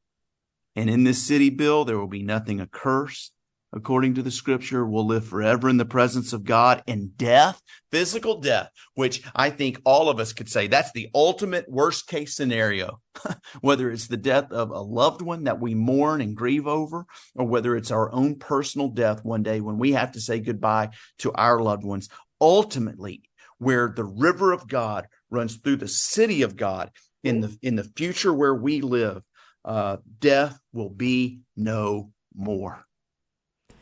And 0.76 0.90
in 0.90 1.04
this 1.04 1.22
city, 1.22 1.50
Bill, 1.50 1.84
there 1.84 1.98
will 1.98 2.08
be 2.08 2.24
nothing 2.24 2.62
accursed, 2.62 3.34
according 3.74 4.16
to 4.16 4.22
the 4.22 4.32
scripture, 4.32 4.86
will 4.86 5.06
live 5.06 5.26
forever 5.26 5.70
in 5.70 5.78
the 5.78 5.86
presence 5.86 6.34
of 6.34 6.44
God 6.44 6.82
and 6.88 7.16
death, 7.18 7.62
physical 7.92 8.40
death, 8.40 8.70
which 8.96 9.22
I 9.36 9.50
think 9.50 9.80
all 9.84 10.10
of 10.10 10.20
us 10.20 10.34
could 10.34 10.50
say 10.50 10.68
that's 10.68 10.92
the 10.92 11.10
ultimate 11.14 11.70
worst 11.70 12.08
case 12.08 12.36
scenario, 12.36 13.02
whether 13.62 13.92
it's 13.92 14.08
the 14.08 14.18
death 14.18 14.52
of 14.52 14.72
a 14.72 14.80
loved 14.80 15.22
one 15.22 15.44
that 15.46 15.60
we 15.60 15.76
mourn 15.76 16.22
and 16.22 16.36
grieve 16.36 16.68
over, 16.68 17.06
or 17.36 17.46
whether 17.46 17.76
it's 17.76 17.92
our 17.92 18.12
own 18.12 18.36
personal 18.36 18.90
death 18.90 19.24
one 19.24 19.44
day 19.44 19.62
when 19.62 19.78
we 19.78 19.94
have 19.94 20.14
to 20.14 20.22
say 20.22 20.40
goodbye 20.40 20.90
to 21.20 21.32
our 21.34 21.60
loved 21.60 21.84
ones. 21.84 22.10
Ultimately, 22.40 23.24
where 23.58 23.92
the 23.96 24.06
river 24.06 24.52
of 24.52 24.68
God 24.68 25.08
runs 25.30 25.58
through 25.58 25.78
the 25.78 25.88
city 25.88 26.44
of 26.44 26.56
God 26.56 26.92
in 27.24 27.42
the, 27.42 27.58
in 27.62 27.76
the 27.76 27.84
future 27.84 28.34
where 28.34 28.54
we 28.54 28.82
live, 28.82 29.24
uh, 29.66 29.98
death 30.20 30.60
will 30.72 30.90
be 30.90 31.40
no 31.56 32.12
more. 32.36 32.87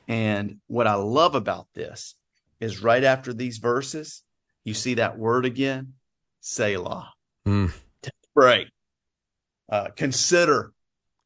And 0.07 0.57
what 0.67 0.87
I 0.87 0.95
love 0.95 1.35
about 1.35 1.67
this 1.73 2.15
is 2.59 2.81
right 2.81 3.03
after 3.03 3.33
these 3.33 3.57
verses, 3.57 4.23
you 4.63 4.73
see 4.73 4.95
that 4.95 5.17
word 5.17 5.45
again, 5.45 5.93
Selah. 6.41 7.11
Mm. 7.45 7.73
Break. 8.33 8.67
Uh, 9.69 9.89
consider 9.95 10.73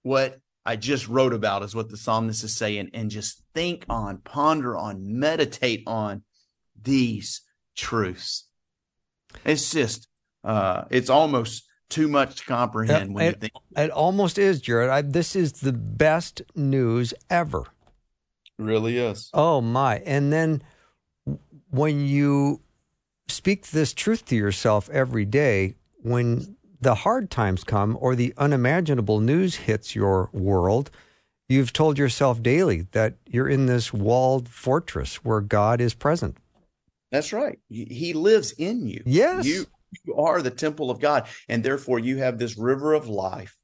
what 0.04 0.40
I 0.66 0.76
just 0.76 1.08
wrote 1.08 1.34
about, 1.34 1.64
is 1.64 1.76
what 1.76 1.90
the 1.90 1.98
psalmist 1.98 2.44
is 2.44 2.56
saying, 2.56 2.92
and 2.94 3.10
just 3.10 3.42
think 3.54 3.86
on, 3.90 4.20
ponder 4.20 4.78
on, 4.78 5.20
meditate 5.20 5.84
on 5.88 6.24
these 6.82 7.42
truths. 7.76 8.48
It's 9.44 9.72
just, 9.72 10.08
uh, 10.44 10.84
it's 10.90 11.10
almost 11.10 11.64
too 11.90 12.08
much 12.08 12.38
to 12.38 12.46
comprehend 12.46 13.10
Yeah, 13.10 13.14
when 13.14 13.26
you 13.26 13.32
it, 13.32 13.42
think. 13.42 13.54
it 13.76 13.90
almost 13.90 14.38
is, 14.38 14.62
Jarrett. 14.62 14.90
I, 14.90 15.02
this 15.02 15.36
is 15.36 15.54
the 15.54 15.74
best 15.74 16.42
news 16.56 17.14
ever. 17.30 17.66
Really 18.60 18.98
is. 18.98 19.30
Oh 19.34 19.62
my! 19.62 20.00
And 20.00 20.32
then 20.34 20.62
when 21.70 22.06
you 22.06 22.62
speak 23.28 23.68
this 23.68 23.94
truth 23.94 24.26
to 24.26 24.36
yourself 24.36 24.90
every 24.90 25.26
day, 25.26 25.76
when 26.02 26.58
the 26.82 26.96
hard 26.96 27.30
times 27.30 27.64
come 27.64 27.98
or 28.00 28.16
the 28.16 28.34
unimaginable 28.38 29.20
news 29.20 29.56
hits 29.56 29.96
your 29.96 30.30
world, 30.34 30.92
you've 31.48 31.74
told 31.74 31.98
yourself 31.98 32.42
daily 32.44 32.88
that 32.92 33.16
you're 33.28 33.50
in 33.50 33.66
this 33.68 33.94
walled 33.94 34.50
fortress 34.50 35.18
where 35.24 35.42
God 35.42 35.82
is 35.82 35.94
present. 35.94 36.38
That's 37.12 37.34
right. 37.34 37.60
He 37.70 38.14
lives 38.14 38.52
in 38.54 38.88
you. 38.88 39.04
Yes. 39.06 39.46
You, 39.46 39.66
you 40.06 40.16
are 40.16 40.42
the 40.42 40.52
temple 40.52 40.92
of 40.92 41.00
God. 41.00 41.28
And 41.48 41.64
therefore, 41.64 42.00
you 42.00 42.18
have 42.18 42.38
this 42.40 42.58
river 42.58 42.94
of 42.94 43.08
life 43.08 43.58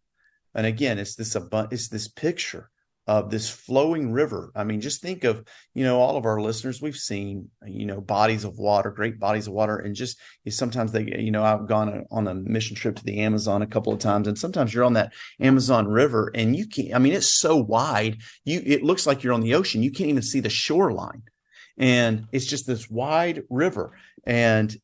And 0.55 0.65
again, 0.65 0.99
it's 0.99 1.15
this 1.15 1.35
abundant, 1.35 1.73
it's 1.73 1.89
this 1.89 2.07
picture 2.07 2.71
of 3.07 3.29
this 3.29 3.49
flowing 3.49 4.11
river. 4.11 4.51
I 4.55 4.63
mean, 4.63 4.81
just 4.81 5.01
think 5.01 5.23
of, 5.23 5.45
you 5.75 5.83
know, 5.83 5.99
all 5.99 6.17
of 6.17 6.25
our 6.25 6.41
listeners, 6.41 6.81
we've 6.81 6.95
seen, 6.95 7.49
you 7.65 7.85
know, 7.85 8.01
bodies 8.01 8.43
of 8.43 8.57
water, 8.57 8.89
great 8.89 9.19
bodies 9.19 9.45
of 9.45 9.53
water. 9.53 9.77
And 9.77 9.95
just 9.95 10.17
sometimes 10.49 10.91
they, 10.91 11.03
you 11.19 11.29
know, 11.29 11.43
I've 11.43 11.67
gone 11.67 12.05
on 12.09 12.27
a 12.27 12.33
mission 12.33 12.75
trip 12.75 12.95
to 12.95 13.03
the 13.03 13.19
Amazon 13.19 13.61
a 13.61 13.67
couple 13.67 13.93
of 13.93 13.99
times 13.99 14.27
and 14.27 14.37
sometimes 14.37 14.73
you're 14.73 14.83
on 14.83 14.93
that 14.93 15.13
Amazon 15.39 15.87
river 15.87 16.31
and 16.33 16.55
you 16.55 16.67
can't, 16.67 16.95
I 16.95 16.99
mean, 16.99 17.13
it's 17.13 17.29
so 17.29 17.55
wide. 17.57 18.17
You, 18.43 18.61
it 18.65 18.83
looks 18.83 19.05
like 19.05 19.23
you're 19.23 19.33
on 19.33 19.41
the 19.41 19.55
ocean. 19.55 19.83
You 19.83 19.91
can't 19.91 20.09
even 20.09 20.23
see 20.23 20.39
the 20.39 20.49
shoreline. 20.49 21.23
And 21.77 22.25
it's 22.31 22.45
just 22.45 22.65
this 22.65 22.89
wide 22.89 23.43
river. 23.51 23.91
And, 24.25 24.75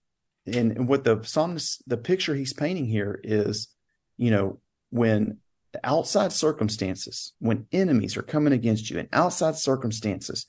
and 0.46 0.88
what 0.88 1.06
the 1.06 1.24
psalmist, 1.24 1.82
the 1.88 1.98
picture 1.98 2.36
he's 2.36 2.54
painting 2.54 2.86
here 2.86 3.20
is, 3.24 3.70
you 4.18 4.30
know, 4.30 4.60
when 4.92 5.40
the 5.74 5.80
outside 5.84 6.32
circumstances, 6.32 7.34
when 7.40 7.68
enemies 7.72 8.18
are 8.18 8.24
coming 8.24 8.54
against 8.54 8.90
you 8.90 9.00
and 9.00 9.10
outside 9.14 9.56
circumstances 9.56 10.46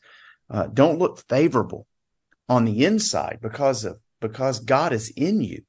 uh, 0.50 0.66
don't 0.66 0.98
look 0.98 1.22
favorable 1.28 1.86
on 2.48 2.64
the 2.64 2.84
inside 2.84 3.38
because 3.40 3.84
of 3.84 3.98
because 4.20 4.60
God 4.60 4.92
is 4.92 5.10
in 5.16 5.40
you, 5.40 5.62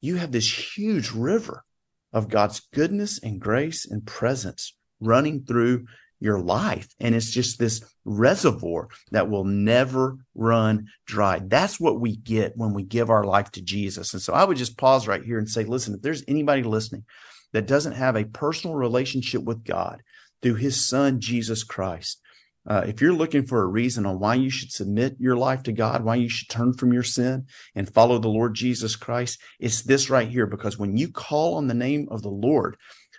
you 0.00 0.16
have 0.16 0.32
this 0.32 0.76
huge 0.76 1.12
river 1.12 1.64
of 2.12 2.28
God's 2.28 2.60
goodness 2.72 3.22
and 3.22 3.40
grace 3.40 3.88
and 3.88 4.04
presence 4.04 4.76
running 5.00 5.44
through 5.44 5.86
your 6.18 6.40
life. 6.40 6.88
And 7.00 7.14
it's 7.14 7.30
just 7.30 7.58
this 7.58 7.82
reservoir 8.04 8.88
that 9.10 9.28
will 9.28 9.44
never 9.44 10.18
run 10.34 10.88
dry. 11.06 11.40
That's 11.44 11.80
what 11.80 12.00
we 12.00 12.16
get 12.16 12.56
when 12.56 12.74
we 12.74 12.84
give 12.84 13.10
our 13.10 13.24
life 13.24 13.50
to 13.52 13.62
Jesus. 13.62 14.12
And 14.12 14.22
so 14.22 14.32
I 14.32 14.44
would 14.44 14.56
just 14.56 14.78
pause 14.78 15.08
right 15.08 15.22
here 15.22 15.38
and 15.38 15.48
say, 15.48 15.64
listen, 15.64 15.94
if 15.94 16.02
there's 16.02 16.24
anybody 16.28 16.62
listening 16.62 17.04
that 17.52 17.66
doesn't 17.66 17.92
have 17.92 18.16
a 18.16 18.24
personal 18.24 18.76
relationship 18.76 19.42
with 19.42 19.64
God 19.64 20.02
through 20.40 20.56
his 20.56 20.84
son, 20.84 21.20
Jesus 21.20 21.62
Christ, 21.64 22.20
uh, 22.64 22.84
if 22.86 23.00
you're 23.00 23.12
looking 23.12 23.44
for 23.44 23.62
a 23.62 23.66
reason 23.66 24.06
on 24.06 24.20
why 24.20 24.34
you 24.34 24.48
should 24.48 24.70
submit 24.70 25.16
your 25.18 25.36
life 25.36 25.64
to 25.64 25.72
God, 25.72 26.04
why 26.04 26.14
you 26.14 26.28
should 26.28 26.48
turn 26.48 26.72
from 26.72 26.92
your 26.92 27.02
sin 27.02 27.46
and 27.74 27.92
follow 27.92 28.18
the 28.18 28.28
Lord 28.28 28.54
Jesus 28.54 28.94
Christ, 28.94 29.40
it's 29.58 29.82
this 29.82 30.08
right 30.08 30.28
here. 30.28 30.46
Because 30.46 30.78
when 30.78 30.96
you 30.96 31.08
call 31.10 31.54
on 31.54 31.66
the 31.66 31.74
name 31.74 32.06
of 32.10 32.22
the 32.22 32.28
Lord, 32.28 32.76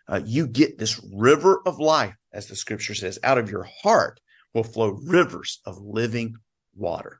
uh, 0.07 0.21
you 0.23 0.47
get 0.47 0.77
this 0.77 1.01
river 1.13 1.61
of 1.65 1.79
life, 1.79 2.15
as 2.31 2.47
the 2.47 2.55
scripture 2.55 2.95
says, 2.95 3.19
out 3.23 3.37
of 3.37 3.49
your 3.49 3.67
heart 3.81 4.21
will 4.53 4.63
flow 4.63 4.89
rivers 4.89 5.59
of 5.65 5.77
living 5.77 6.35
water. 6.75 7.19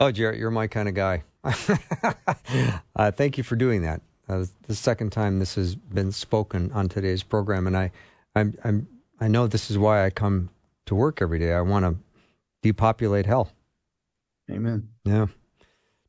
Oh, 0.00 0.10
Jarrett, 0.10 0.38
you're 0.38 0.50
my 0.50 0.66
kind 0.66 0.88
of 0.88 0.94
guy. 0.96 1.22
uh, 2.96 3.10
thank 3.12 3.38
you 3.38 3.44
for 3.44 3.54
doing 3.54 3.82
that. 3.82 4.02
Uh, 4.28 4.44
the 4.66 4.74
second 4.74 5.10
time 5.10 5.38
this 5.38 5.56
has 5.56 5.74
been 5.74 6.12
spoken 6.12 6.70
on 6.72 6.88
today's 6.88 7.22
program, 7.22 7.66
and 7.66 7.76
I, 7.76 7.90
I'm, 8.34 8.56
I'm, 8.64 8.88
I 9.20 9.28
know 9.28 9.46
this 9.46 9.70
is 9.70 9.78
why 9.78 10.04
I 10.04 10.10
come 10.10 10.50
to 10.86 10.94
work 10.94 11.20
every 11.20 11.38
day. 11.38 11.52
I 11.52 11.60
want 11.60 11.84
to 11.84 11.96
depopulate 12.62 13.26
hell. 13.26 13.52
Amen. 14.50 14.88
Yeah. 15.04 15.26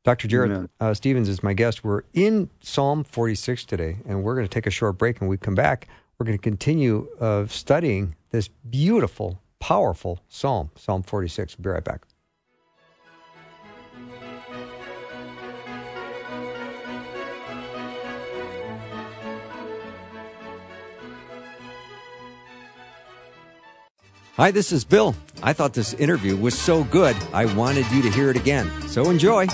Dr. 0.04 0.28
Jarrett 0.28 0.70
uh, 0.80 0.92
Stephens 0.92 1.30
is 1.30 1.42
my 1.42 1.54
guest. 1.54 1.82
We're 1.82 2.02
in 2.12 2.50
Psalm 2.60 3.04
46 3.04 3.64
today, 3.64 3.96
and 4.06 4.22
we're 4.22 4.34
going 4.34 4.46
to 4.46 4.52
take 4.52 4.66
a 4.66 4.70
short 4.70 4.98
break. 4.98 5.20
And 5.20 5.30
we 5.30 5.38
come 5.38 5.54
back, 5.54 5.88
we're 6.18 6.26
going 6.26 6.38
to 6.38 6.42
continue 6.42 7.08
uh, 7.20 7.46
studying 7.46 8.14
this 8.30 8.48
beautiful, 8.48 9.40
powerful 9.60 10.20
psalm, 10.28 10.70
Psalm 10.76 11.02
46. 11.02 11.56
We'll 11.56 11.62
be 11.62 11.70
right 11.70 11.84
back. 11.84 12.02
Hi, 24.36 24.50
this 24.50 24.72
is 24.72 24.84
Bill. 24.84 25.14
I 25.44 25.52
thought 25.52 25.74
this 25.74 25.94
interview 25.94 26.36
was 26.36 26.58
so 26.58 26.82
good, 26.82 27.16
I 27.32 27.44
wanted 27.54 27.88
you 27.92 28.02
to 28.02 28.10
hear 28.10 28.30
it 28.30 28.36
again. 28.36 28.68
So 28.88 29.08
enjoy. 29.08 29.46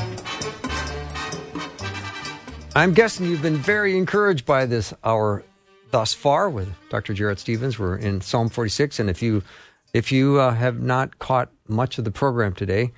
I'm 2.75 2.95
guessing 2.95 3.27
you've 3.27 3.43
been 3.43 3.59
very 3.59 3.99
encouraged 3.99 4.47
by 4.47 4.65
this 4.65 4.95
hour 5.05 5.45
thus 5.91 6.15
far 6.15 6.49
with 6.49 6.73
Dr. 6.89 7.13
Jarrett 7.13 7.39
Stephens. 7.39 7.79
We're 7.79 7.99
in 7.99 8.23
Psalm 8.23 8.49
46, 8.49 8.99
and 9.01 9.11
if 9.11 9.21
you 9.21 9.43
if 9.93 10.11
you 10.11 10.41
uh, 10.41 10.55
have 10.55 10.81
not 10.81 11.19
caught 11.19 11.51
much 11.69 11.99
of 11.99 12.07
the 12.07 12.11
program 12.11 12.55
today, 12.55 12.91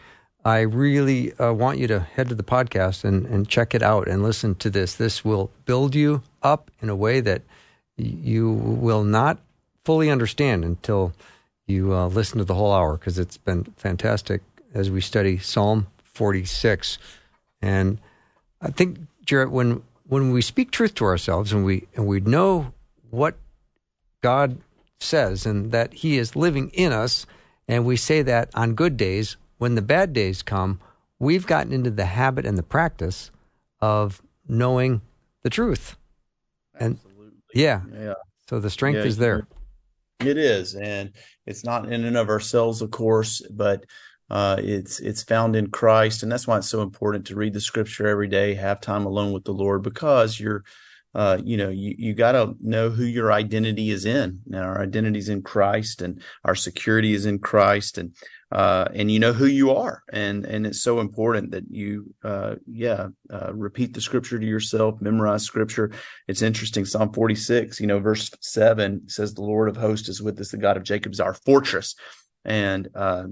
I 0.44 0.60
really 0.60 1.32
uh, 1.32 1.52
want 1.52 1.78
you 1.78 1.88
to 1.88 1.98
head 1.98 2.28
to 2.28 2.36
the 2.36 2.44
podcast 2.44 3.02
and, 3.02 3.26
and 3.26 3.48
check 3.48 3.74
it 3.74 3.82
out 3.82 4.06
and 4.06 4.22
listen 4.22 4.54
to 4.56 4.70
this. 4.70 4.94
This 4.94 5.24
will 5.24 5.50
build 5.64 5.96
you 5.96 6.22
up 6.44 6.70
in 6.80 6.88
a 6.88 6.94
way 6.94 7.18
that 7.18 7.42
you 7.96 8.52
will 8.52 9.02
not 9.02 9.40
fully 9.84 10.10
understand 10.10 10.64
until 10.64 11.12
you 11.72 11.94
uh, 11.94 12.06
listen 12.08 12.38
to 12.38 12.44
the 12.44 12.54
whole 12.54 12.72
hour 12.72 12.96
because 12.96 13.18
it's 13.18 13.36
been 13.36 13.64
fantastic 13.76 14.40
as 14.74 14.90
we 14.90 15.00
study 15.00 15.38
Psalm 15.38 15.86
46. 16.04 16.98
And 17.60 17.98
I 18.60 18.70
think, 18.70 18.98
Jarrett, 19.24 19.50
when 19.50 19.82
when 20.06 20.30
we 20.32 20.42
speak 20.42 20.70
truth 20.70 20.94
to 20.96 21.04
ourselves 21.04 21.52
and 21.52 21.64
we 21.64 21.86
and 21.96 22.06
we 22.06 22.20
know 22.20 22.72
what 23.10 23.36
God 24.20 24.58
says 25.00 25.46
and 25.46 25.72
that 25.72 25.92
He 25.94 26.18
is 26.18 26.36
living 26.36 26.70
in 26.74 26.92
us, 26.92 27.26
and 27.68 27.84
we 27.84 27.96
say 27.96 28.22
that 28.22 28.50
on 28.54 28.74
good 28.74 28.96
days, 28.96 29.36
when 29.58 29.74
the 29.74 29.82
bad 29.82 30.12
days 30.12 30.42
come, 30.42 30.80
we've 31.18 31.46
gotten 31.46 31.72
into 31.72 31.90
the 31.90 32.04
habit 32.06 32.44
and 32.46 32.58
the 32.58 32.62
practice 32.62 33.30
of 33.80 34.20
knowing 34.48 35.00
the 35.42 35.50
truth. 35.50 35.96
And 36.78 36.94
Absolutely. 36.96 37.32
yeah, 37.54 37.80
Yeah. 37.92 38.14
so 38.48 38.60
the 38.60 38.70
strength 38.70 38.98
Yeah, 38.98 39.04
is 39.04 39.16
there. 39.18 39.46
It 40.26 40.38
is, 40.38 40.74
and 40.74 41.12
it's 41.46 41.64
not 41.64 41.92
in 41.92 42.04
and 42.04 42.16
of 42.16 42.28
ourselves, 42.28 42.82
of 42.82 42.90
course, 42.90 43.42
but 43.50 43.84
uh, 44.30 44.56
it's 44.58 44.98
it's 45.00 45.22
found 45.22 45.56
in 45.56 45.68
Christ, 45.70 46.22
and 46.22 46.32
that's 46.32 46.46
why 46.46 46.56
it's 46.58 46.68
so 46.70 46.82
important 46.82 47.26
to 47.26 47.36
read 47.36 47.52
the 47.52 47.60
Scripture 47.60 48.06
every 48.06 48.28
day, 48.28 48.54
have 48.54 48.80
time 48.80 49.04
alone 49.06 49.32
with 49.32 49.44
the 49.44 49.52
Lord, 49.52 49.82
because 49.82 50.40
you're, 50.40 50.64
uh, 51.14 51.38
you 51.44 51.56
know, 51.56 51.68
you 51.68 51.94
you 51.98 52.14
got 52.14 52.32
to 52.32 52.54
know 52.60 52.88
who 52.88 53.04
your 53.04 53.32
identity 53.32 53.90
is 53.90 54.06
in. 54.06 54.40
Now, 54.46 54.62
our 54.62 54.80
identity 54.80 55.18
is 55.18 55.28
in 55.28 55.42
Christ, 55.42 56.00
and 56.00 56.22
our 56.44 56.54
security 56.54 57.12
is 57.12 57.26
in 57.26 57.40
Christ, 57.40 57.98
and 57.98 58.14
uh, 58.52 58.86
and 58.92 59.10
you 59.10 59.18
know 59.18 59.32
who 59.32 59.46
you 59.46 59.70
are, 59.70 60.02
and 60.12 60.44
and 60.44 60.66
it's 60.66 60.82
so 60.82 61.00
important 61.00 61.52
that 61.52 61.64
you, 61.70 62.14
uh, 62.22 62.56
yeah, 62.66 63.08
uh, 63.32 63.50
repeat 63.54 63.94
the 63.94 64.00
Scripture 64.00 64.38
to 64.38 64.46
yourself, 64.46 65.00
memorize 65.00 65.42
Scripture. 65.42 65.90
It's 66.28 66.42
interesting. 66.42 66.84
Psalm 66.84 67.14
46, 67.14 67.80
you 67.80 67.86
know, 67.86 67.98
verse 67.98 68.30
seven 68.40 69.08
says, 69.08 69.32
"The 69.32 69.40
Lord 69.42 69.70
of 69.70 69.76
hosts 69.76 70.10
is 70.10 70.20
with 70.20 70.38
us; 70.38 70.50
the 70.50 70.58
God 70.58 70.76
of 70.76 70.82
Jacob 70.82 71.12
is 71.12 71.20
our 71.20 71.32
fortress." 71.32 71.94
And 72.44 72.88
uh, 72.94 73.24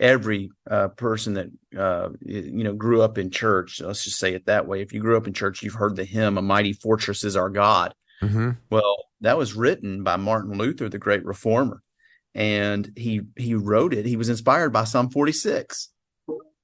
every 0.00 0.50
uh, 0.68 0.88
person 0.88 1.34
that 1.34 1.46
uh, 1.78 2.08
you 2.20 2.64
know 2.64 2.74
grew 2.74 3.02
up 3.02 3.18
in 3.18 3.30
church, 3.30 3.80
let's 3.80 4.02
just 4.02 4.18
say 4.18 4.34
it 4.34 4.46
that 4.46 4.66
way. 4.66 4.82
If 4.82 4.92
you 4.92 5.00
grew 5.00 5.16
up 5.16 5.28
in 5.28 5.32
church, 5.32 5.62
you've 5.62 5.74
heard 5.74 5.94
the 5.94 6.04
hymn, 6.04 6.38
"A 6.38 6.42
mighty 6.42 6.72
fortress 6.72 7.22
is 7.22 7.36
our 7.36 7.50
God." 7.50 7.94
hmm 8.20 8.50
Well, 8.68 8.96
that 9.20 9.38
was 9.38 9.54
written 9.54 10.02
by 10.02 10.16
Martin 10.16 10.58
Luther, 10.58 10.88
the 10.88 10.98
great 10.98 11.24
reformer, 11.24 11.82
and 12.36 12.92
he 12.94 13.22
he 13.34 13.54
wrote 13.54 13.94
it. 13.94 14.04
He 14.04 14.16
was 14.16 14.28
inspired 14.28 14.70
by 14.70 14.84
Psalm 14.84 15.08
46, 15.08 15.88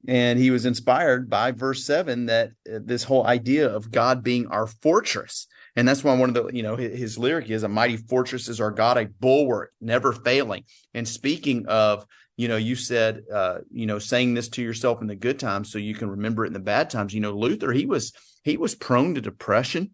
and 0.07 0.39
he 0.39 0.51
was 0.51 0.67
inspired 0.67 1.31
by 1.31 1.51
verse 1.51 1.85
seven 1.85 2.27
that 2.27 2.51
uh, 2.73 2.79
this 2.85 3.05
whole 3.05 3.27
idea 3.27 3.69
of 3.69 3.91
God 3.91 4.23
being 4.23 4.47
our 4.49 4.67
fortress. 4.67 5.47
And 5.75 5.89
that's 5.89 6.05
why 6.05 6.15
one 6.15 6.29
of 6.29 6.35
the, 6.35 6.55
you 6.55 6.63
know, 6.63 6.77
his, 6.77 6.99
his 6.99 7.19
lyric 7.19 7.49
is 7.49 7.63
a 7.63 7.69
mighty 7.69 7.97
fortress 7.97 8.49
is 8.49 8.61
our 8.61 8.71
God, 8.71 8.99
a 8.99 9.07
bulwark, 9.07 9.73
never 9.81 10.13
failing. 10.13 10.65
And 10.93 11.09
speaking 11.09 11.65
of, 11.67 12.05
you 12.37 12.49
know, 12.49 12.59
you 12.59 12.77
said, 12.77 13.23
uh, 13.33 13.61
you 13.71 13.87
know, 13.87 13.99
saying 13.99 14.35
this 14.35 14.51
to 14.51 14.63
yourself 14.63 15.01
in 15.01 15.07
the 15.07 15.17
good 15.17 15.39
times 15.39 15.73
so 15.73 15.79
you 15.79 15.95
can 15.95 16.11
remember 16.11 16.45
it 16.45 16.49
in 16.49 16.53
the 16.53 16.61
bad 16.61 16.91
times. 16.91 17.15
You 17.15 17.21
know, 17.21 17.33
Luther, 17.33 17.73
he 17.73 17.87
was 17.87 18.13
he 18.45 18.59
was 18.59 18.75
prone 18.75 19.15
to 19.15 19.23
depression. 19.23 19.93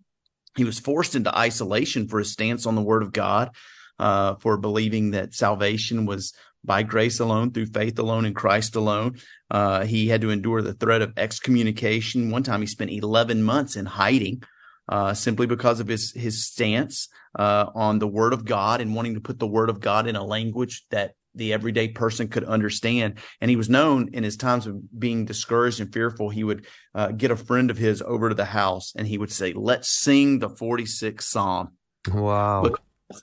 He 0.56 0.64
was 0.64 0.80
forced 0.80 1.14
into 1.14 1.36
isolation 1.36 2.08
for 2.08 2.18
his 2.18 2.32
stance 2.32 2.66
on 2.66 2.74
the 2.74 2.82
Word 2.82 3.04
of 3.04 3.12
God, 3.12 3.54
uh, 3.98 4.36
for 4.36 4.56
believing 4.56 5.12
that 5.12 5.34
salvation 5.34 6.06
was 6.06 6.32
by 6.64 6.82
grace 6.82 7.20
alone, 7.20 7.52
through 7.52 7.66
faith 7.66 7.98
alone, 7.98 8.24
in 8.24 8.34
Christ 8.34 8.76
alone. 8.76 9.18
Uh, 9.50 9.84
he 9.84 10.08
had 10.08 10.20
to 10.20 10.30
endure 10.30 10.60
the 10.60 10.74
threat 10.74 11.02
of 11.02 11.12
excommunication. 11.16 12.30
One 12.30 12.42
time, 12.42 12.60
he 12.60 12.66
spent 12.66 12.90
11 12.90 13.42
months 13.42 13.76
in 13.76 13.86
hiding. 13.86 14.42
Uh, 14.90 15.12
simply 15.12 15.46
because 15.46 15.80
of 15.80 15.86
his 15.86 16.12
his 16.12 16.46
stance 16.46 17.10
uh, 17.38 17.66
on 17.74 17.98
the 17.98 18.08
Word 18.08 18.32
of 18.32 18.46
God 18.46 18.80
and 18.80 18.94
wanting 18.94 19.12
to 19.14 19.20
put 19.20 19.38
the 19.38 19.46
Word 19.46 19.68
of 19.68 19.80
God 19.80 20.06
in 20.06 20.16
a 20.16 20.24
language 20.24 20.86
that 20.90 21.12
the 21.34 21.52
everyday 21.52 21.88
person 21.88 22.28
could 22.28 22.44
understand. 22.44 23.18
And 23.40 23.50
he 23.50 23.56
was 23.56 23.68
known 23.68 24.08
in 24.14 24.24
his 24.24 24.38
times 24.38 24.66
of 24.66 24.98
being 24.98 25.26
discouraged 25.26 25.80
and 25.80 25.92
fearful. 25.92 26.30
He 26.30 26.42
would 26.42 26.66
uh, 26.94 27.08
get 27.08 27.30
a 27.30 27.36
friend 27.36 27.70
of 27.70 27.76
his 27.76 28.00
over 28.00 28.30
to 28.30 28.34
the 28.34 28.46
house 28.46 28.94
and 28.96 29.06
he 29.06 29.18
would 29.18 29.30
say, 29.30 29.52
"Let's 29.52 29.90
sing 29.90 30.38
the 30.38 30.48
46th 30.48 31.22
Psalm." 31.22 31.72
Wow. 32.10 32.62
Look, 32.62 32.80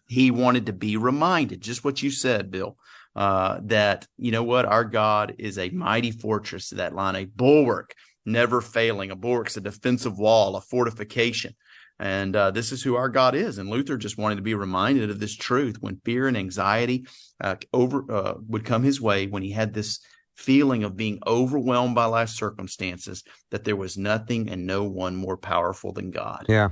He 0.08 0.32
wanted 0.32 0.66
to 0.68 0.74
be 0.74 0.98
reminded, 0.98 1.62
just 1.62 1.84
what 1.84 2.02
you 2.02 2.12
said, 2.12 2.52
Bill, 2.52 2.78
uh, 3.16 3.60
that 3.64 4.08
you 4.18 4.32
know 4.32 4.44
what, 4.44 4.66
our 4.66 4.84
God 4.84 5.36
is 5.38 5.58
a 5.58 5.70
mighty 5.70 6.12
fortress. 6.12 6.70
That 6.72 6.96
line, 6.96 7.16
a 7.16 7.26
bulwark 7.26 7.96
never 8.26 8.62
failing. 8.62 9.12
A 9.12 9.16
bulwark's 9.16 9.58
a 9.58 9.62
defensive 9.62 10.18
wall, 10.18 10.56
a 10.56 10.62
fortification. 10.62 11.56
And 12.00 12.36
uh, 12.36 12.52
this 12.52 12.72
is 12.72 12.84
who 12.84 12.96
our 12.96 13.08
God 13.08 13.36
is. 13.36 13.58
And 13.58 13.70
Luther 13.70 13.98
just 13.98 14.18
wanted 14.18 14.36
to 14.36 14.42
be 14.42 14.56
reminded 14.56 15.10
of 15.10 15.20
this 15.20 15.36
truth 15.36 15.78
when 15.80 16.02
fear 16.04 16.28
and 16.28 16.36
anxiety 16.36 17.08
uh, 17.40 17.56
over 17.72 18.04
uh, 18.12 18.34
would 18.48 18.66
come 18.66 18.84
his 18.84 19.00
way, 19.00 19.28
when 19.28 19.44
he 19.44 19.52
had 19.52 19.74
this 19.74 20.00
feeling 20.36 20.84
of 20.84 20.98
being 20.98 21.20
overwhelmed 21.26 21.96
by 21.96 22.06
life 22.06 22.30
circumstances, 22.30 23.24
that 23.52 23.64
there 23.64 23.78
was 23.78 23.98
nothing 23.98 24.50
and 24.50 24.68
no 24.68 24.84
one 24.84 25.16
more 25.16 25.38
powerful 25.38 25.94
than 25.94 26.12
God. 26.12 26.46
Yeah. 26.50 26.72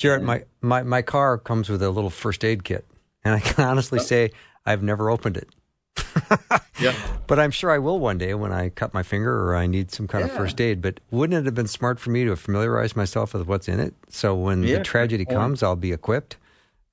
Jarrett, 0.00 0.22
my, 0.22 0.44
my, 0.62 0.82
my 0.82 1.02
car 1.02 1.36
comes 1.38 1.68
with 1.68 1.82
a 1.82 1.90
little 1.90 2.10
first 2.10 2.44
aid 2.44 2.64
kit. 2.64 2.86
And 3.22 3.34
I 3.34 3.40
can 3.40 3.64
honestly 3.64 3.98
say 3.98 4.32
I've 4.64 4.82
never 4.82 5.10
opened 5.10 5.36
it. 5.36 5.48
Yeah. 6.80 6.94
But 7.26 7.38
I'm 7.38 7.50
sure 7.50 7.70
I 7.70 7.76
will 7.76 7.98
one 7.98 8.16
day 8.16 8.32
when 8.32 8.52
I 8.52 8.70
cut 8.70 8.94
my 8.94 9.02
finger 9.02 9.44
or 9.44 9.54
I 9.54 9.66
need 9.66 9.90
some 9.90 10.08
kind 10.08 10.24
of 10.24 10.32
first 10.32 10.58
aid. 10.58 10.80
But 10.80 10.98
wouldn't 11.10 11.38
it 11.38 11.44
have 11.44 11.54
been 11.54 11.66
smart 11.66 12.00
for 12.00 12.08
me 12.08 12.24
to 12.24 12.34
familiarize 12.36 12.96
myself 12.96 13.34
with 13.34 13.46
what's 13.46 13.68
in 13.68 13.78
it? 13.78 13.92
So 14.08 14.34
when 14.34 14.62
Yeah, 14.62 14.78
the 14.78 14.84
tragedy 14.84 15.26
comes, 15.26 15.62
I'll 15.62 15.76
be 15.76 15.92
equipped. 15.92 16.38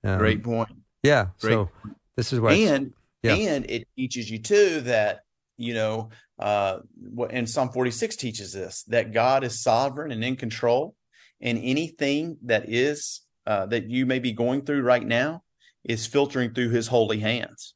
Um, 0.03 0.17
Great 0.17 0.43
point. 0.43 0.69
Yeah. 1.03 1.27
Great 1.39 1.53
So 1.53 1.69
this 2.17 2.33
is 2.33 2.41
why. 2.41 2.51
and 2.53 2.91
yeah. 3.23 3.35
and 3.35 3.69
it 3.69 3.87
teaches 3.95 4.29
you 4.29 4.39
too 4.39 4.81
that 4.81 5.21
you 5.55 5.73
know 5.73 6.09
uh 6.37 6.79
and 7.29 7.49
psalm 7.49 7.69
46 7.69 8.15
teaches 8.17 8.51
this 8.53 8.83
that 8.83 9.13
god 9.13 9.43
is 9.43 9.59
sovereign 9.59 10.11
and 10.11 10.23
in 10.23 10.35
control 10.35 10.95
and 11.41 11.59
anything 11.61 12.37
that 12.43 12.69
is 12.69 13.21
uh 13.45 13.65
that 13.67 13.89
you 13.89 14.05
may 14.05 14.19
be 14.19 14.31
going 14.31 14.63
through 14.63 14.81
right 14.81 15.05
now 15.05 15.43
is 15.83 16.07
filtering 16.07 16.53
through 16.53 16.69
his 16.69 16.87
holy 16.87 17.19
hands. 17.19 17.73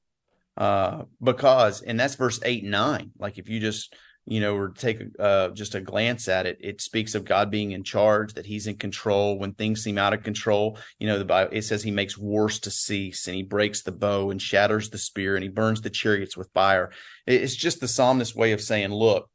Uh 0.58 1.04
because 1.22 1.82
and 1.82 2.00
that's 2.00 2.16
verse 2.16 2.40
8 2.44 2.64
and 2.64 2.72
9 2.72 3.12
like 3.18 3.38
if 3.38 3.48
you 3.48 3.60
just 3.60 3.96
you 4.26 4.40
know 4.40 4.56
or 4.56 4.70
take 4.70 5.02
uh 5.18 5.50
just 5.50 5.76
a 5.76 5.82
glance 5.82 6.28
at 6.28 6.46
it 6.46 6.58
it 6.60 6.82
speaks 6.82 7.16
of 7.16 7.26
god 7.26 7.50
being 7.50 7.72
in 7.72 7.84
charge 7.84 8.34
that 8.34 8.46
he's 8.46 8.68
in 8.68 8.76
control. 8.76 9.40
When 9.40 9.54
things 9.54 9.84
seem 9.84 9.98
out 9.98 10.14
of 10.14 10.24
control 10.24 10.78
you 11.00 11.08
know 11.08 11.18
the 11.18 11.26
bible 11.26 11.52
it 11.54 11.64
says 11.64 11.82
he 11.82 11.92
makes 11.92 12.18
wars 12.18 12.60
to 12.62 12.72
cease 12.72 13.28
and 13.28 13.36
he 13.36 13.44
breaks 13.44 13.82
the 13.82 13.92
bow 13.92 14.30
and 14.30 14.42
shatters 14.42 14.90
the 14.90 14.98
spear 14.98 15.36
and 15.36 15.44
he 15.44 15.50
burns 15.50 15.82
the 15.82 15.90
chariots 15.90 16.36
with 16.36 16.52
fire. 16.54 16.92
It's 17.26 17.56
just 17.56 17.80
the 17.80 17.88
psalmist's 17.88 18.36
way 18.36 18.52
of 18.52 18.62
saying 18.62 18.90
look 18.92 19.30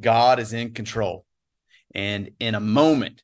god 0.00 0.40
is 0.40 0.52
in 0.52 0.72
control. 0.72 1.24
And 1.94 2.30
in 2.40 2.54
a 2.54 2.60
moment 2.60 3.22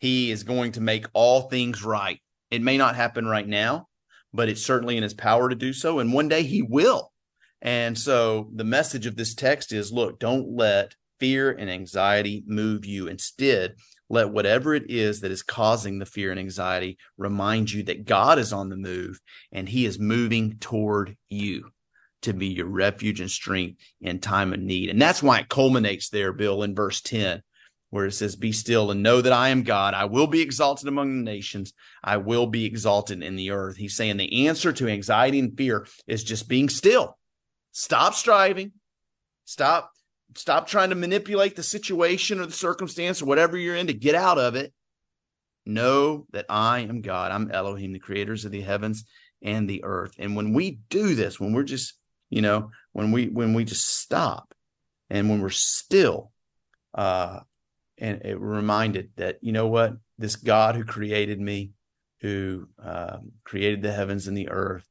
he 0.00 0.30
is 0.30 0.42
going 0.42 0.72
to 0.72 0.80
make 0.80 1.06
all 1.12 1.42
things 1.42 1.84
right 1.84 2.20
it 2.50 2.62
may 2.62 2.76
not 2.76 2.96
happen 2.96 3.26
right 3.26 3.46
now 3.46 3.86
but 4.32 4.48
it's 4.48 4.64
certainly 4.64 4.96
in 4.96 5.02
his 5.02 5.14
power 5.14 5.48
to 5.48 5.54
do 5.54 5.72
so 5.72 6.00
and 6.00 6.12
one 6.12 6.28
day 6.28 6.42
he 6.42 6.62
will 6.62 7.10
and 7.62 7.98
so 7.98 8.50
the 8.54 8.64
message 8.64 9.06
of 9.06 9.16
this 9.16 9.34
text 9.34 9.72
is 9.72 9.92
look, 9.92 10.18
don't 10.18 10.56
let 10.56 10.94
fear 11.18 11.50
and 11.50 11.70
anxiety 11.70 12.42
move 12.46 12.86
you. 12.86 13.06
Instead, 13.06 13.74
let 14.08 14.30
whatever 14.30 14.74
it 14.74 14.90
is 14.90 15.20
that 15.20 15.30
is 15.30 15.42
causing 15.42 15.98
the 15.98 16.06
fear 16.06 16.30
and 16.30 16.40
anxiety 16.40 16.98
remind 17.18 17.70
you 17.70 17.82
that 17.84 18.06
God 18.06 18.38
is 18.38 18.52
on 18.52 18.70
the 18.70 18.76
move 18.76 19.20
and 19.52 19.68
he 19.68 19.84
is 19.84 19.98
moving 19.98 20.56
toward 20.58 21.16
you 21.28 21.70
to 22.22 22.32
be 22.32 22.48
your 22.48 22.66
refuge 22.66 23.20
and 23.20 23.30
strength 23.30 23.80
in 24.00 24.20
time 24.20 24.52
of 24.52 24.60
need. 24.60 24.90
And 24.90 25.00
that's 25.00 25.22
why 25.22 25.40
it 25.40 25.48
culminates 25.48 26.08
there, 26.08 26.32
Bill, 26.32 26.62
in 26.62 26.74
verse 26.74 27.00
10, 27.02 27.42
where 27.90 28.06
it 28.06 28.12
says, 28.12 28.36
Be 28.36 28.52
still 28.52 28.90
and 28.90 29.02
know 29.02 29.20
that 29.20 29.32
I 29.32 29.50
am 29.50 29.62
God. 29.62 29.94
I 29.94 30.06
will 30.06 30.26
be 30.26 30.40
exalted 30.40 30.88
among 30.88 31.16
the 31.16 31.30
nations. 31.30 31.72
I 32.02 32.16
will 32.16 32.46
be 32.46 32.64
exalted 32.64 33.22
in 33.22 33.36
the 33.36 33.50
earth. 33.50 33.76
He's 33.76 33.96
saying 33.96 34.16
the 34.16 34.46
answer 34.46 34.72
to 34.72 34.88
anxiety 34.88 35.38
and 35.38 35.56
fear 35.56 35.86
is 36.06 36.24
just 36.24 36.48
being 36.48 36.68
still 36.68 37.16
stop 37.72 38.14
striving 38.14 38.72
stop 39.44 39.92
stop 40.36 40.66
trying 40.66 40.90
to 40.90 40.96
manipulate 40.96 41.56
the 41.56 41.62
situation 41.62 42.40
or 42.40 42.46
the 42.46 42.52
circumstance 42.52 43.22
or 43.22 43.26
whatever 43.26 43.56
you're 43.56 43.76
in 43.76 43.86
to 43.86 43.92
get 43.92 44.14
out 44.14 44.38
of 44.38 44.54
it 44.54 44.72
know 45.66 46.26
that 46.32 46.46
i 46.48 46.80
am 46.80 47.00
god 47.00 47.30
i'm 47.30 47.50
elohim 47.50 47.92
the 47.92 47.98
creators 47.98 48.44
of 48.44 48.50
the 48.50 48.60
heavens 48.60 49.04
and 49.42 49.68
the 49.68 49.84
earth 49.84 50.14
and 50.18 50.34
when 50.34 50.52
we 50.52 50.80
do 50.88 51.14
this 51.14 51.38
when 51.38 51.52
we're 51.52 51.62
just 51.62 51.94
you 52.28 52.42
know 52.42 52.70
when 52.92 53.12
we 53.12 53.28
when 53.28 53.54
we 53.54 53.64
just 53.64 53.86
stop 53.86 54.52
and 55.10 55.28
when 55.28 55.40
we're 55.40 55.48
still 55.48 56.32
uh 56.94 57.38
and 58.00 58.22
it 58.24 58.38
reminded 58.40 59.10
that 59.16 59.38
you 59.42 59.52
know 59.52 59.66
what 59.66 59.94
this 60.18 60.36
god 60.36 60.74
who 60.74 60.84
created 60.84 61.40
me 61.40 61.72
who 62.20 62.68
um, 62.82 63.32
created 63.44 63.82
the 63.82 63.92
heavens 63.92 64.26
and 64.26 64.36
the 64.36 64.48
earth 64.48 64.90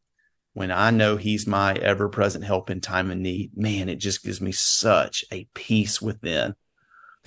when 0.54 0.72
I 0.72 0.92
know 0.92 1.16
he's 1.16 1.48
my 1.48 1.74
ever 1.76 2.10
present 2.10 2.44
help 2.44 2.70
in 2.70 2.82
time 2.82 3.12
of 3.12 3.18
need, 3.18 3.52
man, 3.56 3.88
it 3.88 3.96
just 3.96 4.24
gives 4.24 4.42
me 4.42 4.52
such 4.52 5.24
a 5.32 5.48
peace 5.54 6.02
within 6.02 6.56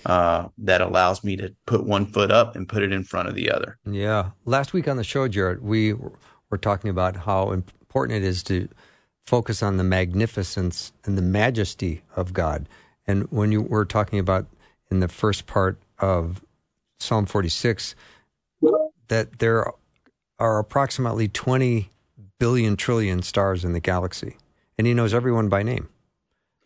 uh, 0.05 0.49
that 0.59 0.81
allows 0.81 1.23
me 1.23 1.37
to 1.37 1.55
put 1.67 1.87
one 1.87 2.07
foot 2.07 2.31
up 2.31 2.57
and 2.57 2.69
put 2.69 2.83
it 2.83 2.93
in 2.93 3.05
front 3.05 3.29
of 3.29 3.35
the 3.35 3.51
other. 3.51 3.79
Yeah. 3.87 4.31
Last 4.45 4.73
week 4.73 4.89
on 4.89 4.97
the 4.97 5.05
show, 5.05 5.29
Jarrett, 5.29 5.63
we 5.63 5.95
were 5.95 6.59
talking 6.59 6.91
about 6.91 7.17
how 7.17 7.53
important 7.53 8.23
it 8.23 8.27
is 8.27 8.43
to 8.45 8.69
focus 9.25 9.63
on 9.63 9.77
the 9.77 9.85
magnificence 9.85 10.93
and 11.05 11.17
the 11.17 11.23
majesty 11.23 12.03
of 12.17 12.33
God. 12.33 12.69
And 13.07 13.31
when 13.31 13.53
you 13.53 13.63
were 13.63 13.85
talking 13.85 14.19
about 14.19 14.47
in 14.93 15.01
the 15.01 15.09
first 15.09 15.47
part 15.47 15.79
of 15.99 16.45
Psalm 17.01 17.25
46, 17.25 17.95
that 19.09 19.39
there 19.39 19.67
are 20.39 20.59
approximately 20.59 21.29
20 21.29 21.91
billion 22.39 22.77
trillion 22.77 23.23
stars 23.23 23.65
in 23.65 23.73
the 23.73 23.81
galaxy, 23.81 24.37
and 24.77 24.87
He 24.87 24.93
knows 24.93 25.15
everyone 25.15 25.49
by 25.49 25.63
name. 25.63 25.89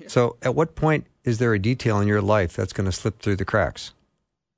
So, 0.09 0.37
at 0.43 0.57
what 0.57 0.75
point 0.75 1.07
is 1.25 1.39
there 1.39 1.55
a 1.55 1.59
detail 1.59 2.01
in 2.01 2.09
your 2.09 2.21
life 2.21 2.55
that's 2.57 2.73
going 2.73 2.85
to 2.85 2.93
slip 2.93 3.21
through 3.21 3.37
the 3.37 3.45
cracks? 3.45 3.93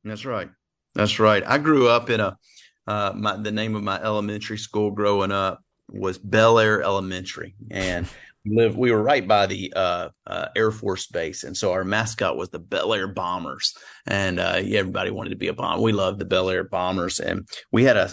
That's 0.03 0.25
right. 0.25 0.49
That's 0.95 1.21
right. 1.21 1.43
I 1.47 1.59
grew 1.59 1.89
up 1.89 2.09
in 2.09 2.21
a 2.21 2.39
uh, 2.87 3.13
my 3.15 3.37
the 3.37 3.53
name 3.53 3.77
of 3.77 3.83
my 3.83 4.03
elementary 4.03 4.57
school 4.57 4.91
growing 4.91 5.31
up 5.31 5.63
was 5.93 6.17
Bel 6.17 6.59
Air 6.59 6.83
Elementary, 6.83 7.55
and 7.71 8.09
we 8.55 8.69
we 8.69 8.93
were 8.93 9.03
right 9.03 9.27
by 9.27 9.47
the 9.47 9.73
uh, 9.75 10.09
uh, 10.27 10.47
Air 10.57 10.71
Force 10.71 11.07
Base, 11.07 11.45
and 11.45 11.57
so 11.57 11.73
our 11.73 11.85
mascot 11.85 12.37
was 12.37 12.51
the 12.51 12.59
Bel 12.59 12.95
Air 12.95 13.09
Bombers, 13.09 13.75
and 14.07 14.41
uh, 14.41 14.61
everybody 14.63 15.11
wanted 15.11 15.31
to 15.31 15.37
be 15.37 15.49
a 15.49 15.53
bomb. 15.53 15.81
We 15.81 15.93
loved 15.93 16.19
the 16.19 16.25
Bel 16.25 16.51
Air 16.51 16.65
Bombers, 16.65 17.21
and 17.21 17.49
we 17.73 17.85
had 17.85 17.97
a 17.97 18.11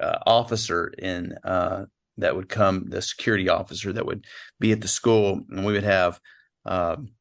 uh, 0.00 0.18
officer 0.26 0.88
in 0.98 1.34
uh, 1.44 1.84
that 2.18 2.36
would 2.36 2.48
come, 2.48 2.88
the 2.88 3.02
security 3.02 3.48
officer 3.48 3.92
that 3.92 4.06
would 4.06 4.26
be 4.60 4.72
at 4.72 4.80
the 4.80 4.88
school, 4.88 5.40
and 5.50 5.64
we 5.64 5.72
would 5.72 5.84
have. 5.84 6.20
Um, 6.64 7.12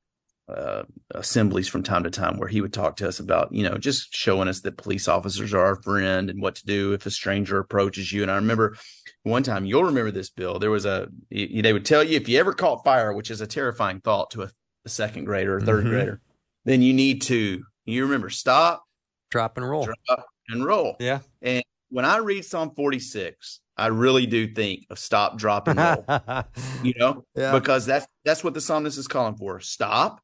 uh, 0.49 0.83
assemblies 1.11 1.69
from 1.69 1.81
time 1.81 2.03
to 2.03 2.09
time 2.09 2.37
where 2.37 2.49
he 2.49 2.59
would 2.59 2.73
talk 2.73 2.97
to 2.97 3.07
us 3.07 3.19
about, 3.19 3.53
you 3.53 3.63
know, 3.63 3.77
just 3.77 4.13
showing 4.13 4.49
us 4.49 4.61
that 4.61 4.75
police 4.75 5.07
officers 5.07 5.53
are 5.53 5.63
our 5.63 5.81
friend 5.81 6.29
and 6.29 6.41
what 6.41 6.55
to 6.55 6.65
do 6.65 6.91
if 6.91 7.05
a 7.05 7.11
stranger 7.11 7.57
approaches 7.57 8.11
you. 8.11 8.21
And 8.21 8.29
I 8.29 8.35
remember 8.35 8.75
one 9.23 9.43
time, 9.43 9.65
you'll 9.65 9.83
remember 9.83 10.11
this, 10.11 10.29
Bill. 10.29 10.57
There 10.59 10.71
was 10.71 10.85
a 10.85 11.07
they 11.29 11.73
would 11.73 11.85
tell 11.85 12.03
you 12.03 12.17
if 12.17 12.27
you 12.27 12.39
ever 12.39 12.53
caught 12.53 12.83
fire, 12.83 13.13
which 13.13 13.29
is 13.31 13.41
a 13.41 13.47
terrifying 13.47 13.99
thought 14.01 14.31
to 14.31 14.43
a, 14.43 14.49
a 14.85 14.89
second 14.89 15.25
grader 15.25 15.57
or 15.57 15.61
3rd 15.61 15.83
Mhm. 15.85 15.89
grader, 15.89 16.21
then 16.65 16.81
you 16.81 16.93
need 16.93 17.21
to, 17.23 17.63
you 17.85 18.03
remember, 18.03 18.29
stop, 18.29 18.83
Drop 19.29 19.57
and 19.57 19.69
roll. 19.69 19.85
drop, 19.85 20.25
and 20.49 20.65
roll. 20.65 20.95
Yeah. 20.99 21.19
And 21.41 21.63
when 21.89 22.05
I 22.05 22.17
read 22.17 22.43
Psalm 22.45 22.71
46, 22.75 23.59
I 23.77 23.87
really 23.87 24.25
do 24.25 24.53
think 24.53 24.85
of 24.89 24.99
stop, 24.99 25.37
drop, 25.37 25.67
and 25.67 25.77
roll. 25.79 26.05
you 26.83 26.93
know, 26.97 27.23
Yeah. 27.35 27.51
because 27.57 27.85
that's 27.85 28.05
that's 28.25 28.43
what 28.43 28.53
the 28.53 28.61
psalmist 28.61 28.97
is 28.97 29.07
calling 29.07 29.35
for. 29.35 29.59
Stop 29.59 30.19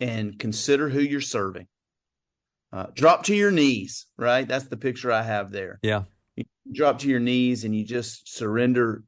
and 0.00 0.38
consider 0.38 0.88
who 0.88 1.00
you're 1.00 1.20
serving. 1.20 1.66
Uh, 2.72 2.86
drop 2.94 3.22
to 3.24 3.34
your 3.34 3.50
knees, 3.52 4.06
right? 4.18 4.46
That's 4.48 4.66
the 4.66 4.76
picture 4.76 5.12
I 5.12 5.22
have 5.22 5.50
there. 5.52 5.78
yeah. 5.82 6.02
Drop 6.72 6.98
to 7.00 7.08
your 7.08 7.20
knees 7.20 7.64
and 7.64 7.74
you 7.74 7.84
just 7.84 8.34
surrender 8.34 9.02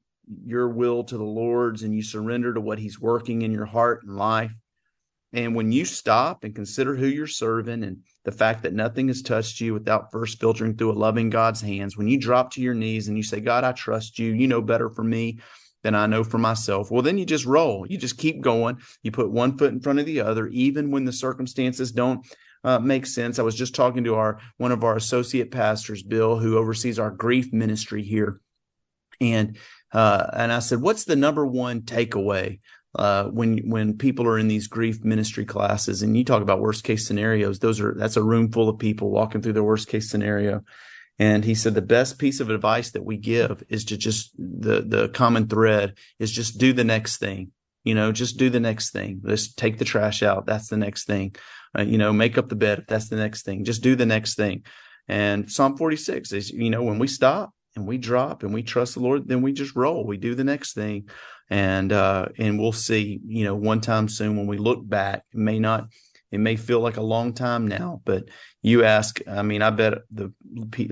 your 0.44 0.68
will 0.68 1.04
to 1.04 1.16
the 1.16 1.24
Lord's 1.24 1.82
and 1.82 1.94
you 1.94 2.02
surrender 2.02 2.52
to 2.52 2.60
what 2.60 2.78
He's 2.78 3.00
working 3.00 3.42
in 3.42 3.52
your 3.52 3.66
heart 3.66 4.02
and 4.02 4.16
life. 4.16 4.52
And 5.32 5.54
when 5.54 5.72
you 5.72 5.84
stop 5.84 6.44
and 6.44 6.54
consider 6.54 6.94
who 6.94 7.06
you're 7.06 7.26
serving 7.26 7.82
and 7.84 7.98
the 8.24 8.32
fact 8.32 8.62
that 8.62 8.72
nothing 8.72 9.08
has 9.08 9.22
touched 9.22 9.60
you 9.60 9.74
without 9.74 10.10
first 10.10 10.40
filtering 10.40 10.76
through 10.76 10.92
a 10.92 10.94
loving 10.94 11.30
God's 11.30 11.60
hands, 11.60 11.96
when 11.96 12.08
you 12.08 12.18
drop 12.18 12.52
to 12.52 12.62
your 12.62 12.74
knees 12.74 13.08
and 13.08 13.16
you 13.16 13.22
say, 13.22 13.40
God, 13.40 13.64
I 13.64 13.72
trust 13.72 14.18
you, 14.18 14.32
you 14.32 14.46
know 14.46 14.62
better 14.62 14.88
for 14.88 15.04
me 15.04 15.38
than 15.82 15.94
I 15.94 16.06
know 16.06 16.24
for 16.24 16.38
myself, 16.38 16.90
well, 16.90 17.02
then 17.02 17.18
you 17.18 17.24
just 17.24 17.44
roll. 17.44 17.86
You 17.86 17.98
just 17.98 18.18
keep 18.18 18.40
going. 18.40 18.78
You 19.02 19.12
put 19.12 19.30
one 19.30 19.56
foot 19.58 19.72
in 19.72 19.80
front 19.80 19.98
of 19.98 20.06
the 20.06 20.20
other, 20.20 20.48
even 20.48 20.90
when 20.90 21.04
the 21.04 21.12
circumstances 21.12 21.92
don't 21.92 22.26
uh, 22.64 22.78
make 22.78 23.06
sense. 23.06 23.38
I 23.38 23.42
was 23.42 23.54
just 23.54 23.74
talking 23.74 24.04
to 24.04 24.14
our 24.14 24.40
one 24.56 24.72
of 24.72 24.84
our 24.84 24.96
associate 24.96 25.50
pastors, 25.50 26.02
Bill, 26.02 26.38
who 26.38 26.58
oversees 26.58 26.98
our 26.98 27.10
grief 27.10 27.52
ministry 27.52 28.02
here, 28.02 28.40
and 29.20 29.56
uh, 29.92 30.26
and 30.32 30.52
I 30.52 30.58
said, 30.58 30.80
"What's 30.80 31.04
the 31.04 31.16
number 31.16 31.46
one 31.46 31.82
takeaway 31.82 32.60
uh, 32.94 33.24
when 33.24 33.58
when 33.70 33.98
people 33.98 34.26
are 34.26 34.38
in 34.38 34.48
these 34.48 34.66
grief 34.66 35.04
ministry 35.04 35.44
classes?" 35.44 36.02
And 36.02 36.16
you 36.16 36.24
talk 36.24 36.42
about 36.42 36.60
worst 36.60 36.84
case 36.84 37.06
scenarios; 37.06 37.58
those 37.58 37.80
are 37.80 37.94
that's 37.96 38.16
a 38.16 38.22
room 38.22 38.50
full 38.50 38.68
of 38.68 38.78
people 38.78 39.10
walking 39.10 39.42
through 39.42 39.54
their 39.54 39.64
worst 39.64 39.88
case 39.88 40.10
scenario. 40.10 40.62
And 41.18 41.44
he 41.44 41.54
said 41.54 41.74
the 41.74 41.82
best 41.82 42.18
piece 42.18 42.40
of 42.40 42.50
advice 42.50 42.90
that 42.90 43.04
we 43.04 43.16
give 43.16 43.62
is 43.68 43.84
to 43.86 43.96
just 43.96 44.32
the 44.36 44.82
the 44.82 45.08
common 45.08 45.48
thread 45.48 45.94
is 46.18 46.30
just 46.30 46.58
do 46.58 46.72
the 46.72 46.84
next 46.84 47.18
thing. 47.18 47.52
You 47.84 47.94
know, 47.94 48.12
just 48.12 48.36
do 48.36 48.50
the 48.50 48.60
next 48.60 48.90
thing. 48.90 49.20
Let's 49.22 49.52
take 49.54 49.78
the 49.78 49.84
trash 49.84 50.22
out. 50.22 50.44
That's 50.44 50.68
the 50.68 50.76
next 50.76 51.06
thing. 51.06 51.36
Uh, 51.76 51.82
you 51.82 51.98
know, 51.98 52.12
make 52.12 52.38
up 52.38 52.48
the 52.48 52.56
bed. 52.56 52.80
If 52.80 52.86
That's 52.86 53.08
the 53.08 53.16
next 53.16 53.42
thing. 53.42 53.64
Just 53.64 53.82
do 53.82 53.96
the 53.96 54.06
next 54.06 54.34
thing. 54.34 54.64
And 55.08 55.50
Psalm 55.50 55.76
46 55.76 56.32
is, 56.32 56.50
you 56.50 56.70
know, 56.70 56.82
when 56.82 56.98
we 56.98 57.06
stop 57.06 57.52
and 57.76 57.86
we 57.86 57.98
drop 57.98 58.42
and 58.42 58.52
we 58.52 58.62
trust 58.62 58.94
the 58.94 59.00
Lord, 59.00 59.28
then 59.28 59.42
we 59.42 59.52
just 59.52 59.76
roll. 59.76 60.04
We 60.04 60.16
do 60.16 60.34
the 60.34 60.44
next 60.44 60.74
thing. 60.74 61.08
And, 61.48 61.92
uh, 61.92 62.26
and 62.38 62.58
we'll 62.58 62.72
see, 62.72 63.20
you 63.24 63.44
know, 63.44 63.54
one 63.54 63.80
time 63.80 64.08
soon 64.08 64.36
when 64.36 64.46
we 64.46 64.58
look 64.58 64.86
back, 64.88 65.22
it 65.32 65.38
may 65.38 65.58
not, 65.60 65.88
it 66.32 66.38
may 66.38 66.56
feel 66.56 66.80
like 66.80 66.96
a 66.96 67.02
long 67.02 67.34
time 67.34 67.68
now, 67.68 68.02
but 68.04 68.24
you 68.62 68.82
ask, 68.82 69.20
I 69.28 69.42
mean, 69.42 69.62
I 69.62 69.70
bet 69.70 69.98
the 70.10 70.32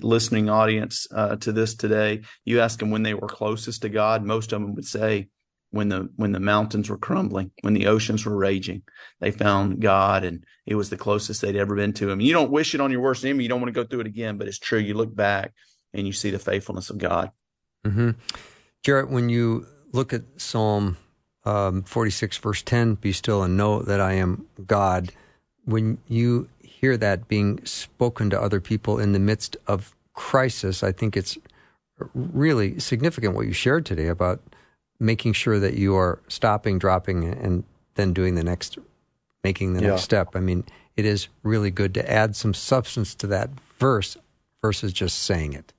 listening 0.00 0.48
audience 0.48 1.08
uh, 1.12 1.34
to 1.36 1.50
this 1.50 1.74
today, 1.74 2.22
you 2.44 2.60
ask 2.60 2.78
them 2.78 2.90
when 2.90 3.02
they 3.02 3.14
were 3.14 3.26
closest 3.26 3.82
to 3.82 3.88
God, 3.88 4.22
most 4.22 4.52
of 4.52 4.60
them 4.60 4.76
would 4.76 4.84
say, 4.84 5.28
when 5.74 5.88
the 5.88 6.08
when 6.14 6.30
the 6.30 6.40
mountains 6.40 6.88
were 6.88 6.96
crumbling, 6.96 7.50
when 7.62 7.74
the 7.74 7.88
oceans 7.88 8.24
were 8.24 8.36
raging, 8.36 8.82
they 9.20 9.32
found 9.32 9.80
God, 9.80 10.22
and 10.22 10.44
it 10.66 10.76
was 10.76 10.88
the 10.88 10.96
closest 10.96 11.42
they'd 11.42 11.56
ever 11.56 11.74
been 11.74 11.92
to 11.94 12.08
Him. 12.08 12.20
You 12.20 12.32
don't 12.32 12.52
wish 12.52 12.74
it 12.74 12.80
on 12.80 12.92
your 12.92 13.00
worst 13.00 13.24
enemy; 13.24 13.42
you 13.42 13.48
don't 13.48 13.60
want 13.60 13.74
to 13.74 13.80
go 13.82 13.86
through 13.86 14.00
it 14.00 14.06
again, 14.06 14.38
but 14.38 14.46
it's 14.46 14.58
true. 14.58 14.78
You 14.78 14.94
look 14.94 15.14
back 15.14 15.52
and 15.92 16.06
you 16.06 16.12
see 16.12 16.30
the 16.30 16.38
faithfulness 16.38 16.90
of 16.90 16.98
God. 16.98 17.32
Mm-hmm. 17.84 18.10
Jarrett, 18.84 19.10
when 19.10 19.28
you 19.28 19.66
look 19.92 20.12
at 20.12 20.22
Psalm 20.36 20.96
um, 21.44 21.82
46, 21.82 22.36
verse 22.38 22.62
10, 22.62 22.94
be 22.94 23.12
still 23.12 23.42
and 23.42 23.56
know 23.56 23.82
that 23.82 24.00
I 24.00 24.12
am 24.12 24.46
God. 24.66 25.12
When 25.64 25.98
you 26.06 26.48
hear 26.60 26.96
that 26.96 27.26
being 27.26 27.64
spoken 27.64 28.30
to 28.30 28.40
other 28.40 28.60
people 28.60 28.98
in 28.98 29.12
the 29.12 29.18
midst 29.18 29.56
of 29.66 29.94
crisis, 30.14 30.82
I 30.82 30.92
think 30.92 31.16
it's 31.16 31.36
really 32.14 32.78
significant 32.78 33.34
what 33.34 33.46
you 33.46 33.52
shared 33.52 33.86
today 33.86 34.08
about 34.08 34.40
making 35.00 35.32
sure 35.32 35.58
that 35.58 35.74
you 35.74 35.96
are 35.96 36.20
stopping, 36.28 36.78
dropping, 36.78 37.24
and 37.24 37.64
then 37.94 38.12
doing 38.12 38.34
the 38.34 38.44
next, 38.44 38.78
making 39.42 39.74
the 39.74 39.82
yeah. 39.82 39.90
next 39.90 40.02
step. 40.02 40.34
I 40.34 40.40
mean, 40.40 40.64
it 40.96 41.04
is 41.04 41.28
really 41.42 41.70
good 41.70 41.94
to 41.94 42.10
add 42.10 42.36
some 42.36 42.54
substance 42.54 43.14
to 43.16 43.26
that 43.28 43.50
verse 43.78 44.16
versus 44.62 44.92
just 44.92 45.22
saying 45.22 45.52
it. 45.52 45.72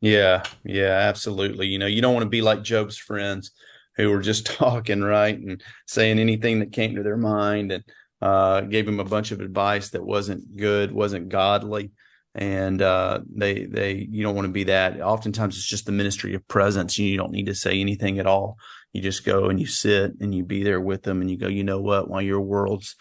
Yeah, 0.00 0.42
yeah, 0.64 0.90
absolutely. 0.90 1.66
You 1.66 1.78
know, 1.78 1.86
you 1.86 2.02
don't 2.02 2.14
want 2.14 2.24
to 2.24 2.30
be 2.30 2.42
like 2.42 2.62
Job's 2.62 2.98
friends 2.98 3.52
who 3.96 4.10
were 4.10 4.20
just 4.20 4.46
talking, 4.58 5.02
right, 5.02 5.38
and 5.38 5.62
saying 5.86 6.18
anything 6.18 6.60
that 6.60 6.72
came 6.72 6.94
to 6.96 7.02
their 7.02 7.16
mind 7.16 7.72
and 7.72 7.84
uh, 8.20 8.62
gave 8.62 8.86
him 8.86 9.00
a 9.00 9.04
bunch 9.04 9.32
of 9.32 9.40
advice 9.40 9.90
that 9.90 10.04
wasn't 10.04 10.56
good, 10.56 10.92
wasn't 10.92 11.28
godly. 11.28 11.90
And 12.34 12.82
uh, 12.82 13.20
they 13.28 13.64
they 13.66 14.08
you 14.10 14.22
don't 14.22 14.34
want 14.34 14.46
to 14.46 14.52
be 14.52 14.64
that. 14.64 15.00
Oftentimes 15.00 15.56
it's 15.56 15.68
just 15.68 15.86
the 15.86 15.92
ministry 15.92 16.34
of 16.34 16.46
presence. 16.48 16.98
You 16.98 17.16
don't 17.16 17.32
need 17.32 17.46
to 17.46 17.54
say 17.54 17.80
anything 17.80 18.18
at 18.18 18.26
all. 18.26 18.56
You 18.92 19.02
just 19.02 19.24
go 19.24 19.46
and 19.46 19.60
you 19.60 19.66
sit 19.66 20.12
and 20.20 20.34
you 20.34 20.44
be 20.44 20.64
there 20.64 20.80
with 20.80 21.02
them 21.02 21.20
and 21.20 21.30
you 21.30 21.36
go, 21.36 21.48
you 21.48 21.64
know 21.64 21.80
what? 21.80 22.08
While 22.08 22.22
your 22.22 22.40
world's 22.40 22.96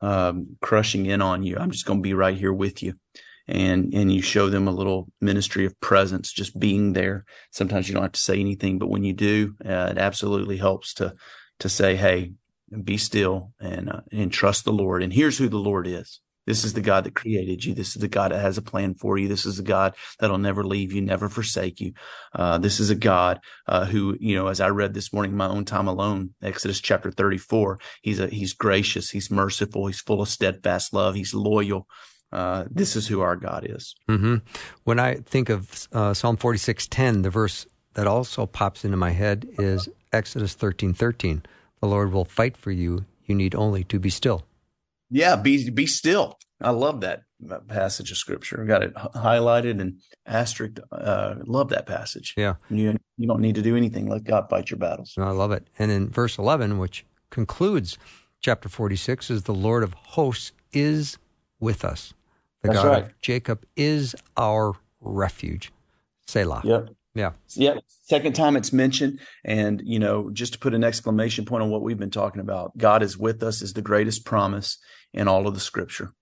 um, 0.00 0.56
crushing 0.60 1.06
in 1.06 1.22
on 1.22 1.42
you, 1.42 1.56
I'm 1.58 1.70
just 1.70 1.86
going 1.86 1.98
to 1.98 2.02
be 2.02 2.14
right 2.14 2.36
here 2.36 2.52
with 2.52 2.82
you 2.82 2.94
and 3.48 3.94
and 3.94 4.12
you 4.12 4.20
show 4.20 4.50
them 4.50 4.68
a 4.68 4.72
little 4.72 5.08
ministry 5.20 5.64
of 5.64 5.80
presence, 5.80 6.30
just 6.30 6.58
being 6.58 6.92
there. 6.92 7.24
Sometimes 7.50 7.88
you 7.88 7.94
don't 7.94 8.02
have 8.02 8.12
to 8.12 8.20
say 8.20 8.38
anything, 8.38 8.78
but 8.78 8.90
when 8.90 9.02
you 9.02 9.14
do, 9.14 9.54
uh, 9.64 9.88
it 9.90 9.98
absolutely 9.98 10.58
helps 10.58 10.94
to 10.94 11.14
to 11.60 11.68
say, 11.68 11.96
"Hey, 11.96 12.34
be 12.84 12.98
still 12.98 13.54
and 13.58 13.88
uh, 13.88 14.00
and 14.12 14.30
trust 14.30 14.64
the 14.64 14.72
Lord." 14.72 15.02
And 15.02 15.12
here's 15.12 15.38
who 15.38 15.48
the 15.48 15.56
Lord 15.56 15.86
is. 15.86 16.20
This 16.48 16.64
is 16.64 16.72
the 16.72 16.80
God 16.80 17.04
that 17.04 17.14
created 17.14 17.62
you. 17.62 17.74
This 17.74 17.94
is 17.94 18.00
the 18.00 18.08
God 18.08 18.32
that 18.32 18.40
has 18.40 18.56
a 18.56 18.62
plan 18.62 18.94
for 18.94 19.18
you. 19.18 19.28
This 19.28 19.44
is 19.44 19.58
a 19.58 19.62
God 19.62 19.94
that'll 20.18 20.38
never 20.38 20.64
leave 20.64 20.94
you, 20.94 21.02
never 21.02 21.28
forsake 21.28 21.78
you. 21.78 21.92
Uh, 22.34 22.56
this 22.56 22.80
is 22.80 22.88
a 22.88 22.94
God 22.94 23.40
uh, 23.66 23.84
who, 23.84 24.16
you 24.18 24.34
know, 24.34 24.46
as 24.46 24.58
I 24.58 24.70
read 24.70 24.94
this 24.94 25.12
morning, 25.12 25.36
my 25.36 25.46
own 25.46 25.66
time 25.66 25.86
alone, 25.86 26.30
Exodus 26.42 26.80
chapter 26.80 27.10
34, 27.10 27.78
he's 28.00 28.18
a, 28.18 28.28
he's 28.28 28.54
gracious. 28.54 29.10
He's 29.10 29.30
merciful. 29.30 29.88
He's 29.88 30.00
full 30.00 30.22
of 30.22 30.28
steadfast 30.28 30.94
love. 30.94 31.14
He's 31.14 31.34
loyal 31.34 31.86
uh, 32.32 32.64
this 32.70 32.96
is 32.96 33.08
who 33.08 33.20
our 33.20 33.36
God 33.36 33.66
is. 33.68 33.94
Mm-hmm. 34.08 34.36
When 34.84 34.98
I 34.98 35.16
think 35.16 35.48
of 35.48 35.88
uh, 35.92 36.14
Psalm 36.14 36.36
forty 36.36 36.58
six 36.58 36.86
ten, 36.86 37.22
the 37.22 37.30
verse 37.30 37.66
that 37.94 38.06
also 38.06 38.46
pops 38.46 38.84
into 38.84 38.96
my 38.96 39.10
head 39.10 39.48
is 39.58 39.88
Exodus 40.12 40.54
thirteen 40.54 40.92
thirteen. 40.94 41.42
The 41.80 41.86
Lord 41.88 42.12
will 42.12 42.24
fight 42.24 42.56
for 42.56 42.70
you. 42.70 43.06
You 43.24 43.34
need 43.34 43.54
only 43.54 43.84
to 43.84 43.98
be 43.98 44.10
still. 44.10 44.44
Yeah, 45.10 45.36
be 45.36 45.70
be 45.70 45.86
still. 45.86 46.38
I 46.60 46.70
love 46.70 47.00
that 47.02 47.22
passage 47.68 48.10
of 48.10 48.16
scripture. 48.16 48.62
I 48.62 48.66
got 48.66 48.82
it 48.82 48.94
highlighted 48.94 49.80
and 49.80 50.00
asterisked. 50.26 50.80
Uh, 50.90 51.36
love 51.44 51.68
that 51.68 51.86
passage. 51.86 52.34
Yeah, 52.36 52.54
you 52.68 52.96
you 53.16 53.26
don't 53.26 53.40
need 53.40 53.54
to 53.54 53.62
do 53.62 53.76
anything. 53.76 54.08
Let 54.08 54.24
God 54.24 54.48
fight 54.50 54.70
your 54.70 54.78
battles. 54.78 55.14
I 55.16 55.30
love 55.30 55.52
it. 55.52 55.68
And 55.78 55.90
in 55.90 56.10
verse 56.10 56.36
eleven, 56.36 56.78
which 56.78 57.04
concludes 57.30 57.96
chapter 58.40 58.68
forty 58.68 58.96
six, 58.96 59.30
is 59.30 59.44
the 59.44 59.54
Lord 59.54 59.82
of 59.82 59.94
hosts 59.94 60.52
is 60.72 61.18
with 61.60 61.84
us. 61.84 62.12
The 62.62 62.68
That's 62.68 62.82
God 62.82 62.88
right. 62.88 63.04
of 63.04 63.20
Jacob 63.20 63.64
is 63.76 64.14
our 64.36 64.74
refuge. 65.00 65.72
Selah. 66.26 66.60
Yep. 66.64 66.88
Yeah. 67.18 67.32
Yeah. 67.56 67.80
Second 68.04 68.34
time 68.36 68.56
it's 68.56 68.72
mentioned. 68.72 69.18
And, 69.44 69.82
you 69.84 69.98
know, 69.98 70.30
just 70.30 70.52
to 70.52 70.58
put 70.60 70.72
an 70.72 70.84
exclamation 70.84 71.44
point 71.44 71.64
on 71.64 71.70
what 71.70 71.82
we've 71.82 71.98
been 71.98 72.10
talking 72.10 72.40
about, 72.40 72.78
God 72.78 73.02
is 73.02 73.18
with 73.18 73.42
us 73.42 73.60
is 73.60 73.72
the 73.72 73.82
greatest 73.82 74.24
promise 74.24 74.78
in 75.12 75.26
all 75.26 75.48
of 75.48 75.54
the 75.54 75.60
scripture. 75.60 76.12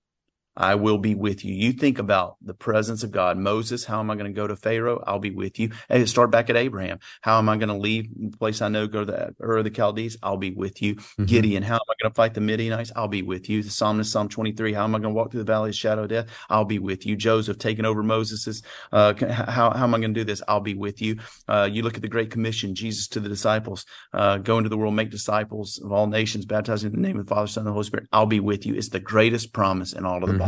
I 0.56 0.74
will 0.74 0.98
be 0.98 1.14
with 1.14 1.44
you. 1.44 1.54
You 1.54 1.72
think 1.72 1.98
about 1.98 2.36
the 2.40 2.54
presence 2.54 3.02
of 3.02 3.10
God. 3.10 3.36
Moses, 3.36 3.84
how 3.84 4.00
am 4.00 4.10
I 4.10 4.14
going 4.14 4.32
to 4.32 4.36
go 4.36 4.46
to 4.46 4.56
Pharaoh? 4.56 5.02
I'll 5.06 5.18
be 5.18 5.30
with 5.30 5.58
you. 5.58 5.70
And 5.88 6.08
start 6.08 6.30
back 6.30 6.48
at 6.48 6.56
Abraham. 6.56 6.98
How 7.20 7.38
am 7.38 7.48
I 7.48 7.56
going 7.56 7.68
to 7.68 7.74
leave 7.74 8.08
the 8.16 8.36
place 8.36 8.62
I 8.62 8.68
know, 8.68 8.86
go 8.86 9.04
to 9.04 9.12
the 9.12 9.34
Ur 9.40 9.58
of 9.58 9.64
the 9.64 9.74
Chaldees? 9.74 10.16
I'll 10.22 10.36
be 10.36 10.50
with 10.50 10.80
you. 10.80 10.94
Mm-hmm. 10.94 11.24
Gideon, 11.24 11.62
how 11.62 11.74
am 11.74 11.80
I 11.88 11.94
going 12.02 12.10
to 12.10 12.14
fight 12.14 12.34
the 12.34 12.40
Midianites? 12.40 12.92
I'll 12.96 13.08
be 13.08 13.22
with 13.22 13.50
you. 13.50 13.62
The 13.62 13.70
psalmist, 13.70 14.10
Psalm 14.10 14.28
23, 14.28 14.72
how 14.72 14.84
am 14.84 14.94
I 14.94 14.98
going 14.98 15.14
to 15.14 15.16
walk 15.16 15.30
through 15.30 15.40
the 15.40 15.52
valley 15.52 15.70
of 15.70 15.76
shadow 15.76 16.04
of 16.04 16.08
death? 16.08 16.26
I'll 16.48 16.64
be 16.64 16.78
with 16.78 17.04
you. 17.04 17.16
Joseph 17.16 17.58
taking 17.58 17.84
over 17.84 18.02
Moses's, 18.02 18.62
uh, 18.92 19.14
how, 19.28 19.70
how 19.70 19.84
am 19.84 19.94
I 19.94 19.98
going 19.98 20.14
to 20.14 20.20
do 20.20 20.24
this? 20.24 20.42
I'll 20.48 20.60
be 20.60 20.74
with 20.74 21.02
you. 21.02 21.18
Uh, 21.48 21.68
you 21.70 21.82
look 21.82 21.96
at 21.96 22.02
the 22.02 22.08
Great 22.08 22.30
Commission, 22.30 22.74
Jesus 22.74 23.08
to 23.08 23.20
the 23.20 23.28
disciples, 23.28 23.84
uh, 24.12 24.38
go 24.38 24.58
into 24.58 24.70
the 24.70 24.78
world, 24.78 24.94
make 24.94 25.10
disciples 25.10 25.80
of 25.84 25.92
all 25.92 26.06
nations, 26.06 26.46
baptizing 26.46 26.92
in 26.92 27.02
the 27.02 27.06
name 27.06 27.18
of 27.18 27.26
the 27.26 27.34
Father, 27.34 27.46
Son, 27.46 27.62
and 27.62 27.68
the 27.68 27.72
Holy 27.72 27.84
Spirit. 27.84 28.08
I'll 28.12 28.26
be 28.26 28.40
with 28.40 28.64
you. 28.64 28.74
It's 28.74 28.88
the 28.88 29.00
greatest 29.00 29.52
promise 29.52 29.92
in 29.92 30.06
all 30.06 30.16
of 30.16 30.22
the 30.22 30.26
mm-hmm. 30.28 30.38
Bible. 30.38 30.45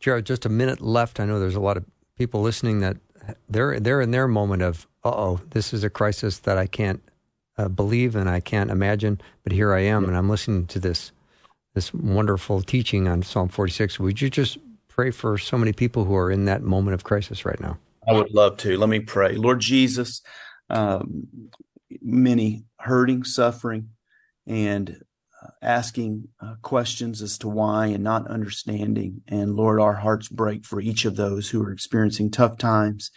Jarrett, 0.00 0.24
just 0.24 0.46
a 0.46 0.48
minute 0.48 0.80
left. 0.80 1.20
I 1.20 1.26
know 1.26 1.38
there's 1.38 1.54
a 1.54 1.60
lot 1.60 1.76
of 1.76 1.84
people 2.16 2.40
listening 2.40 2.80
that 2.80 2.96
they're 3.48 3.78
they're 3.78 4.00
in 4.00 4.10
their 4.10 4.28
moment 4.28 4.62
of, 4.62 4.86
uh 5.04 5.10
oh, 5.10 5.40
this 5.50 5.72
is 5.72 5.84
a 5.84 5.90
crisis 5.90 6.38
that 6.38 6.58
I 6.58 6.66
can't 6.66 7.02
uh, 7.58 7.68
believe 7.68 8.16
and 8.16 8.28
I 8.28 8.40
can't 8.40 8.70
imagine, 8.70 9.20
but 9.44 9.52
here 9.52 9.74
I 9.74 9.80
am, 9.80 10.04
and 10.04 10.16
I'm 10.16 10.28
listening 10.28 10.66
to 10.68 10.78
this 10.78 11.12
this 11.74 11.94
wonderful 11.94 12.62
teaching 12.62 13.06
on 13.06 13.22
Psalm 13.22 13.48
46. 13.48 14.00
Would 14.00 14.20
you 14.20 14.28
just 14.28 14.58
pray 14.88 15.10
for 15.10 15.38
so 15.38 15.56
many 15.56 15.72
people 15.72 16.04
who 16.04 16.16
are 16.16 16.30
in 16.30 16.44
that 16.46 16.62
moment 16.62 16.94
of 16.94 17.04
crisis 17.04 17.44
right 17.44 17.60
now? 17.60 17.78
I 18.08 18.12
would 18.12 18.32
love 18.32 18.56
to. 18.58 18.76
Let 18.76 18.88
me 18.88 19.00
pray, 19.00 19.36
Lord 19.36 19.60
Jesus. 19.60 20.22
Um, 20.68 21.28
many 22.02 22.64
hurting, 22.78 23.24
suffering, 23.24 23.90
and 24.46 25.02
asking 25.62 26.28
uh, 26.40 26.54
questions 26.62 27.22
as 27.22 27.38
to 27.38 27.48
why 27.48 27.86
and 27.86 28.04
not 28.04 28.28
understanding. 28.28 29.22
And 29.28 29.54
Lord, 29.54 29.80
our 29.80 29.94
hearts 29.94 30.28
break 30.28 30.64
for 30.64 30.80
each 30.80 31.04
of 31.04 31.16
those 31.16 31.48
who 31.48 31.62
are 31.62 31.72
experiencing 31.72 32.30
tough 32.30 32.58
times. 32.58 33.10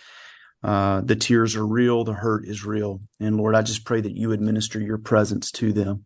Uh, 0.63 1.01
the 1.01 1.15
tears 1.15 1.55
are 1.55 1.67
real, 1.67 2.03
the 2.03 2.13
hurt 2.13 2.47
is 2.47 2.65
real. 2.65 3.01
And 3.19 3.35
Lord, 3.35 3.55
I 3.55 3.61
just 3.61 3.85
pray 3.85 3.99
that 3.99 4.15
you 4.15 4.31
administer 4.31 4.79
your 4.79 4.97
presence 4.97 5.51
to 5.53 5.73
them. 5.73 6.05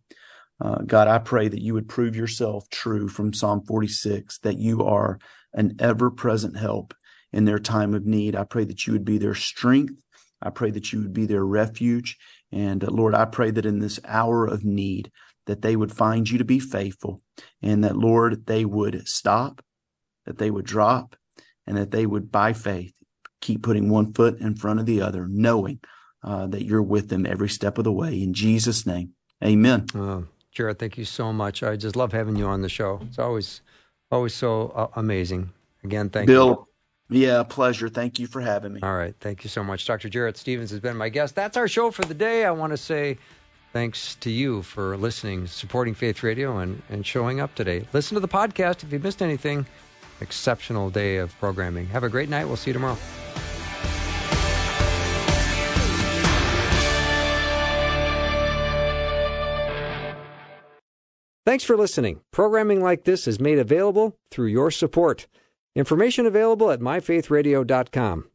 Uh, 0.59 0.79
God, 0.79 1.07
I 1.07 1.19
pray 1.19 1.47
that 1.47 1.61
you 1.61 1.75
would 1.75 1.87
prove 1.87 2.15
yourself 2.15 2.67
true 2.69 3.07
from 3.07 3.33
Psalm 3.33 3.63
46, 3.67 4.39
that 4.39 4.57
you 4.57 4.83
are 4.83 5.19
an 5.53 5.75
ever 5.79 6.09
present 6.09 6.57
help 6.57 6.95
in 7.31 7.45
their 7.45 7.59
time 7.59 7.93
of 7.93 8.05
need. 8.05 8.35
I 8.35 8.43
pray 8.43 8.63
that 8.63 8.87
you 8.87 8.93
would 8.93 9.05
be 9.05 9.19
their 9.19 9.35
strength. 9.35 10.01
I 10.41 10.49
pray 10.49 10.71
that 10.71 10.91
you 10.91 11.01
would 11.01 11.13
be 11.13 11.25
their 11.27 11.45
refuge. 11.45 12.17
And 12.51 12.83
uh, 12.83 12.89
Lord, 12.89 13.13
I 13.13 13.25
pray 13.25 13.51
that 13.51 13.65
in 13.65 13.79
this 13.79 13.99
hour 14.05 14.45
of 14.47 14.63
need, 14.63 15.11
that 15.47 15.61
they 15.61 15.75
would 15.75 15.91
find 15.91 16.29
you 16.29 16.37
to 16.37 16.45
be 16.45 16.59
faithful 16.59 17.21
and 17.61 17.83
that, 17.83 17.97
Lord, 17.97 18.45
they 18.45 18.63
would 18.63 19.07
stop, 19.07 19.63
that 20.25 20.37
they 20.37 20.51
would 20.51 20.65
drop, 20.65 21.15
and 21.65 21.75
that 21.77 21.91
they 21.91 22.05
would, 22.05 22.31
by 22.31 22.53
faith, 22.53 22.93
keep 23.41 23.63
putting 23.63 23.89
one 23.89 24.13
foot 24.13 24.39
in 24.39 24.55
front 24.55 24.79
of 24.79 24.85
the 24.85 25.01
other, 25.01 25.27
knowing 25.27 25.79
uh, 26.23 26.47
that 26.47 26.65
you're 26.65 26.81
with 26.81 27.09
them 27.09 27.25
every 27.25 27.49
step 27.49 27.77
of 27.77 27.83
the 27.83 27.91
way. 27.91 28.21
In 28.21 28.33
Jesus' 28.33 28.85
name, 28.85 29.13
amen. 29.43 29.87
Uh, 29.95 30.21
Jarrett, 30.51 30.79
thank 30.79 30.97
you 30.97 31.05
so 31.05 31.31
much. 31.33 31.63
I 31.63 31.75
just 31.75 31.95
love 31.95 32.11
having 32.11 32.35
you 32.35 32.45
on 32.45 32.61
the 32.61 32.69
show. 32.69 32.99
It's 33.07 33.19
always, 33.19 33.61
always 34.11 34.33
so 34.33 34.69
uh, 34.69 34.87
amazing. 34.95 35.51
Again, 35.83 36.09
thank 36.09 36.27
Bill, 36.27 36.47
you. 36.47 36.55
Bill, 36.55 36.67
yeah, 37.09 37.43
pleasure. 37.43 37.87
Thank 37.87 38.19
you 38.19 38.27
for 38.27 38.41
having 38.41 38.73
me. 38.73 38.81
All 38.83 38.95
right. 38.95 39.15
Thank 39.19 39.43
you 39.43 39.49
so 39.49 39.63
much. 39.63 39.85
Dr. 39.85 40.09
Jarrett 40.09 40.35
Stephens 40.35 40.71
has 40.71 40.79
been 40.79 40.97
my 40.97 41.09
guest. 41.09 41.35
That's 41.35 41.55
our 41.55 41.67
show 41.67 41.91
for 41.91 42.03
the 42.03 42.13
day. 42.13 42.43
I 42.43 42.51
want 42.51 42.71
to 42.71 42.77
say 42.77 43.17
Thanks 43.73 44.15
to 44.15 44.29
you 44.29 44.61
for 44.63 44.97
listening, 44.97 45.47
supporting 45.47 45.93
Faith 45.93 46.23
Radio, 46.23 46.57
and, 46.57 46.81
and 46.89 47.05
showing 47.05 47.39
up 47.39 47.53
today. 47.53 47.87
Listen 47.93 48.15
to 48.15 48.21
the 48.21 48.27
podcast 48.27 48.83
if 48.83 48.91
you 48.91 48.99
missed 48.99 49.21
anything. 49.21 49.65
Exceptional 50.21 50.89
day 50.89 51.17
of 51.17 51.37
programming. 51.39 51.87
Have 51.87 52.03
a 52.03 52.09
great 52.09 52.29
night. 52.29 52.45
We'll 52.45 52.55
see 52.55 52.71
you 52.71 52.73
tomorrow. 52.73 52.97
Thanks 61.45 61.63
for 61.63 61.77
listening. 61.77 62.19
Programming 62.31 62.81
like 62.81 63.05
this 63.05 63.25
is 63.25 63.39
made 63.39 63.57
available 63.57 64.17
through 64.31 64.47
your 64.47 64.69
support. 64.69 65.27
Information 65.77 66.25
available 66.25 66.71
at 66.71 66.81
myfaithradio.com. 66.81 68.29